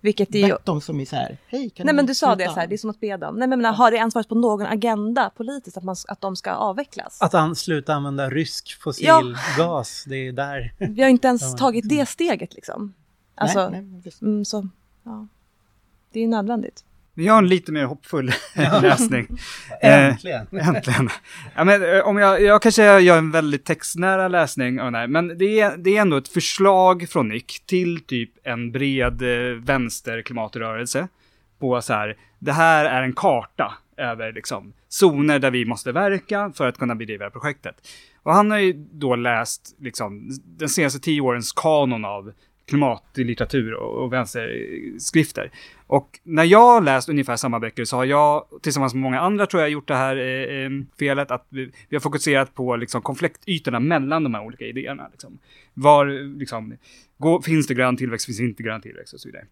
Vilket 0.04 0.36
är 0.36 0.48
ju... 0.48 0.58
Dem 0.64 0.82
som 0.82 1.00
är 1.00 1.06
så 1.06 1.16
här, 1.16 1.38
hej 1.48 1.70
kan 1.70 1.86
Nej 1.86 1.96
men 1.96 2.06
du 2.06 2.16
sa 2.16 2.36
sluta?" 2.36 2.36
det 2.50 2.54
så 2.54 2.60
här, 2.60 2.68
det 2.68 2.76
är 2.76 2.78
som 2.78 2.90
att 2.90 3.00
be 3.00 3.18
dem. 3.18 3.36
Nej 3.36 3.48
men 3.48 3.60
menar, 3.60 3.74
har 3.74 3.92
det 3.92 3.98
ens 3.98 4.16
varit 4.16 4.28
på 4.30 4.36
någon 4.36 4.66
agenda 4.68 5.30
politiskt 5.36 5.78
att, 5.78 5.84
man, 5.84 5.96
att 6.08 6.22
de 6.22 6.36
ska 6.36 6.52
avvecklas? 6.52 7.22
Att 7.22 7.34
an, 7.34 7.56
sluta 7.56 7.94
använda 7.94 8.30
rysk 8.30 8.82
fossilgas, 8.82 10.04
det 10.08 10.16
är 10.28 10.32
där. 10.32 10.74
Vi 10.80 11.02
har 11.02 11.10
inte 11.10 11.28
ens 11.28 11.42
Ja. 11.42 11.58
tagit 11.58 11.90
det 11.90 12.06
steget 12.06 12.54
liksom. 12.54 12.94
Alltså, 13.36 13.70
Nej, 13.70 13.82
nej, 13.82 14.12
men. 14.22 14.30
Mm, 14.34 14.46
så, 14.46 14.68
ja. 15.04 15.28
Det 16.12 16.20
är 16.24 16.28
nödvändigt. 16.28 16.84
Vi 17.16 17.28
har 17.28 17.38
en 17.38 17.48
lite 17.48 17.72
mer 17.72 17.86
hoppfull 17.86 18.32
läsning. 18.82 19.28
Eh, 19.82 20.06
Äntligen. 20.06 20.48
Äntligen. 20.52 21.10
Ja, 21.56 21.64
men, 21.64 21.96
eh, 21.96 22.00
om 22.08 22.18
jag, 22.18 22.42
jag 22.42 22.62
kanske 22.62 23.00
gör 23.00 23.18
en 23.18 23.32
väldigt 23.32 23.66
textnära 23.66 24.28
läsning 24.28 24.82
av 24.82 24.94
här, 24.94 25.08
men 25.08 25.38
det 25.38 25.60
är, 25.60 25.78
det 25.78 25.98
är 25.98 26.02
ändå 26.02 26.18
ett 26.18 26.28
förslag 26.28 27.10
från 27.10 27.28
Nick 27.30 27.66
till 27.66 28.00
typ 28.06 28.32
en 28.44 28.72
bred 28.72 29.22
eh, 29.22 29.56
vänsterklimatrörelse 29.56 31.08
på 31.60 31.82
så 31.82 31.94
här, 31.94 32.18
det 32.40 32.52
här 32.52 32.86
är 32.86 33.02
en 33.02 33.14
karta 33.14 33.74
över 33.98 34.34
liksom 34.34 34.74
zoner 34.90 35.40
där 35.40 35.52
vi 35.52 35.66
måste 35.66 35.92
verka 35.92 36.52
för 36.56 36.68
att 36.68 36.78
kunna 36.78 36.96
bedriva 36.96 37.30
projektet. 37.30 37.76
Och 38.24 38.34
han 38.34 38.52
har 38.52 38.58
ju 38.58 38.74
då 38.92 39.16
läst 39.16 39.76
liksom 39.80 40.30
den 40.46 40.70
senaste 40.70 41.00
tio 41.00 41.22
årens 41.22 41.52
kanon 41.52 42.06
av 42.06 42.34
klimatlitteratur 42.66 43.74
och, 43.74 44.04
och 44.04 44.14
vänsterskrifter. 44.14 45.52
Och 45.88 46.20
när 46.24 46.44
jag 46.44 46.74
har 46.74 46.82
läst 46.82 47.10
ungefär 47.10 47.36
samma 47.36 47.60
böcker 47.60 47.86
så 47.86 47.96
har 47.96 48.06
jag, 48.06 48.46
tillsammans 48.62 48.94
med 48.94 49.02
många 49.02 49.20
andra 49.20 49.46
tror 49.46 49.62
jag, 49.62 49.70
gjort 49.72 49.88
det 49.88 49.96
här 49.96 50.18
eh, 50.18 50.66
eh, 50.66 50.70
felet 51.00 51.32
att 51.32 51.48
vi, 51.50 51.72
vi 51.90 51.96
har 51.96 52.02
fokuserat 52.02 52.56
på 52.56 52.76
liksom, 52.76 53.02
konfliktytorna 53.02 53.80
mellan 53.80 54.24
de 54.24 54.34
här 54.34 54.46
olika 54.46 54.66
idéerna. 54.66 55.08
Liksom. 55.12 55.40
Var, 55.74 56.06
liksom, 56.40 56.78
går, 57.18 57.42
finns 57.42 57.68
det 57.68 57.74
grön 57.74 57.98
tillväxt, 57.98 58.26
finns 58.26 58.38
det 58.38 58.44
inte 58.44 58.64
grön 58.64 58.82
tillväxt 58.82 59.14
och 59.14 59.20
så 59.20 59.28
vidare. 59.28 59.46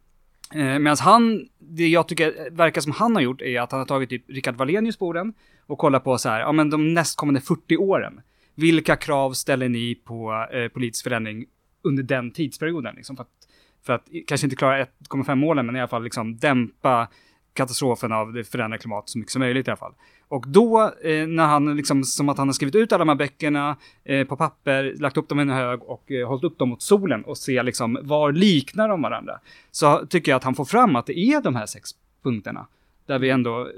Eh, 0.54 0.80
Medan 0.80 0.98
han, 1.00 1.48
det 1.60 1.88
jag 1.88 2.08
tycker 2.08 2.50
verkar 2.52 2.82
som 2.82 2.92
han 2.92 3.16
har 3.16 3.22
gjort 3.22 3.42
är 3.42 3.62
att 3.62 3.72
han 3.72 3.80
har 3.80 3.88
tagit 3.88 4.10
typ 4.10 4.30
Rickard 4.30 4.56
Wallenius 4.56 4.98
på 4.98 5.08
orden 5.08 5.34
och 5.66 5.78
kollat 5.78 6.04
på 6.04 6.18
så 6.18 6.30
här, 6.30 6.40
ja 6.40 6.52
men 6.52 6.70
de 6.70 6.94
nästkommande 6.94 7.42
40 7.42 7.78
åren. 7.78 8.22
Vilka 8.56 8.96
krav 8.96 9.34
ställer 9.34 9.70
ni 9.70 9.96
på 9.96 10.48
eh, 10.54 10.68
politisk 10.68 11.04
förändring 11.04 11.46
under 11.82 12.04
den 12.04 12.32
tidsperioden? 12.32 12.96
Liksom, 12.96 13.16
för, 13.16 13.24
att, 13.24 13.30
för 13.86 13.94
att 13.94 14.08
kanske 14.28 14.48
inte 14.48 14.56
klara 14.56 14.86
1,5 14.86 15.36
målen, 15.36 15.66
men 15.66 15.76
i 15.76 15.80
alla 15.80 15.88
fall 15.88 16.04
liksom 16.04 16.38
dämpa 16.38 17.08
katastrofen 17.54 18.12
av 18.12 18.34
det 18.34 18.44
förändrade 18.44 18.82
klimatet 18.82 19.10
så 19.10 19.18
mycket 19.18 19.32
som 19.32 19.40
möjligt 19.40 19.68
i 19.68 19.72
alla 19.72 19.78
fall. 19.78 19.94
Och 20.28 20.46
då, 20.48 20.82
eh, 21.04 21.28
när 21.28 21.46
han 21.46 21.76
liksom, 21.78 22.04
som 22.04 22.30
att 22.30 22.38
han 22.38 22.48
har 22.48 22.54
skrivit 22.54 22.76
ut 22.76 22.92
alla 22.92 23.06
de 23.06 23.10
här 23.10 23.16
böckerna 23.16 23.78
eh, 24.04 24.28
på 24.28 24.36
papper, 24.36 24.96
lagt 25.00 25.18
upp 25.18 25.30
dem 25.30 25.40
i 25.40 25.42
en 25.42 25.50
hög 25.50 25.84
och 25.84 26.12
eh, 26.12 26.28
hållit 26.28 26.44
upp 26.44 26.58
dem 26.58 26.70
mot 26.70 26.82
solen 26.82 27.24
och 27.24 27.38
se 27.38 27.64
liksom, 27.64 28.00
var 28.02 28.32
liknar 28.32 28.90
de 28.90 29.02
varandra? 29.02 29.40
Så 29.72 30.06
tycker 30.06 30.32
jag 30.32 30.38
att 30.38 30.44
han 30.44 30.56
får 30.56 30.66
fram 30.66 30.96
att 30.96 31.06
det 31.06 31.20
är 31.20 31.42
de 31.42 31.56
här 31.56 31.66
sex 31.66 31.90
punkterna. 32.24 32.68
Där 33.06 33.20
vi 33.20 33.30
ändå, 33.30 33.72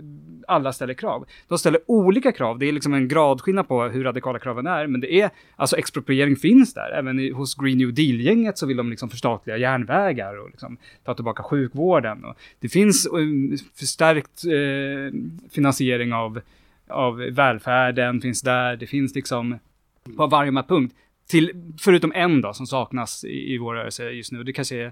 alla 0.47 0.73
ställer 0.73 0.93
krav. 0.93 1.25
De 1.47 1.57
ställer 1.57 1.81
olika 1.87 2.31
krav, 2.31 2.59
det 2.59 2.65
är 2.65 2.71
liksom 2.71 2.93
en 2.93 3.07
gradskillnad 3.07 3.67
på 3.67 3.83
hur 3.83 4.03
radikala 4.03 4.39
kraven 4.39 4.67
är, 4.67 4.87
men 4.87 5.01
det 5.01 5.13
är, 5.13 5.29
alltså 5.55 5.77
expropriering 5.77 6.35
finns 6.35 6.73
där. 6.73 6.91
Även 6.91 7.19
i, 7.19 7.31
hos 7.31 7.55
Green 7.55 7.77
New 7.77 7.93
Deal-gänget 7.93 8.57
så 8.57 8.65
vill 8.65 8.77
de 8.77 8.89
liksom 8.89 9.09
förstatliga 9.09 9.57
järnvägar 9.57 10.39
och 10.39 10.49
liksom 10.49 10.77
ta 11.03 11.13
tillbaka 11.13 11.43
sjukvården. 11.43 12.25
Och 12.25 12.35
det 12.59 12.69
finns 12.69 13.07
mm, 13.07 13.57
förstärkt 13.75 14.43
eh, 14.45 15.19
finansiering 15.51 16.13
av, 16.13 16.41
av 16.89 17.15
välfärden, 17.17 18.21
finns 18.21 18.41
där. 18.41 18.75
Det 18.75 18.87
finns 18.87 19.15
liksom 19.15 19.59
på 20.17 20.27
varje 20.27 20.63
punkt. 20.63 20.95
Till, 21.27 21.73
förutom 21.79 22.11
en 22.15 22.41
då, 22.41 22.53
som 22.53 22.67
saknas 22.67 23.23
i, 23.23 23.53
i 23.53 23.57
vår 23.57 23.75
rörelse 23.75 24.09
just 24.09 24.31
nu. 24.31 24.43
Det 24.43 24.53
kanske 24.53 24.75
är 24.75 24.91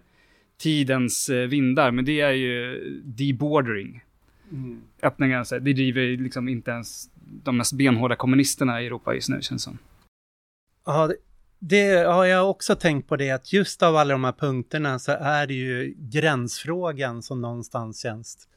tidens 0.61 1.29
eh, 1.29 1.47
vindar, 1.47 1.91
men 1.91 2.05
det 2.05 2.21
är 2.21 2.31
ju 2.31 2.79
debordering. 3.03 4.01
Mm. 4.51 4.81
Öppna 5.01 5.27
gränser. 5.27 5.59
Det 5.59 5.73
driver 5.73 6.17
liksom 6.17 6.49
inte 6.49 6.71
ens 6.71 7.09
de 7.43 7.57
mest 7.57 7.73
benhårda 7.73 8.15
kommunisterna 8.15 8.81
i 8.81 8.85
Europa 8.85 9.13
just 9.13 9.29
nu, 9.29 9.41
känns 9.41 9.63
som. 9.63 9.77
Ja, 10.85 11.07
det, 11.07 11.15
det 11.59 12.07
har 12.07 12.25
jag 12.25 12.49
också 12.49 12.75
tänkt 12.75 13.07
på 13.09 13.15
det 13.15 13.31
att 13.31 13.53
just 13.53 13.83
av 13.83 13.95
alla 13.95 14.13
de 14.13 14.23
här 14.23 14.31
punkterna 14.31 14.99
så 14.99 15.11
är 15.11 15.47
det 15.47 15.53
ju 15.53 15.95
gränsfrågan 15.97 17.21
som 17.21 17.41
någonstans 17.41 18.01
känns 18.01 18.47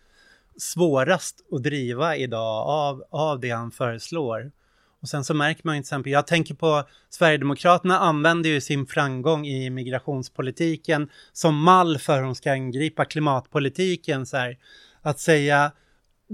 svårast 0.56 1.40
att 1.52 1.62
driva 1.62 2.16
idag 2.16 2.68
av, 2.68 3.04
av 3.10 3.40
det 3.40 3.50
han 3.50 3.70
föreslår. 3.70 4.52
Och 5.00 5.08
sen 5.08 5.24
så 5.24 5.34
märker 5.34 5.60
man 5.64 5.76
ju 5.76 5.78
till 5.78 5.86
exempel, 5.86 6.12
jag 6.12 6.26
tänker 6.26 6.54
på 6.54 6.84
Sverigedemokraterna 7.10 7.98
använder 7.98 8.50
ju 8.50 8.60
sin 8.60 8.86
framgång 8.86 9.46
i 9.46 9.70
migrationspolitiken 9.70 11.10
som 11.32 11.56
mall 11.56 11.98
för 11.98 12.16
hur 12.16 12.22
de 12.22 12.34
ska 12.34 12.52
angripa 12.52 13.04
klimatpolitiken. 13.04 14.26
Så 14.26 14.36
här, 14.36 14.58
att 15.02 15.20
säga 15.20 15.72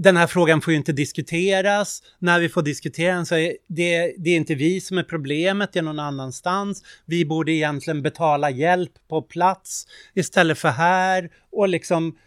den 0.02 0.16
här 0.16 0.26
frågan 0.26 0.60
får 0.60 0.72
ju 0.72 0.76
inte 0.76 0.92
diskuteras. 0.92 2.02
När 2.18 2.40
vi 2.40 2.48
får 2.48 2.62
diskutera 2.62 3.14
den 3.14 3.26
så 3.26 3.34
är 3.34 3.56
det, 3.68 4.14
det 4.18 4.30
är 4.30 4.36
inte 4.36 4.54
vi 4.54 4.80
som 4.80 4.98
är 4.98 5.02
problemet, 5.02 5.72
det 5.72 5.78
är 5.78 5.82
någon 5.82 5.98
annanstans. 5.98 6.82
Vi 7.06 7.24
borde 7.24 7.52
egentligen 7.52 8.02
betala 8.02 8.50
hjälp 8.50 8.92
på 9.08 9.22
plats 9.22 9.86
istället 10.14 10.58
för 10.58 10.68
här. 10.68 11.30
Och 11.52 11.68
liksom 11.68 12.18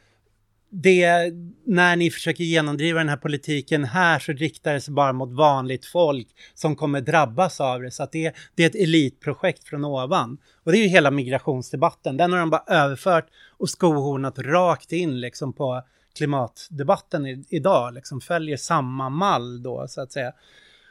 det, 0.69 1.33
när 1.65 1.95
ni 1.95 2.11
försöker 2.11 2.43
genomdriva 2.43 2.99
den 2.99 3.09
här 3.09 3.17
politiken 3.17 3.83
här 3.83 4.19
så 4.19 4.31
riktar 4.31 4.73
det 4.73 4.81
sig 4.81 4.93
bara 4.93 5.13
mot 5.13 5.31
vanligt 5.31 5.85
folk 5.85 6.27
som 6.53 6.75
kommer 6.75 7.01
drabbas 7.01 7.61
av 7.61 7.81
det. 7.81 7.91
Så 7.91 8.03
att 8.03 8.11
det, 8.11 8.35
det 8.55 8.63
är 8.63 8.67
ett 8.67 8.75
elitprojekt 8.75 9.63
från 9.63 9.85
ovan. 9.85 10.37
Och 10.63 10.71
det 10.71 10.77
är 10.77 10.83
ju 10.83 10.87
hela 10.87 11.11
migrationsdebatten. 11.11 12.17
Den 12.17 12.31
har 12.31 12.39
de 12.39 12.49
bara 12.49 12.63
överfört 12.67 13.27
och 13.57 13.69
skohornat 13.69 14.39
rakt 14.39 14.91
in 14.91 15.19
liksom 15.19 15.53
på 15.53 15.83
klimatdebatten 16.15 17.25
i, 17.25 17.45
idag. 17.49 17.93
Liksom 17.93 18.21
följer 18.21 18.57
samma 18.57 19.09
mall 19.09 19.63
då 19.63 19.87
så 19.87 20.01
att 20.01 20.11
säga. 20.11 20.33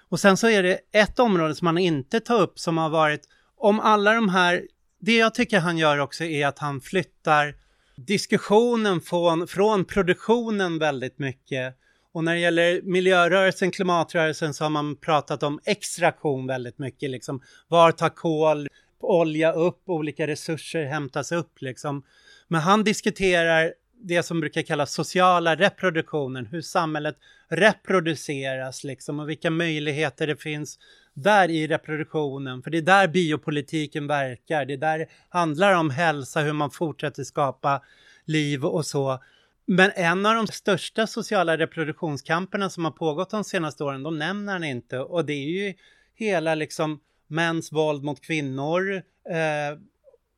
Och 0.08 0.20
sen 0.20 0.36
så 0.36 0.48
är 0.48 0.62
det 0.62 0.78
ett 0.92 1.18
område 1.18 1.54
som 1.54 1.64
man 1.64 1.78
inte 1.78 2.20
tar 2.20 2.40
upp 2.40 2.58
som 2.58 2.78
har 2.78 2.88
varit 2.88 3.28
om 3.56 3.80
alla 3.80 4.14
de 4.14 4.28
här. 4.28 4.62
Det 5.00 5.16
jag 5.16 5.34
tycker 5.34 5.60
han 5.60 5.78
gör 5.78 5.98
också 5.98 6.24
är 6.24 6.46
att 6.46 6.58
han 6.58 6.80
flyttar 6.80 7.54
diskussionen 7.96 9.00
från, 9.00 9.48
från 9.48 9.84
produktionen 9.84 10.78
väldigt 10.78 11.18
mycket. 11.18 11.76
Och 12.12 12.24
när 12.24 12.34
det 12.34 12.40
gäller 12.40 12.82
miljörörelsen, 12.82 13.70
klimatrörelsen 13.70 14.54
så 14.54 14.64
har 14.64 14.70
man 14.70 14.96
pratat 14.96 15.42
om 15.42 15.60
extraktion 15.64 16.46
väldigt 16.46 16.78
mycket. 16.78 17.10
Liksom, 17.10 17.42
var 17.68 17.92
tar 17.92 18.08
kol, 18.08 18.68
olja 19.00 19.52
upp, 19.52 19.82
olika 19.86 20.26
resurser 20.26 20.84
hämtas 20.84 21.32
upp 21.32 21.62
liksom. 21.62 22.02
Men 22.48 22.60
han 22.60 22.84
diskuterar 22.84 23.74
det 24.02 24.22
som 24.22 24.40
brukar 24.40 24.62
kallas 24.62 24.92
sociala 24.92 25.56
reproduktionen, 25.56 26.46
hur 26.46 26.60
samhället 26.60 27.16
reproduceras 27.48 28.84
liksom 28.84 29.20
och 29.20 29.28
vilka 29.28 29.50
möjligheter 29.50 30.26
det 30.26 30.36
finns 30.36 30.78
där 31.14 31.50
i 31.50 31.66
reproduktionen. 31.66 32.62
För 32.62 32.70
det 32.70 32.78
är 32.78 32.82
där 32.82 33.08
biopolitiken 33.08 34.06
verkar, 34.06 34.64
det 34.64 34.72
är 34.72 34.78
där 34.78 34.98
det 34.98 35.06
handlar 35.28 35.74
om 35.74 35.90
hälsa, 35.90 36.40
hur 36.40 36.52
man 36.52 36.70
fortsätter 36.70 37.24
skapa 37.24 37.82
liv 38.24 38.64
och 38.64 38.86
så. 38.86 39.22
Men 39.66 39.90
en 39.94 40.26
av 40.26 40.34
de 40.34 40.46
största 40.46 41.06
sociala 41.06 41.58
reproduktionskamperna 41.58 42.70
som 42.70 42.84
har 42.84 42.92
pågått 42.92 43.30
de 43.30 43.44
senaste 43.44 43.84
åren, 43.84 44.02
de 44.02 44.18
nämner 44.18 44.52
han 44.52 44.64
inte 44.64 44.98
och 44.98 45.24
det 45.24 45.32
är 45.32 45.66
ju 45.66 45.74
hela 46.14 46.54
liksom 46.54 47.00
mäns 47.26 47.72
våld 47.72 48.02
mot 48.02 48.20
kvinnor, 48.20 48.94
eh, 49.30 49.78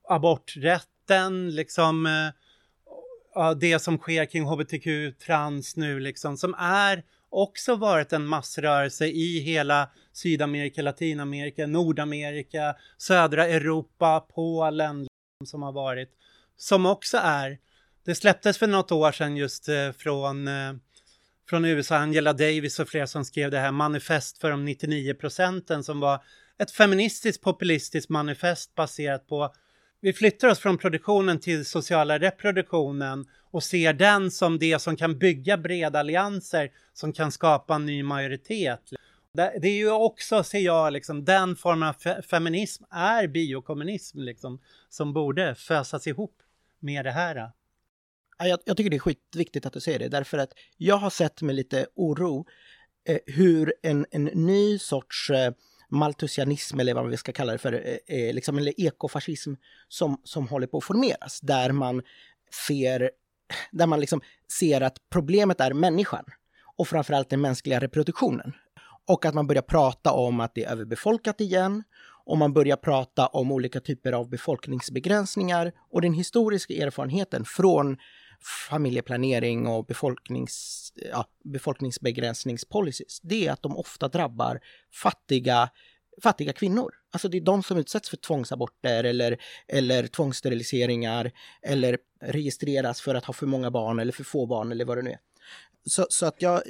aborträtten, 0.08 1.54
liksom 1.54 2.06
eh, 2.06 2.43
ja, 3.34 3.54
det 3.54 3.78
som 3.78 3.98
sker 3.98 4.24
kring 4.24 4.44
hbtq, 4.44 5.18
trans 5.26 5.76
nu 5.76 6.00
liksom, 6.00 6.36
som 6.36 6.54
är 6.58 7.02
också 7.30 7.76
varit 7.76 8.12
en 8.12 8.26
massrörelse 8.26 9.06
i 9.06 9.40
hela 9.40 9.90
Sydamerika, 10.12 10.82
Latinamerika, 10.82 11.66
Nordamerika, 11.66 12.76
södra 12.98 13.46
Europa, 13.46 14.20
Polen 14.20 15.00
liksom, 15.00 15.46
som 15.46 15.62
har 15.62 15.72
varit, 15.72 16.10
som 16.56 16.86
också 16.86 17.18
är, 17.22 17.58
det 18.04 18.14
släpptes 18.14 18.58
för 18.58 18.66
något 18.66 18.92
år 18.92 19.12
sedan 19.12 19.36
just 19.36 19.68
eh, 19.68 19.92
från 19.92 20.48
eh, 20.48 20.72
från 21.48 21.64
USA, 21.64 21.96
Angela 21.96 22.32
Davis 22.32 22.78
och 22.78 22.88
flera 22.88 23.06
som 23.06 23.24
skrev 23.24 23.50
det 23.50 23.58
här 23.58 23.72
manifest 23.72 24.38
för 24.38 24.50
de 24.50 24.64
99 24.64 25.14
procenten 25.14 25.84
som 25.84 26.00
var 26.00 26.24
ett 26.58 26.70
feministiskt 26.70 27.42
populistiskt 27.42 28.10
manifest 28.10 28.74
baserat 28.74 29.26
på 29.26 29.54
vi 30.04 30.12
flyttar 30.12 30.48
oss 30.48 30.58
från 30.58 30.78
produktionen 30.78 31.40
till 31.40 31.64
sociala 31.64 32.18
reproduktionen 32.18 33.26
och 33.50 33.62
ser 33.62 33.92
den 33.92 34.30
som 34.30 34.58
det 34.58 34.78
som 34.78 34.96
kan 34.96 35.18
bygga 35.18 35.56
breda 35.56 35.98
allianser 35.98 36.70
som 36.92 37.12
kan 37.12 37.32
skapa 37.32 37.74
en 37.74 37.86
ny 37.86 38.02
majoritet. 38.02 38.80
Det 39.32 39.68
är 39.68 39.76
ju 39.76 39.90
också, 39.90 40.44
ser 40.44 40.58
jag, 40.58 40.92
liksom, 40.92 41.24
den 41.24 41.56
formen 41.56 41.88
av 41.88 41.92
fe 41.92 42.22
feminism 42.22 42.84
är 42.90 43.26
biokommunism 43.26 44.18
liksom, 44.18 44.60
som 44.88 45.12
borde 45.12 45.54
fösas 45.54 46.06
ihop 46.06 46.36
med 46.78 47.04
det 47.04 47.12
här. 47.12 47.50
Jag, 48.38 48.58
jag 48.64 48.76
tycker 48.76 48.90
det 48.90 48.96
är 48.96 49.00
skitviktigt 49.00 49.66
att 49.66 49.72
du 49.72 49.80
säger 49.80 49.98
det, 49.98 50.08
därför 50.08 50.38
att 50.38 50.52
jag 50.76 50.96
har 50.96 51.10
sett 51.10 51.42
med 51.42 51.54
lite 51.54 51.86
oro 51.94 52.46
eh, 53.08 53.18
hur 53.26 53.74
en, 53.82 54.06
en 54.10 54.24
ny 54.24 54.78
sorts 54.78 55.30
eh, 55.30 55.52
maltusianism 55.88 56.80
eller 56.80 56.94
vad 56.94 57.10
vi 57.10 57.16
ska 57.16 57.32
kalla 57.32 57.52
det 57.52 57.58
för, 57.58 57.72
eh, 57.72 58.18
eh, 58.18 58.34
liksom, 58.34 58.58
eller 58.58 58.80
ekofascism 58.80 59.54
som, 59.88 60.20
som 60.24 60.48
håller 60.48 60.66
på 60.66 60.78
att 60.78 60.84
formeras. 60.84 61.40
Där 61.40 61.72
man 61.72 62.02
ser, 62.66 63.10
där 63.72 63.86
man 63.86 64.00
liksom 64.00 64.20
ser 64.58 64.80
att 64.80 64.96
problemet 65.10 65.60
är 65.60 65.72
människan 65.72 66.24
och 66.76 66.88
framförallt 66.88 67.30
den 67.30 67.40
mänskliga 67.40 67.80
reproduktionen. 67.80 68.52
Och 69.06 69.24
att 69.24 69.34
man 69.34 69.46
börjar 69.46 69.62
prata 69.62 70.12
om 70.12 70.40
att 70.40 70.54
det 70.54 70.64
är 70.64 70.70
överbefolkat 70.70 71.40
igen 71.40 71.82
och 72.24 72.38
man 72.38 72.52
börjar 72.52 72.76
prata 72.76 73.26
om 73.26 73.52
olika 73.52 73.80
typer 73.80 74.12
av 74.12 74.30
befolkningsbegränsningar 74.30 75.72
och 75.90 76.02
den 76.02 76.14
historiska 76.14 76.74
erfarenheten 76.74 77.44
från 77.44 77.96
familjeplanering 78.44 79.66
och 79.66 79.86
befolknings, 79.86 80.92
ja, 81.12 81.26
befolkningsbegränsningspolicies, 81.44 83.20
det 83.22 83.46
är 83.46 83.52
att 83.52 83.62
de 83.62 83.76
ofta 83.76 84.08
drabbar 84.08 84.60
fattiga, 84.92 85.70
fattiga 86.22 86.52
kvinnor. 86.52 86.94
Alltså 87.10 87.28
det 87.28 87.36
är 87.36 87.40
de 87.40 87.62
som 87.62 87.78
utsätts 87.78 88.10
för 88.10 88.16
tvångsaborter 88.16 89.04
eller, 89.04 89.40
eller 89.68 90.06
tvångssteriliseringar 90.06 91.32
eller 91.62 91.98
registreras 92.20 93.00
för 93.00 93.14
att 93.14 93.24
ha 93.24 93.34
för 93.34 93.46
många 93.46 93.70
barn 93.70 93.98
eller 93.98 94.12
för 94.12 94.24
få 94.24 94.46
barn 94.46 94.72
eller 94.72 94.84
vad 94.84 94.98
det 94.98 95.02
nu 95.02 95.10
är. 95.10 95.18
Så, 95.86 96.06
så 96.10 96.26
att 96.26 96.42
jag, 96.42 96.62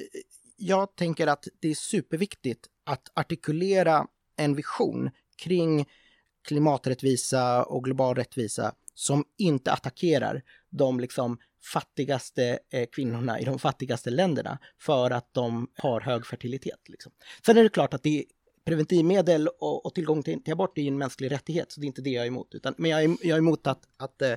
jag 0.56 0.96
tänker 0.96 1.26
att 1.26 1.48
det 1.60 1.68
är 1.68 1.74
superviktigt 1.74 2.66
att 2.84 3.12
artikulera 3.14 4.06
en 4.36 4.54
vision 4.54 5.10
kring 5.36 5.86
klimaträttvisa 6.44 7.64
och 7.64 7.84
global 7.84 8.14
rättvisa 8.14 8.74
som 8.94 9.24
inte 9.38 9.72
attackerar 9.72 10.42
de 10.70 11.00
liksom 11.00 11.38
fattigaste 11.72 12.58
eh, 12.70 12.88
kvinnorna 12.92 13.40
i 13.40 13.44
de 13.44 13.58
fattigaste 13.58 14.10
länderna 14.10 14.58
för 14.78 15.10
att 15.10 15.34
de 15.34 15.68
har 15.76 16.00
hög 16.00 16.26
fertilitet. 16.26 16.88
Liksom. 16.88 17.12
Sen 17.46 17.56
är 17.56 17.62
det 17.62 17.68
klart 17.68 17.94
att 17.94 18.02
det 18.02 18.18
är 18.18 18.24
preventivmedel 18.64 19.48
och, 19.48 19.86
och 19.86 19.94
tillgång 19.94 20.22
till, 20.22 20.42
till 20.42 20.52
abort 20.52 20.78
är 20.78 20.82
en 20.82 20.98
mänsklig 20.98 21.30
rättighet, 21.30 21.72
så 21.72 21.80
det 21.80 21.84
är 21.84 21.88
inte 21.88 22.02
det 22.02 22.10
jag 22.10 22.22
är 22.22 22.28
emot. 22.28 22.54
Utan, 22.54 22.74
men 22.78 22.90
jag 22.90 23.04
är, 23.04 23.16
jag 23.22 23.34
är 23.34 23.38
emot 23.38 23.66
att, 23.66 23.88
att, 23.96 24.22
eh, 24.22 24.34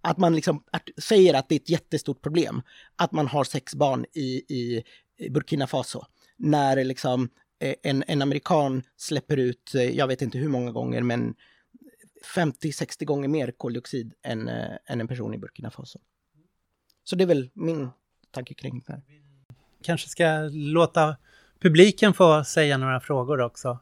att 0.00 0.18
man 0.18 0.34
liksom 0.34 0.64
att, 0.70 0.88
säger 0.98 1.34
att 1.34 1.48
det 1.48 1.54
är 1.54 1.60
ett 1.60 1.70
jättestort 1.70 2.22
problem 2.22 2.62
att 2.96 3.12
man 3.12 3.26
har 3.26 3.44
sex 3.44 3.74
barn 3.74 4.06
i, 4.12 4.54
i 4.56 4.84
Burkina 5.30 5.66
Faso. 5.66 6.04
När 6.36 6.84
liksom 6.84 7.28
eh, 7.60 7.74
en, 7.82 8.04
en 8.06 8.22
amerikan 8.22 8.82
släpper 8.96 9.36
ut, 9.36 9.74
eh, 9.74 9.82
jag 9.82 10.06
vet 10.06 10.22
inte 10.22 10.38
hur 10.38 10.48
många 10.48 10.72
gånger, 10.72 11.02
men 11.02 11.34
50-60 12.34 13.04
gånger 13.04 13.28
mer 13.28 13.50
koldioxid 13.50 14.14
än, 14.22 14.48
eh, 14.48 14.76
än 14.86 15.00
en 15.00 15.08
person 15.08 15.34
i 15.34 15.38
Burkina 15.38 15.70
Faso. 15.70 15.98
Så 17.04 17.16
det 17.16 17.24
är 17.24 17.28
väl 17.28 17.50
min 17.52 17.90
tanke 18.30 18.54
kring 18.54 18.84
det. 18.86 19.02
Kanske 19.82 20.08
ska 20.08 20.48
låta 20.52 21.16
publiken 21.60 22.14
få 22.14 22.44
säga 22.44 22.78
några 22.78 23.00
frågor 23.00 23.40
också. 23.40 23.78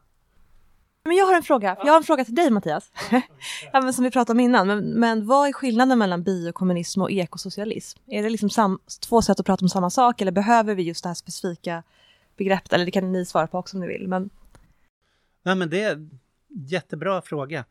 Men 1.05 1.17
jag 1.17 1.27
har 1.27 1.37
en 1.37 1.43
fråga. 1.43 1.77
Jag 1.85 1.93
har 1.93 1.97
en 1.97 2.05
fråga 2.05 2.25
till 2.25 2.35
dig 2.35 2.51
Mattias. 2.51 2.93
ja, 3.73 3.81
men 3.81 3.93
som 3.93 4.05
vi 4.05 4.11
pratade 4.11 4.37
om 4.37 4.41
innan. 4.41 4.67
Men, 4.67 4.85
men 4.85 5.27
vad 5.27 5.49
är 5.49 5.53
skillnaden 5.53 5.99
mellan 5.99 6.23
biokommunism 6.23 7.03
och 7.03 7.11
ekosocialism? 7.11 8.01
Är 8.07 8.23
det 8.23 8.31
liksom 8.31 8.51
sam, 8.51 8.79
två 9.09 9.23
sätt 9.23 9.41
att 9.41 9.47
prata 9.47 9.65
om 9.65 9.69
samma 9.69 9.91
sak 9.91 10.21
eller 10.21 10.33
behöver 10.33 10.75
vi 10.75 10.83
just 10.83 11.03
det 11.03 11.09
här 11.09 11.15
specifika 11.15 11.83
begreppet? 12.37 12.73
Eller 12.73 12.85
det 12.85 12.91
kan 12.91 13.13
ni 13.13 13.27
svara 13.27 13.47
på 13.47 13.59
också 13.59 13.77
om 13.77 13.81
ni 13.81 13.87
vill. 13.87 14.09
Men... 14.09 14.31
Nej, 15.43 15.55
men 15.55 15.71
det 15.71 15.83
är 15.83 15.93
en 15.93 16.21
jättebra 16.49 17.23
fråga. 17.23 17.65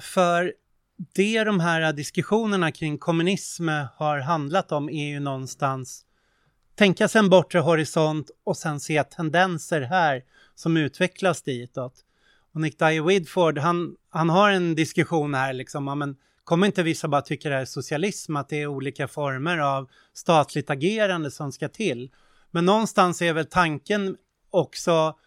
För 0.00 0.54
det 0.96 1.44
de 1.44 1.60
här 1.60 1.92
diskussionerna 1.92 2.72
kring 2.72 2.98
kommunism 2.98 3.68
har 3.96 4.18
handlat 4.18 4.72
om 4.72 4.88
är 4.88 5.08
ju 5.08 5.20
någonstans 5.20 6.04
tänka 6.74 7.08
sig 7.08 7.18
en 7.18 7.30
bortre 7.30 7.58
horisont 7.58 8.30
och 8.44 8.56
sen 8.56 8.80
se 8.80 9.04
tendenser 9.04 9.80
här 9.80 10.22
som 10.54 10.76
utvecklas 10.76 11.42
ditåt. 11.42 12.04
Och 12.52 12.60
Nick 12.60 12.78
Dyer 12.78 13.02
Widford, 13.02 13.58
han, 13.58 13.96
han 14.10 14.30
har 14.30 14.50
en 14.50 14.74
diskussion 14.74 15.34
här 15.34 15.52
liksom, 15.52 15.86
ja, 15.86 15.94
men 15.94 16.16
kommer 16.44 16.66
inte 16.66 16.82
vissa 16.82 17.08
bara 17.08 17.22
tycka 17.22 17.48
det 17.48 17.56
är 17.56 17.64
socialism, 17.64 18.36
att 18.36 18.48
det 18.48 18.62
är 18.62 18.66
olika 18.66 19.08
former 19.08 19.58
av 19.58 19.90
statligt 20.12 20.70
agerande 20.70 21.30
som 21.30 21.52
ska 21.52 21.68
till? 21.68 22.10
Men 22.50 22.64
någonstans 22.64 23.22
är 23.22 23.32
väl 23.32 23.46
tanken 23.46 24.16
också 24.50 25.18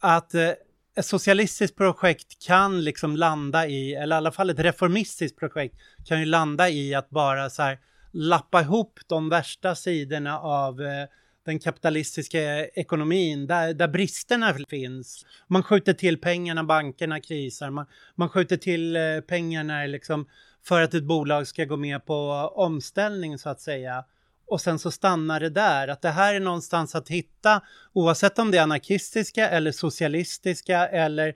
att 0.00 0.34
eh, 0.34 0.50
ett 0.96 1.06
socialistiskt 1.06 1.76
projekt 1.76 2.46
kan 2.46 2.84
liksom 2.84 3.16
landa 3.16 3.66
i, 3.66 3.94
eller 3.94 4.16
i 4.16 4.18
alla 4.18 4.32
fall 4.32 4.50
ett 4.50 4.58
reformistiskt 4.58 5.38
projekt 5.38 5.76
kan 6.04 6.20
ju 6.20 6.26
landa 6.26 6.68
i 6.68 6.94
att 6.94 7.10
bara 7.10 7.50
så 7.50 7.62
här 7.62 7.78
lappa 8.12 8.60
ihop 8.60 9.00
de 9.06 9.28
värsta 9.28 9.74
sidorna 9.74 10.38
av 10.38 10.82
eh, 10.82 11.06
den 11.44 11.58
kapitalistiska 11.58 12.66
ekonomin 12.66 13.46
där, 13.46 13.74
där 13.74 13.88
bristerna 13.88 14.54
finns. 14.68 15.26
Man 15.46 15.62
skjuter 15.62 15.92
till 15.92 16.20
pengarna, 16.20 16.64
bankerna 16.64 17.20
krisar, 17.20 17.70
man, 17.70 17.86
man 18.14 18.28
skjuter 18.28 18.56
till 18.56 18.96
eh, 18.96 19.20
pengarna 19.28 19.86
liksom 19.86 20.28
för 20.64 20.82
att 20.82 20.94
ett 20.94 21.04
bolag 21.04 21.46
ska 21.46 21.64
gå 21.64 21.76
med 21.76 22.06
på 22.06 22.52
omställning 22.54 23.38
så 23.38 23.48
att 23.48 23.60
säga 23.60 24.04
och 24.46 24.60
sen 24.60 24.78
så 24.78 24.90
stannar 24.90 25.40
det 25.40 25.50
där. 25.50 25.88
Att 25.88 26.02
det 26.02 26.10
här 26.10 26.34
är 26.34 26.40
någonstans 26.40 26.94
att 26.94 27.08
hitta, 27.08 27.62
oavsett 27.92 28.38
om 28.38 28.50
det 28.50 28.58
är 28.58 28.62
anarkistiska 28.62 29.48
eller 29.48 29.72
socialistiska 29.72 30.88
eller 30.88 31.34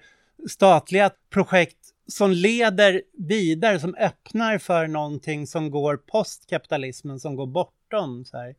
statliga 0.49 1.11
projekt 1.31 1.79
som 2.07 2.31
leder 2.31 3.03
vidare, 3.19 3.81
som 3.81 3.95
öppnar 3.95 4.59
för 4.59 4.87
någonting 4.87 5.47
som 5.47 5.71
går 5.71 5.97
postkapitalismen, 5.97 7.21
som 7.21 7.37
går 7.37 7.47
bortom. 7.47 8.25
Så 8.25 8.37
här. 8.37 8.55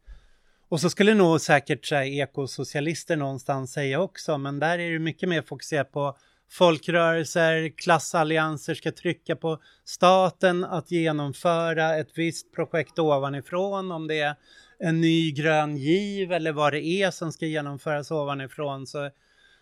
Och 0.69 0.81
så 0.81 0.89
skulle 0.89 1.13
nog 1.13 1.41
säkert 1.41 1.85
så 1.85 1.95
här, 1.95 2.03
ekosocialister 2.03 3.15
någonstans 3.15 3.73
säga 3.73 3.99
också, 3.99 4.37
men 4.37 4.59
där 4.59 4.79
är 4.79 4.91
det 4.91 4.99
mycket 4.99 5.29
mer 5.29 5.41
fokuserat 5.41 5.91
på 5.91 6.17
folkrörelser, 6.51 7.69
klassallianser 7.77 8.75
ska 8.75 8.91
trycka 8.91 9.35
på 9.35 9.59
staten 9.85 10.63
att 10.63 10.91
genomföra 10.91 11.97
ett 11.97 12.17
visst 12.17 12.53
projekt 12.53 12.99
ovanifrån, 12.99 13.91
om 13.91 14.07
det 14.07 14.19
är 14.19 14.35
en 14.79 15.01
ny 15.01 15.31
grön 15.31 15.77
giv 15.77 16.31
eller 16.31 16.51
vad 16.51 16.73
det 16.73 16.85
är 16.85 17.11
som 17.11 17.31
ska 17.31 17.45
genomföras 17.45 18.11
ovanifrån. 18.11 18.87
Så, 18.87 19.09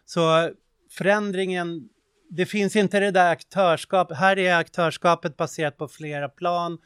så 0.06 0.50
förändringen, 0.92 1.90
det 2.30 2.46
finns 2.46 2.76
inte 2.76 3.00
det 3.00 3.12
där 3.12 3.32
aktörskap, 3.32 4.14
här 4.14 4.40
är 4.40 4.56
aktörskapet 4.56 5.38
baserat 5.38 5.78
på 5.78 5.88
flera 5.88 6.30
plan 6.30 6.78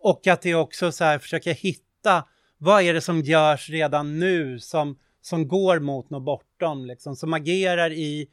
och 0.00 0.26
att 0.26 0.42
det 0.42 0.54
också 0.54 0.92
så 0.92 1.04
här 1.04 1.18
försöka 1.18 1.52
hitta 1.52 2.24
vad 2.58 2.82
är 2.82 2.94
det 2.94 3.00
som 3.00 3.20
görs 3.20 3.70
redan 3.70 4.18
nu 4.18 4.58
som, 4.58 4.98
som 5.20 5.48
går 5.48 5.78
mot 5.78 6.10
något 6.10 6.24
bortom, 6.24 6.86
liksom, 6.86 7.16
som 7.16 7.32
agerar 7.32 7.92
i 7.92 8.28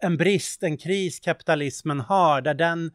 en 0.00 0.16
brist, 0.16 0.62
en 0.62 0.76
kris 0.76 1.20
kapitalismen 1.20 2.00
har, 2.00 2.40
där 2.40 2.54
den, 2.54 2.90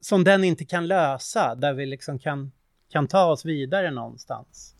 som 0.00 0.24
den 0.24 0.44
inte 0.44 0.64
kan 0.64 0.86
lösa, 0.86 1.54
där 1.54 1.72
vi 1.72 1.86
liksom 1.86 2.18
kan, 2.18 2.52
kan 2.92 3.08
ta 3.08 3.24
oss 3.24 3.44
vidare 3.44 3.90
någonstans. 3.90 4.74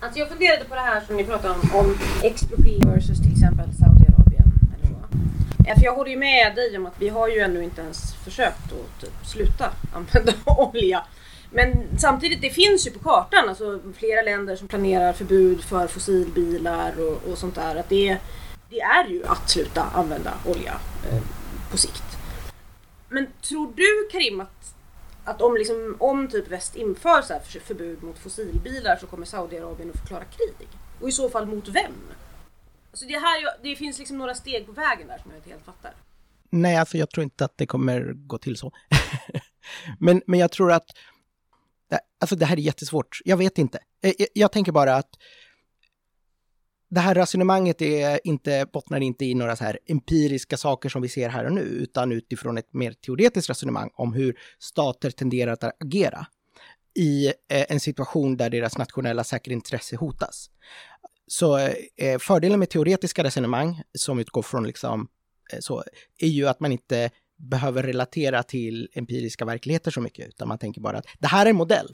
Alltså 0.00 0.18
jag 0.18 0.28
funderade 0.28 0.64
på 0.64 0.74
det 0.74 0.80
här 0.80 1.00
som 1.00 1.16
ni 1.16 1.24
pratade 1.24 1.54
om, 1.54 1.76
om 1.76 1.98
expropriering 2.22 2.90
versus 2.90 3.18
till 3.18 3.32
exempel 3.32 3.66
Saudiarabien. 3.74 4.52
Eller 4.74 4.86
så. 4.86 5.74
För 5.80 5.84
jag 5.84 5.94
håller 5.94 6.10
ju 6.10 6.18
med 6.18 6.54
dig 6.54 6.76
om 6.76 6.86
att 6.86 7.00
vi 7.00 7.08
har 7.08 7.28
ju 7.28 7.38
ännu 7.38 7.64
inte 7.64 7.80
ens 7.80 8.14
försökt 8.14 8.72
att 8.72 9.00
typ 9.00 9.26
sluta 9.26 9.72
använda 9.94 10.32
olja. 10.46 11.04
Men 11.50 11.98
samtidigt, 11.98 12.40
det 12.40 12.50
finns 12.50 12.86
ju 12.86 12.90
på 12.90 12.98
kartan 12.98 13.48
alltså 13.48 13.80
flera 13.96 14.22
länder 14.22 14.56
som 14.56 14.68
planerar 14.68 15.12
förbud 15.12 15.64
för 15.64 15.86
fossilbilar 15.86 17.00
och, 17.00 17.30
och 17.30 17.38
sånt 17.38 17.54
där. 17.54 17.76
Att 17.76 17.88
det, 17.88 18.18
det 18.70 18.80
är 18.80 19.08
ju 19.08 19.26
att 19.26 19.50
sluta 19.50 19.82
använda 19.82 20.34
olja 20.46 20.80
eh, 21.10 21.22
på 21.70 21.76
sikt. 21.76 22.04
Men 23.08 23.26
tror 23.48 23.72
du 23.76 24.08
Karim 24.12 24.40
att, 24.40 24.74
att 25.24 25.42
om, 25.42 25.56
liksom, 25.56 25.96
om 25.98 26.28
typ 26.28 26.48
väst 26.48 26.76
inför 26.76 27.22
så 27.22 27.32
här 27.32 27.40
förbud 27.40 28.02
mot 28.02 28.18
fossilbilar 28.18 28.96
så 28.96 29.06
kommer 29.06 29.26
Saudiarabien 29.26 29.90
att 29.90 30.00
förklara 30.00 30.24
krig? 30.24 30.68
Och 31.00 31.08
i 31.08 31.12
så 31.12 31.30
fall 31.30 31.46
mot 31.46 31.68
vem? 31.68 31.92
Alltså 32.90 33.06
det, 33.06 33.18
här, 33.18 33.62
det 33.62 33.76
finns 33.76 33.98
liksom 33.98 34.18
några 34.18 34.34
steg 34.34 34.66
på 34.66 34.72
vägen 34.72 35.08
där 35.08 35.18
som 35.18 35.30
jag 35.30 35.38
inte 35.38 35.50
helt 35.50 35.64
fattar. 35.64 35.92
Nej, 36.50 36.76
alltså 36.76 36.98
jag 36.98 37.10
tror 37.10 37.24
inte 37.24 37.44
att 37.44 37.58
det 37.58 37.66
kommer 37.66 38.12
gå 38.14 38.38
till 38.38 38.56
så. 38.56 38.72
men, 39.98 40.22
men 40.26 40.38
jag 40.38 40.50
tror 40.50 40.72
att 40.72 40.86
det- 41.88 42.00
Alltså 42.20 42.36
det 42.36 42.46
här 42.46 42.56
är 42.56 42.60
jättesvårt. 42.60 43.20
Jag 43.24 43.36
vet 43.36 43.58
inte. 43.58 43.78
Jag, 44.00 44.14
jag 44.32 44.52
tänker 44.52 44.72
bara 44.72 44.94
att 44.94 45.10
det 46.90 47.00
här 47.00 47.14
resonemanget 47.14 47.82
är 47.82 48.20
inte, 48.24 48.66
bottnar 48.72 49.00
inte 49.00 49.24
i 49.24 49.34
några 49.34 49.56
så 49.56 49.64
här 49.64 49.78
empiriska 49.86 50.56
saker 50.56 50.88
som 50.88 51.02
vi 51.02 51.08
ser 51.08 51.28
här 51.28 51.44
och 51.44 51.52
nu, 51.52 51.60
utan 51.60 52.12
utifrån 52.12 52.58
ett 52.58 52.72
mer 52.74 52.92
teoretiskt 52.92 53.50
resonemang 53.50 53.90
om 53.94 54.12
hur 54.12 54.38
stater 54.58 55.10
tenderar 55.10 55.52
att 55.52 55.82
agera 55.84 56.26
i 56.94 57.26
eh, 57.26 57.32
en 57.68 57.80
situation 57.80 58.36
där 58.36 58.50
deras 58.50 58.78
nationella 58.78 59.24
säkerhetsintresse 59.24 59.96
hotas. 59.96 60.50
Så 61.26 61.58
eh, 61.96 62.18
fördelen 62.18 62.58
med 62.58 62.70
teoretiska 62.70 63.24
resonemang 63.24 63.82
som 63.98 64.18
utgår 64.18 64.42
från 64.42 64.66
liksom 64.66 65.08
eh, 65.52 65.58
så, 65.60 65.84
är 66.18 66.28
ju 66.28 66.48
att 66.48 66.60
man 66.60 66.72
inte 66.72 67.10
behöver 67.38 67.82
relatera 67.82 68.42
till 68.42 68.88
empiriska 68.92 69.44
verkligheter 69.44 69.90
så 69.90 70.00
mycket, 70.00 70.28
utan 70.28 70.48
man 70.48 70.58
tänker 70.58 70.80
bara 70.80 70.98
att 70.98 71.06
det 71.18 71.26
här 71.26 71.46
är 71.46 71.50
en 71.50 71.56
modell 71.56 71.88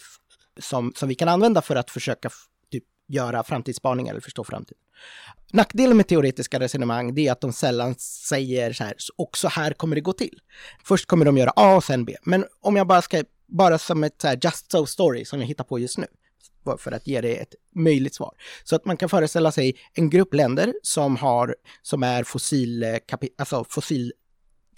som, 0.61 0.92
som 0.97 1.09
vi 1.09 1.14
kan 1.14 1.28
använda 1.28 1.62
för 1.62 1.76
att 1.76 1.90
försöka 1.90 2.30
typ, 2.72 2.84
göra 3.09 3.42
framtidsspaningar 3.42 4.12
eller 4.12 4.20
förstå 4.20 4.45
framtiden. 4.45 4.78
Nackdelen 5.53 5.97
med 5.97 6.07
teoretiska 6.09 6.61
resonemang 6.61 7.14
det 7.14 7.28
är 7.28 7.32
att 7.32 7.40
de 7.40 7.53
sällan 7.53 7.95
säger 7.99 8.72
så 8.72 8.84
här, 8.84 8.95
och 9.16 9.36
så 9.36 9.49
här 9.49 9.72
kommer 9.72 9.97
det 9.97 10.01
gå 10.01 10.12
till. 10.12 10.38
Först 10.84 11.07
kommer 11.07 11.24
de 11.24 11.36
göra 11.36 11.53
A 11.57 11.76
och 11.76 11.84
sen 11.84 12.05
B. 12.05 12.16
Men 12.22 12.45
om 12.61 12.76
jag 12.76 12.86
bara 12.86 13.03
ska, 13.03 13.24
bara 13.47 13.78
som 13.78 14.05
ett 14.05 14.20
så 14.20 14.28
här 14.28 14.38
just 14.42 14.70
so 14.70 14.86
story 14.86 15.24
som 15.24 15.40
jag 15.40 15.47
hittar 15.47 15.64
på 15.64 15.78
just 15.78 15.99
nu, 15.99 16.07
för 16.78 16.92
att 16.92 17.07
ge 17.07 17.20
dig 17.20 17.36
ett 17.36 17.55
möjligt 17.74 18.14
svar. 18.14 18.34
Så 18.64 18.76
att 18.76 18.84
man 18.84 18.97
kan 18.97 19.09
föreställa 19.09 19.53
sig 19.53 19.76
en 19.92 20.11
grupp 20.11 20.34
länder 20.34 20.74
som 20.82 21.16
har, 21.16 21.57
som 21.82 22.03
är 22.03 22.24
fossil, 22.24 22.82
eh, 22.82 22.99
alltså 23.38 23.64
fossil 23.68 24.12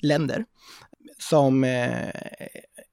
länder 0.03 0.45
som 1.19 1.65
eh, 1.65 2.09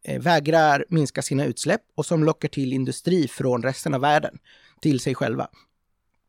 eh, 0.03 0.19
vägrar 0.19 0.85
minska 0.89 1.21
sina 1.21 1.45
utsläpp 1.45 1.81
och 1.95 2.05
som 2.05 2.23
lockar 2.23 2.49
till 2.49 2.73
industri 2.73 3.27
från 3.27 3.63
resten 3.63 3.93
av 3.93 4.01
världen 4.01 4.37
till 4.81 4.99
sig 4.99 5.15
själva. 5.15 5.47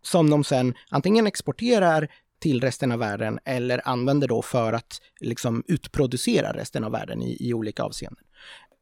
Som 0.03 0.31
de 0.31 0.45
sen 0.45 0.75
antingen 0.89 1.27
exporterar 1.27 2.09
till 2.41 2.61
resten 2.61 2.93
av 2.93 2.99
världen 2.99 3.39
eller 3.45 3.89
använder 3.89 4.29
då 4.29 4.43
för 4.43 4.73
att 4.73 5.01
liksom 5.21 5.65
utproducera 5.69 6.53
resten 6.53 6.85
av 6.85 6.93
världen 6.93 7.23
i, 7.23 7.49
i 7.49 7.55
olika 7.55 7.83
avseenden. 7.83 8.25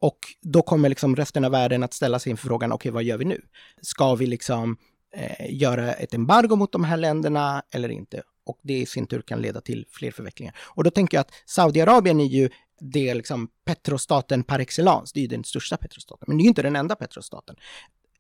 Och 0.00 0.18
då 0.40 0.62
kommer 0.62 0.88
liksom 0.88 1.16
resten 1.16 1.44
av 1.44 1.50
världen 1.50 1.82
att 1.82 1.94
ställa 1.94 2.18
sig 2.18 2.30
inför 2.30 2.46
frågan, 2.46 2.72
okej 2.72 2.92
vad 2.92 3.02
gör 3.02 3.18
vi 3.18 3.24
nu? 3.24 3.40
Ska 3.82 4.14
vi 4.14 4.26
liksom 4.26 4.76
eh, 5.14 5.54
göra 5.54 5.92
ett 5.92 6.14
embargo 6.14 6.56
mot 6.56 6.72
de 6.72 6.84
här 6.84 6.96
länderna 6.96 7.62
eller 7.72 7.88
inte? 7.88 8.22
Och 8.44 8.58
det 8.62 8.78
i 8.78 8.86
sin 8.86 9.06
tur 9.06 9.22
kan 9.22 9.40
leda 9.40 9.60
till 9.60 9.86
fler 9.90 10.10
förvecklingar. 10.10 10.56
Och 10.60 10.84
då 10.84 10.90
tänker 10.90 11.16
jag 11.16 11.20
att 11.20 11.32
Saudiarabien 11.46 12.20
är 12.20 12.26
ju 12.26 12.50
det 12.80 13.14
liksom 13.14 13.48
petrostaten 13.64 14.42
par 14.42 14.58
excellence, 14.58 15.12
det 15.14 15.20
är 15.20 15.22
ju 15.22 15.28
den 15.28 15.44
största 15.44 15.76
petrostaten, 15.76 16.24
men 16.28 16.36
det 16.36 16.40
är 16.40 16.44
ju 16.44 16.48
inte 16.48 16.62
den 16.62 16.76
enda 16.76 16.96
petrostaten. 16.96 17.56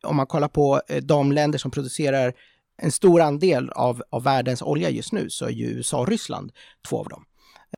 Om 0.02 0.16
man 0.16 0.26
kollar 0.26 0.48
på 0.48 0.82
eh, 0.88 1.02
de 1.02 1.32
länder 1.32 1.58
som 1.58 1.70
producerar 1.70 2.34
en 2.76 2.92
stor 2.92 3.20
andel 3.20 3.70
av, 3.70 4.02
av 4.10 4.22
världens 4.22 4.62
olja 4.62 4.90
just 4.90 5.12
nu 5.12 5.30
så 5.30 5.44
är 5.44 5.50
ju 5.50 5.66
USA 5.66 6.00
och 6.00 6.08
Ryssland 6.08 6.52
två 6.88 6.98
av 6.98 7.08
dem. 7.08 7.24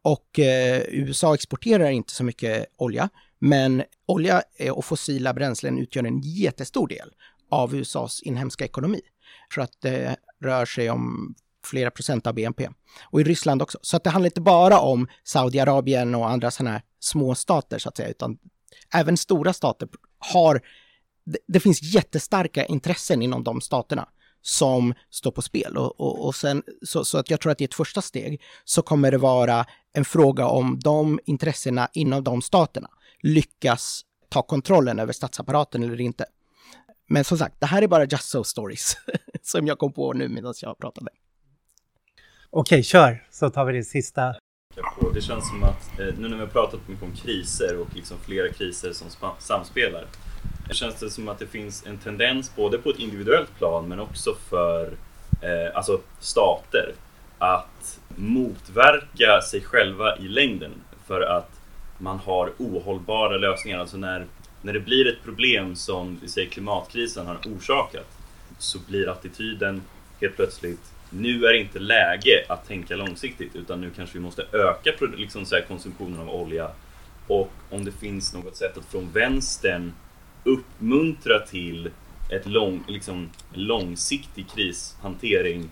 Och 0.02 0.38
eh, 0.38 0.82
USA 0.88 1.34
exporterar 1.34 1.90
inte 1.90 2.12
så 2.12 2.24
mycket 2.24 2.66
olja, 2.76 3.08
men 3.38 3.82
olja 4.06 4.42
eh, 4.58 4.72
och 4.72 4.84
fossila 4.84 5.34
bränslen 5.34 5.78
utgör 5.78 6.04
en 6.04 6.20
jättestor 6.20 6.88
del 6.88 7.10
av 7.50 7.74
USAs 7.74 8.22
inhemska 8.22 8.64
ekonomi. 8.64 9.00
Jag 9.48 9.54
tror 9.54 9.64
att 9.64 9.80
det 9.80 10.16
rör 10.40 10.66
sig 10.66 10.90
om 10.90 11.34
flera 11.66 11.90
procent 11.90 12.26
av 12.26 12.34
BNP. 12.34 12.68
Och 13.02 13.20
i 13.20 13.24
Ryssland 13.24 13.62
också. 13.62 13.78
Så 13.82 13.96
att 13.96 14.04
det 14.04 14.10
handlar 14.10 14.26
inte 14.26 14.40
bara 14.40 14.80
om 14.80 15.08
Saudiarabien 15.24 16.14
och 16.14 16.30
andra 16.30 16.50
sådana 16.50 16.70
här 16.70 16.82
små 17.00 17.34
stater 17.34 17.78
så 17.78 17.88
att 17.88 17.96
säga, 17.96 18.08
utan 18.08 18.38
även 18.94 19.16
stora 19.16 19.52
stater 19.52 19.88
har, 20.18 20.60
det, 21.24 21.38
det 21.48 21.60
finns 21.60 21.82
jättestarka 21.82 22.64
intressen 22.64 23.22
inom 23.22 23.44
de 23.44 23.60
staterna 23.60 24.08
som 24.42 24.94
står 25.10 25.30
på 25.30 25.42
spel. 25.42 25.76
Och, 25.76 26.00
och, 26.00 26.26
och 26.26 26.34
sen, 26.34 26.62
så, 26.82 27.04
så 27.04 27.18
att 27.18 27.30
jag 27.30 27.40
tror 27.40 27.52
att 27.52 27.60
i 27.60 27.64
ett 27.64 27.74
första 27.74 28.02
steg 28.02 28.42
så 28.64 28.82
kommer 28.82 29.10
det 29.10 29.18
vara 29.18 29.66
en 29.92 30.04
fråga 30.04 30.46
om 30.46 30.78
de 30.78 31.20
intressena 31.24 31.88
inom 31.92 32.24
de 32.24 32.42
staterna 32.42 32.88
lyckas 33.22 34.04
ta 34.28 34.42
kontrollen 34.42 34.98
över 34.98 35.12
statsapparaten 35.12 35.82
eller 35.82 36.00
inte. 36.00 36.24
Men 37.06 37.24
som 37.24 37.38
sagt, 37.38 37.60
det 37.60 37.66
här 37.66 37.82
är 37.82 37.88
bara 37.88 38.04
just 38.04 38.28
so 38.28 38.44
stories 38.44 38.96
som 39.42 39.66
jag 39.66 39.78
kom 39.78 39.92
på 39.92 40.12
nu 40.12 40.28
medan 40.28 40.54
jag 40.60 40.78
pratade. 40.78 41.10
Okej, 42.56 42.82
kör 42.82 43.24
så 43.30 43.50
tar 43.50 43.64
vi 43.64 43.72
det 43.72 43.84
sista. 43.84 44.34
Det 45.14 45.20
känns 45.20 45.48
som 45.48 45.64
att 45.64 46.00
eh, 46.00 46.06
nu 46.18 46.28
när 46.28 46.36
vi 46.36 46.40
har 46.40 46.46
pratat 46.46 46.88
mycket 46.88 47.04
om 47.04 47.12
kriser 47.16 47.78
och 47.80 47.88
liksom 47.94 48.16
flera 48.26 48.48
kriser 48.48 48.92
som 48.92 49.32
samspelar. 49.38 50.04
Det 50.68 50.74
känns 50.74 50.94
det 50.94 51.10
som 51.10 51.28
att 51.28 51.38
det 51.38 51.46
finns 51.46 51.86
en 51.86 51.98
tendens 51.98 52.56
både 52.56 52.78
på 52.78 52.90
ett 52.90 52.98
individuellt 52.98 53.58
plan 53.58 53.88
men 53.88 54.00
också 54.00 54.34
för 54.34 54.86
eh, 55.42 55.76
alltså 55.76 56.00
stater 56.20 56.92
att 57.38 58.00
motverka 58.16 59.40
sig 59.42 59.60
själva 59.60 60.16
i 60.16 60.28
längden 60.28 60.72
för 61.06 61.20
att 61.20 61.50
man 61.98 62.18
har 62.18 62.52
ohållbara 62.58 63.36
lösningar. 63.36 63.78
Alltså 63.78 63.96
när, 63.96 64.26
när 64.62 64.72
det 64.72 64.80
blir 64.80 65.06
ett 65.06 65.22
problem 65.24 65.76
som 65.76 66.18
vi 66.22 66.28
säger 66.28 66.50
klimatkrisen 66.50 67.26
har 67.26 67.36
orsakat 67.36 68.18
så 68.58 68.78
blir 68.88 69.08
attityden 69.08 69.82
helt 70.20 70.36
plötsligt 70.36 70.94
nu 71.16 71.44
är 71.44 71.52
det 71.52 71.58
inte 71.58 71.78
läge 71.78 72.44
att 72.48 72.68
tänka 72.68 72.96
långsiktigt 72.96 73.56
utan 73.56 73.80
nu 73.80 73.90
kanske 73.96 74.18
vi 74.18 74.24
måste 74.24 74.42
öka 74.52 74.90
liksom 75.16 75.44
så 75.44 75.54
här, 75.54 75.62
konsumtionen 75.62 76.20
av 76.20 76.30
olja. 76.30 76.70
Och 77.26 77.50
om 77.70 77.84
det 77.84 77.92
finns 77.92 78.34
något 78.34 78.56
sätt 78.56 78.78
att 78.78 78.84
från 78.84 79.12
vänstern 79.12 79.92
uppmuntra 80.44 81.38
till 81.38 81.90
ett 82.30 82.46
lång, 82.46 82.84
liksom, 82.88 83.30
långsiktig 83.52 84.46
krishantering 84.48 85.70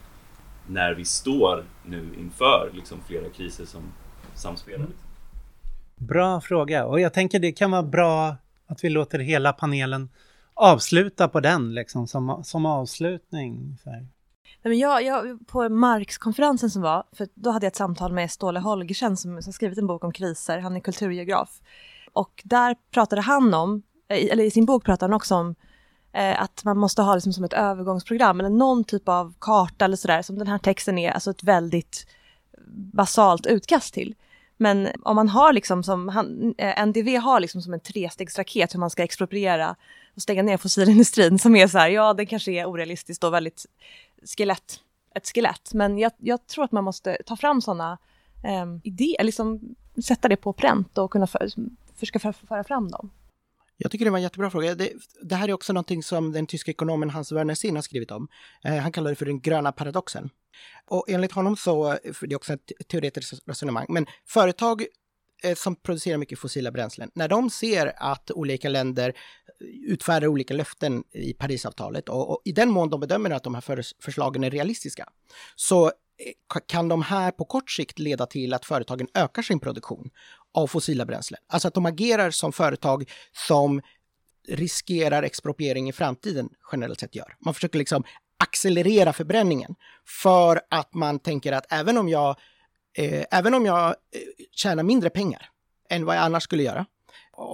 när 0.67 0.95
vi 0.95 1.05
står 1.05 1.65
nu 1.87 2.09
inför 2.19 2.71
liksom, 2.75 2.99
flera 3.09 3.29
kriser 3.29 3.65
som 3.65 3.83
samspelar. 4.35 4.79
Mm. 4.79 4.93
Bra 5.97 6.41
fråga 6.41 6.85
och 6.85 7.01
jag 7.01 7.15
tänker 7.15 7.39
det 7.39 7.53
kan 7.53 7.71
vara 7.71 7.83
bra 7.83 8.37
att 8.67 8.85
vi 8.85 8.91
låter 8.91 9.19
hela 9.19 9.53
panelen 9.53 10.09
avsluta 10.55 11.29
på 11.29 11.41
den 11.41 11.75
liksom 11.75 12.07
som, 12.07 12.45
som 12.45 12.67
avslutning. 12.67 13.79
Nej, 14.45 14.71
men 14.71 14.79
jag, 14.79 15.03
jag, 15.03 15.47
på 15.47 15.69
Marx-konferensen 15.69 16.71
som 16.71 16.83
var, 16.83 17.05
för 17.13 17.29
då 17.35 17.51
hade 17.51 17.67
jag 17.67 17.71
ett 17.71 17.77
samtal 17.77 18.13
med 18.13 18.31
Ståle 18.31 18.61
Holgersen 18.61 19.17
som, 19.17 19.43
som 19.43 19.53
skrivit 19.53 19.79
en 19.79 19.87
bok 19.87 20.05
om 20.05 20.13
kriser, 20.13 20.59
han 20.59 20.77
är 20.77 20.81
kulturgeograf. 20.81 21.61
Och 22.13 22.43
där 22.45 22.77
pratade 22.91 23.23
han 23.23 23.55
om, 23.55 23.83
eh, 24.09 24.33
eller 24.33 24.45
i 24.45 24.51
sin 24.51 24.65
bok 24.65 24.85
pratade 24.85 25.13
han 25.13 25.17
också 25.17 25.35
om 25.35 25.55
eh, 26.13 26.43
att 26.43 26.65
man 26.65 26.79
måste 26.79 27.03
ha 27.03 27.15
liksom 27.15 27.33
som 27.33 27.45
ett 27.45 27.53
övergångsprogram 27.53 28.41
eller 28.41 28.51
någon 28.51 28.85
typ 28.85 29.09
av 29.09 29.35
karta 29.39 29.85
eller 29.85 29.97
sådär 29.97 30.23
som 30.23 30.39
den 30.39 30.47
här 30.47 30.59
texten 30.59 30.99
är, 30.99 31.11
alltså 31.11 31.31
ett 31.31 31.43
väldigt 31.43 32.07
basalt 32.93 33.47
utkast 33.47 33.95
till. 33.95 34.15
Men 34.57 34.89
om 35.03 35.17
man 35.17 35.29
har 35.29 35.53
liksom 35.53 35.83
som, 35.83 36.09
han, 36.09 36.55
eh, 36.59 36.87
NDV 36.87 37.17
har 37.17 37.41
liksom 37.41 37.63
som 37.63 37.75
en 37.75 37.81
trestegsraket 37.81 38.75
hur 38.75 38.81
man 38.81 38.91
ska 38.91 39.03
expropriera 39.03 39.77
och 40.17 40.23
stänga 40.23 40.43
ner 40.43 40.57
fossilindustrin 40.57 41.39
som 41.39 41.57
är 41.57 41.67
så 41.67 41.79
här, 41.79 41.89
ja 41.89 42.15
den 42.15 42.27
kanske 42.27 42.53
är 42.53 42.67
orealistiskt 42.67 43.25
och 43.25 43.35
väldigt 43.35 43.67
skelett, 44.25 44.81
ett 45.15 45.27
skelett. 45.27 45.75
Men 45.75 45.99
jag, 45.99 46.13
jag 46.19 46.47
tror 46.47 46.65
att 46.65 46.73
man 46.73 46.85
måste 46.85 47.19
ta 47.27 47.37
fram 47.37 47.61
sådana 47.61 47.99
eh, 48.45 48.67
idéer, 48.85 49.25
liksom 49.25 49.75
sätta 50.05 50.29
det 50.29 50.37
på 50.37 50.53
pränt 50.53 50.99
och 50.99 51.11
kunna 51.11 51.27
för, 51.27 51.49
försöka 51.97 52.19
för, 52.19 52.33
föra 52.33 52.65
fram 52.65 52.91
dem. 52.91 53.11
Jag 53.77 53.91
tycker 53.91 54.05
det 54.05 54.11
var 54.11 54.19
en 54.19 54.23
jättebra 54.23 54.51
fråga. 54.51 54.75
Det, 54.75 54.93
det 55.23 55.35
här 55.35 55.49
är 55.49 55.53
också 55.53 55.73
någonting 55.73 56.03
som 56.03 56.33
den 56.33 56.47
tyska 56.47 56.71
ekonomen 56.71 57.11
Hans 57.11 57.33
Werner 57.33 57.55
Sinn 57.55 57.75
har 57.75 57.83
skrivit 57.83 58.11
om. 58.11 58.29
Eh, 58.65 58.77
han 58.77 58.93
kallar 58.93 59.11
det 59.11 59.17
för 59.17 59.27
den 59.27 59.41
gröna 59.41 59.73
paradoxen. 59.73 60.31
Och 60.87 61.11
enligt 61.11 61.33
honom 61.33 61.57
så, 61.57 61.99
för 62.13 62.27
det 62.27 62.33
är 62.33 62.37
också 62.37 62.53
ett 62.53 62.89
teoretiskt 62.89 63.49
resonemang, 63.49 63.87
men 63.89 64.07
företag 64.27 64.87
eh, 65.43 65.55
som 65.55 65.77
producerar 65.77 66.19
mycket 66.19 66.39
fossila 66.39 66.71
bränslen, 66.71 67.11
när 67.15 67.29
de 67.29 67.51
ser 67.51 67.93
att 67.97 68.31
olika 68.31 68.69
länder 68.69 69.15
utfärdar 69.87 70.29
olika 70.29 70.55
löften 70.55 71.05
i 71.13 71.33
Parisavtalet 71.33 72.09
och, 72.09 72.31
och 72.31 72.43
i 72.45 72.53
den 72.53 72.71
mån 72.71 72.91
de 72.91 73.01
bedömer 73.01 73.31
att 73.31 73.43
de 73.43 73.55
här 73.55 73.61
för, 73.61 73.83
förslagen 74.03 74.45
är 74.45 74.51
realistiska, 74.51 75.09
så 75.57 75.87
eh, 75.87 75.93
kan 76.67 76.89
de 76.89 77.03
här 77.03 77.31
på 77.31 77.45
kort 77.45 77.71
sikt 77.71 77.99
leda 77.99 78.27
till 78.27 78.55
att 78.55 78.65
företagen 78.65 79.09
ökar 79.15 79.43
sin 79.43 79.61
produktion 79.61 80.11
av 80.55 80.67
fossila 80.67 81.05
bränslen. 81.05 81.41
Alltså 81.47 81.69
att 81.69 81.75
de 81.75 81.87
agerar 81.87 82.31
som 82.31 82.53
företag 82.53 83.11
som 83.49 83.83
riskerar 84.49 85.23
expropriering 85.23 85.89
i 85.89 85.93
framtiden 85.93 86.49
generellt 86.73 87.01
sett 87.01 87.15
gör. 87.15 87.37
Man 87.45 87.55
försöker 87.55 87.79
liksom 87.79 88.05
accelerera 88.39 89.13
förbränningen 89.13 89.75
för 90.23 90.61
att 90.71 90.95
man 90.95 91.19
tänker 91.19 91.53
att 91.53 91.73
även 91.73 91.99
om 91.99 92.09
jag, 92.09 92.37
eh, 92.99 93.25
även 93.31 93.55
om 93.55 93.67
jag 93.67 93.87
eh, 93.89 93.95
tjänar 94.51 94.83
mindre 94.83 95.11
pengar 95.11 95.49
än 95.91 96.05
vad 96.05 96.17
jag 96.17 96.23
annars 96.23 96.43
skulle 96.43 96.63
göra. 96.63 96.87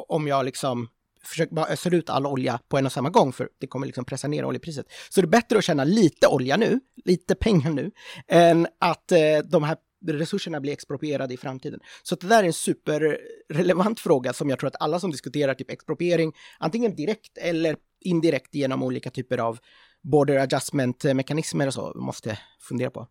Om 0.09 0.27
jag 0.27 0.45
liksom 0.45 0.89
försöker 1.23 1.55
bara 1.55 1.67
ösa 1.67 1.91
ut 1.91 2.11
all 2.11 2.27
olja 2.27 2.61
på 2.69 2.79
en 2.79 2.87
och 2.87 2.93
samma 2.93 3.11
gång 3.11 3.33
för 3.33 3.49
det 3.61 3.67
kommer 3.67 3.87
liksom 3.87 4.05
pressa 4.05 4.29
ner 4.29 4.45
oljepriset. 4.45 4.87
Så 5.11 5.21
det 5.21 5.25
är 5.25 5.29
bättre 5.29 5.59
att 5.59 5.65
tjäna 5.65 5.85
lite 5.85 6.27
olja 6.27 6.57
nu, 6.57 6.81
lite 7.05 7.35
pengar 7.35 7.71
nu, 7.71 7.91
än 8.29 8.67
att 8.79 9.13
eh, 9.13 9.19
de 9.45 9.63
här 9.63 9.77
resurserna 10.07 10.61
blir 10.61 10.73
exproprierade 10.73 11.35
i 11.35 11.37
framtiden. 11.37 11.81
Så 12.03 12.15
det 12.15 12.27
där 12.27 12.43
är 12.43 12.47
en 12.47 12.53
superrelevant 12.53 14.01
fråga 14.01 14.33
som 14.33 14.51
jag 14.51 14.59
tror 14.59 14.69
att 14.69 14.83
alla 14.83 15.01
som 15.01 15.11
diskuterar 15.11 15.55
typ 15.55 15.71
expropriering, 15.71 16.33
antingen 16.59 16.95
direkt 16.95 17.39
eller 17.39 17.77
indirekt 18.01 18.55
genom 18.55 18.83
olika 18.83 19.11
typer 19.11 19.39
av 19.39 19.59
border 20.03 20.39
adjustment-mekanismer 20.39 21.67
och 21.67 21.75
så, 21.75 21.93
måste 21.97 22.39
fundera 22.61 22.91
på. 22.91 23.07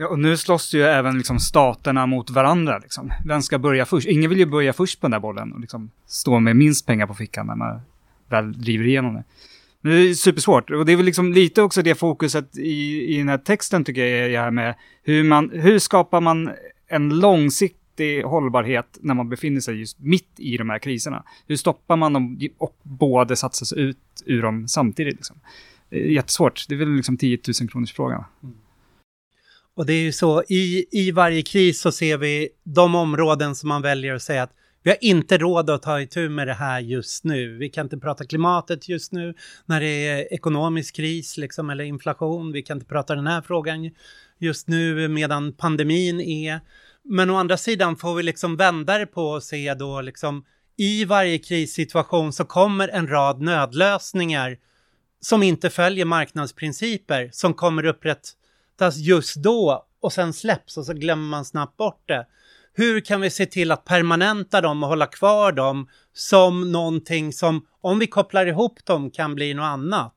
Ja, 0.00 0.08
och 0.08 0.18
nu 0.18 0.36
slåss 0.36 0.74
ju 0.74 0.82
även 0.82 1.18
liksom 1.18 1.38
staterna 1.38 2.06
mot 2.06 2.30
varandra. 2.30 2.78
Liksom. 2.78 3.12
Vem 3.24 3.42
ska 3.42 3.58
börja 3.58 3.86
först? 3.86 4.08
Ingen 4.08 4.30
vill 4.30 4.38
ju 4.38 4.46
börja 4.46 4.72
först 4.72 5.00
på 5.00 5.06
den 5.06 5.10
där 5.10 5.20
bollen 5.20 5.52
och 5.52 5.60
liksom 5.60 5.90
stå 6.06 6.40
med 6.40 6.56
minst 6.56 6.86
pengar 6.86 7.06
på 7.06 7.14
fickan 7.14 7.46
när 7.46 7.54
man 7.54 7.80
väl 8.28 8.62
driver 8.62 8.84
igenom 8.84 9.14
det. 9.14 9.24
Men 9.80 9.92
det 9.92 9.98
är 9.98 10.14
supersvårt 10.14 10.70
och 10.70 10.86
det 10.86 10.92
är 10.92 10.96
väl 10.96 11.06
liksom 11.06 11.32
lite 11.32 11.62
också 11.62 11.82
det 11.82 11.94
fokuset 11.94 12.58
i, 12.58 13.04
i 13.14 13.18
den 13.18 13.28
här 13.28 13.38
texten 13.38 13.84
tycker 13.84 14.06
jag 14.06 14.18
är 14.18 14.28
det 14.28 14.38
här 14.38 14.50
med 14.50 14.74
hur 15.02 15.24
man, 15.24 15.50
hur 15.50 15.78
skapar 15.78 16.20
man 16.20 16.50
en 16.88 17.18
långsiktig 17.18 18.22
hållbarhet 18.22 18.98
när 19.00 19.14
man 19.14 19.28
befinner 19.28 19.60
sig 19.60 19.80
just 19.80 19.98
mitt 20.00 20.30
i 20.36 20.56
de 20.56 20.70
här 20.70 20.78
kriserna? 20.78 21.24
Hur 21.46 21.56
stoppar 21.56 21.96
man 21.96 22.12
dem 22.12 22.40
och 22.58 22.76
både 22.82 23.36
satsas 23.36 23.72
ut 23.72 24.22
ur 24.26 24.42
dem 24.42 24.68
samtidigt? 24.68 25.16
Liksom? 25.16 25.36
Jättesvårt, 25.90 26.64
det 26.68 26.74
är 26.74 26.78
väl 26.78 26.94
liksom 26.94 27.16
10 27.16 27.38
000 27.60 27.68
kronors 27.68 27.92
frågan. 27.92 28.24
Mm. 28.42 28.54
Och 29.80 29.86
det 29.86 29.92
är 29.92 30.02
ju 30.02 30.12
så, 30.12 30.42
i, 30.48 30.86
i 30.90 31.10
varje 31.10 31.42
kris 31.42 31.80
så 31.80 31.92
ser 31.92 32.16
vi 32.18 32.48
de 32.64 32.94
områden 32.94 33.54
som 33.54 33.68
man 33.68 33.82
väljer 33.82 34.14
att 34.14 34.22
säga 34.22 34.42
att 34.42 34.52
vi 34.82 34.90
har 34.90 34.98
inte 35.00 35.38
råd 35.38 35.70
att 35.70 35.82
ta 35.82 36.00
itu 36.00 36.28
med 36.28 36.46
det 36.46 36.54
här 36.54 36.80
just 36.80 37.24
nu. 37.24 37.58
Vi 37.58 37.68
kan 37.68 37.86
inte 37.86 37.98
prata 37.98 38.24
klimatet 38.24 38.88
just 38.88 39.12
nu 39.12 39.34
när 39.66 39.80
det 39.80 40.08
är 40.08 40.34
ekonomisk 40.34 40.96
kris 40.96 41.36
liksom, 41.36 41.70
eller 41.70 41.84
inflation. 41.84 42.52
Vi 42.52 42.62
kan 42.62 42.76
inte 42.76 42.86
prata 42.86 43.14
den 43.14 43.26
här 43.26 43.42
frågan 43.42 43.90
just 44.38 44.68
nu 44.68 45.08
medan 45.08 45.52
pandemin 45.52 46.20
är. 46.20 46.60
Men 47.04 47.30
å 47.30 47.36
andra 47.36 47.56
sidan 47.56 47.96
får 47.96 48.14
vi 48.14 48.22
liksom 48.22 48.56
vända 48.56 48.98
det 48.98 49.06
på 49.06 49.24
och 49.24 49.42
se 49.42 49.74
då 49.74 50.00
liksom 50.00 50.44
i 50.76 51.04
varje 51.04 51.38
krissituation 51.38 52.32
så 52.32 52.44
kommer 52.44 52.88
en 52.88 53.08
rad 53.08 53.40
nödlösningar 53.40 54.56
som 55.20 55.42
inte 55.42 55.70
följer 55.70 56.04
marknadsprinciper 56.04 57.30
som 57.32 57.54
kommer 57.54 57.84
upprätt 57.84 58.36
upprättas 58.80 58.96
just 58.96 59.36
då 59.36 59.86
och 60.02 60.12
sen 60.12 60.32
släpps 60.32 60.76
och 60.76 60.86
så 60.86 60.92
glömmer 60.92 61.28
man 61.28 61.44
snabbt 61.44 61.76
bort 61.76 62.08
det. 62.08 62.26
Hur 62.74 63.00
kan 63.00 63.20
vi 63.20 63.30
se 63.30 63.46
till 63.46 63.72
att 63.72 63.84
permanenta 63.84 64.60
dem 64.60 64.82
och 64.82 64.88
hålla 64.88 65.06
kvar 65.06 65.52
dem 65.52 65.88
som 66.14 66.72
någonting 66.72 67.32
som, 67.32 67.66
om 67.82 67.98
vi 67.98 68.06
kopplar 68.06 68.46
ihop 68.46 68.86
dem, 68.86 69.10
kan 69.10 69.34
bli 69.34 69.54
något 69.54 69.64
annat? 69.64 70.14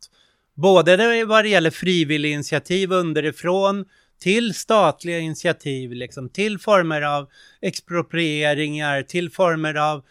Både 0.56 1.26
vad 1.26 1.46
det 1.46 1.50
gäller 1.50 1.72
frivillig 1.72 2.32
initiativ 2.32 2.92
underifrån 2.92 3.86
till 4.22 4.54
statliga 4.54 5.20
initiativ, 5.20 5.92
liksom, 5.92 6.30
till 6.30 6.60
former 6.60 7.02
av 7.02 7.30
exproprieringar, 7.62 9.04
till 9.04 9.30
former 9.30 9.76
av 9.76 10.04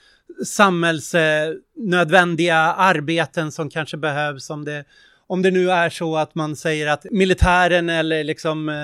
samhällsnödvändiga 0.46 2.74
arbeten 2.76 3.53
som 3.53 3.70
kanske 3.70 3.96
behövs 3.96 4.50
om 4.50 4.64
det 4.64 4.84
om 5.33 5.43
det 5.43 5.51
nu 5.51 5.70
är 5.70 5.91
så 5.91 6.16
att 6.16 6.35
man 6.35 6.57
säger 6.57 6.87
att 6.87 7.07
militären 7.11 7.89
eller 7.89 8.24
liksom 8.24 8.68
eh, 8.68 8.74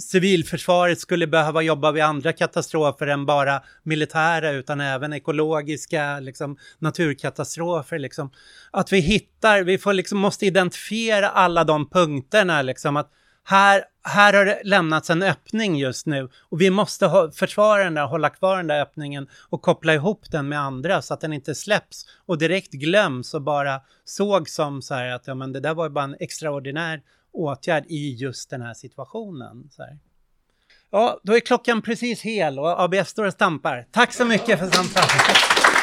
civilförsvaret 0.00 1.00
skulle 1.00 1.26
behöva 1.26 1.62
jobba 1.62 1.92
vid 1.92 2.02
andra 2.02 2.32
katastrofer 2.32 3.06
än 3.06 3.26
bara 3.26 3.62
militära 3.82 4.50
utan 4.50 4.80
även 4.80 5.12
ekologiska 5.12 6.20
liksom, 6.20 6.56
naturkatastrofer. 6.78 7.98
Liksom. 7.98 8.30
Att 8.70 8.92
vi 8.92 8.98
hittar, 8.98 9.62
vi 9.62 9.78
får 9.78 9.92
liksom, 9.92 10.18
måste 10.18 10.46
identifiera 10.46 11.28
alla 11.28 11.64
de 11.64 11.90
punkterna 11.90 12.62
liksom 12.62 12.96
att 12.96 13.10
här, 13.44 13.84
här 14.02 14.32
har 14.32 14.44
det 14.44 14.60
lämnats 14.64 15.10
en 15.10 15.22
öppning 15.22 15.76
just 15.76 16.06
nu 16.06 16.28
och 16.48 16.60
vi 16.60 16.70
måste 16.70 17.06
ha, 17.06 17.30
försvara 17.30 17.84
den 17.84 17.94
där, 17.94 18.06
hålla 18.06 18.30
kvar 18.30 18.56
den 18.56 18.66
där 18.66 18.82
öppningen 18.82 19.28
och 19.48 19.62
koppla 19.62 19.94
ihop 19.94 20.30
den 20.30 20.48
med 20.48 20.60
andra 20.60 21.02
så 21.02 21.14
att 21.14 21.20
den 21.20 21.32
inte 21.32 21.54
släpps 21.54 22.06
och 22.26 22.38
direkt 22.38 22.72
glöms 22.72 23.34
och 23.34 23.42
bara 23.42 23.80
såg 24.04 24.48
som 24.48 24.82
så 24.82 24.94
här 24.94 25.10
att 25.10 25.26
ja, 25.26 25.34
men 25.34 25.52
det 25.52 25.60
där 25.60 25.74
var 25.74 25.84
ju 25.84 25.90
bara 25.90 26.04
en 26.04 26.16
extraordinär 26.20 27.02
åtgärd 27.32 27.84
i 27.86 28.14
just 28.14 28.50
den 28.50 28.62
här 28.62 28.74
situationen. 28.74 29.68
Så 29.70 29.82
här. 29.82 29.98
Ja, 30.90 31.20
då 31.22 31.36
är 31.36 31.40
klockan 31.40 31.82
precis 31.82 32.22
hel 32.22 32.58
och 32.58 32.82
ABF 32.82 33.08
står 33.08 33.24
och 33.24 33.32
stampar. 33.32 33.86
Tack 33.90 34.12
så 34.12 34.24
mycket 34.24 34.58
för 34.58 34.66
samtalet. 34.66 35.73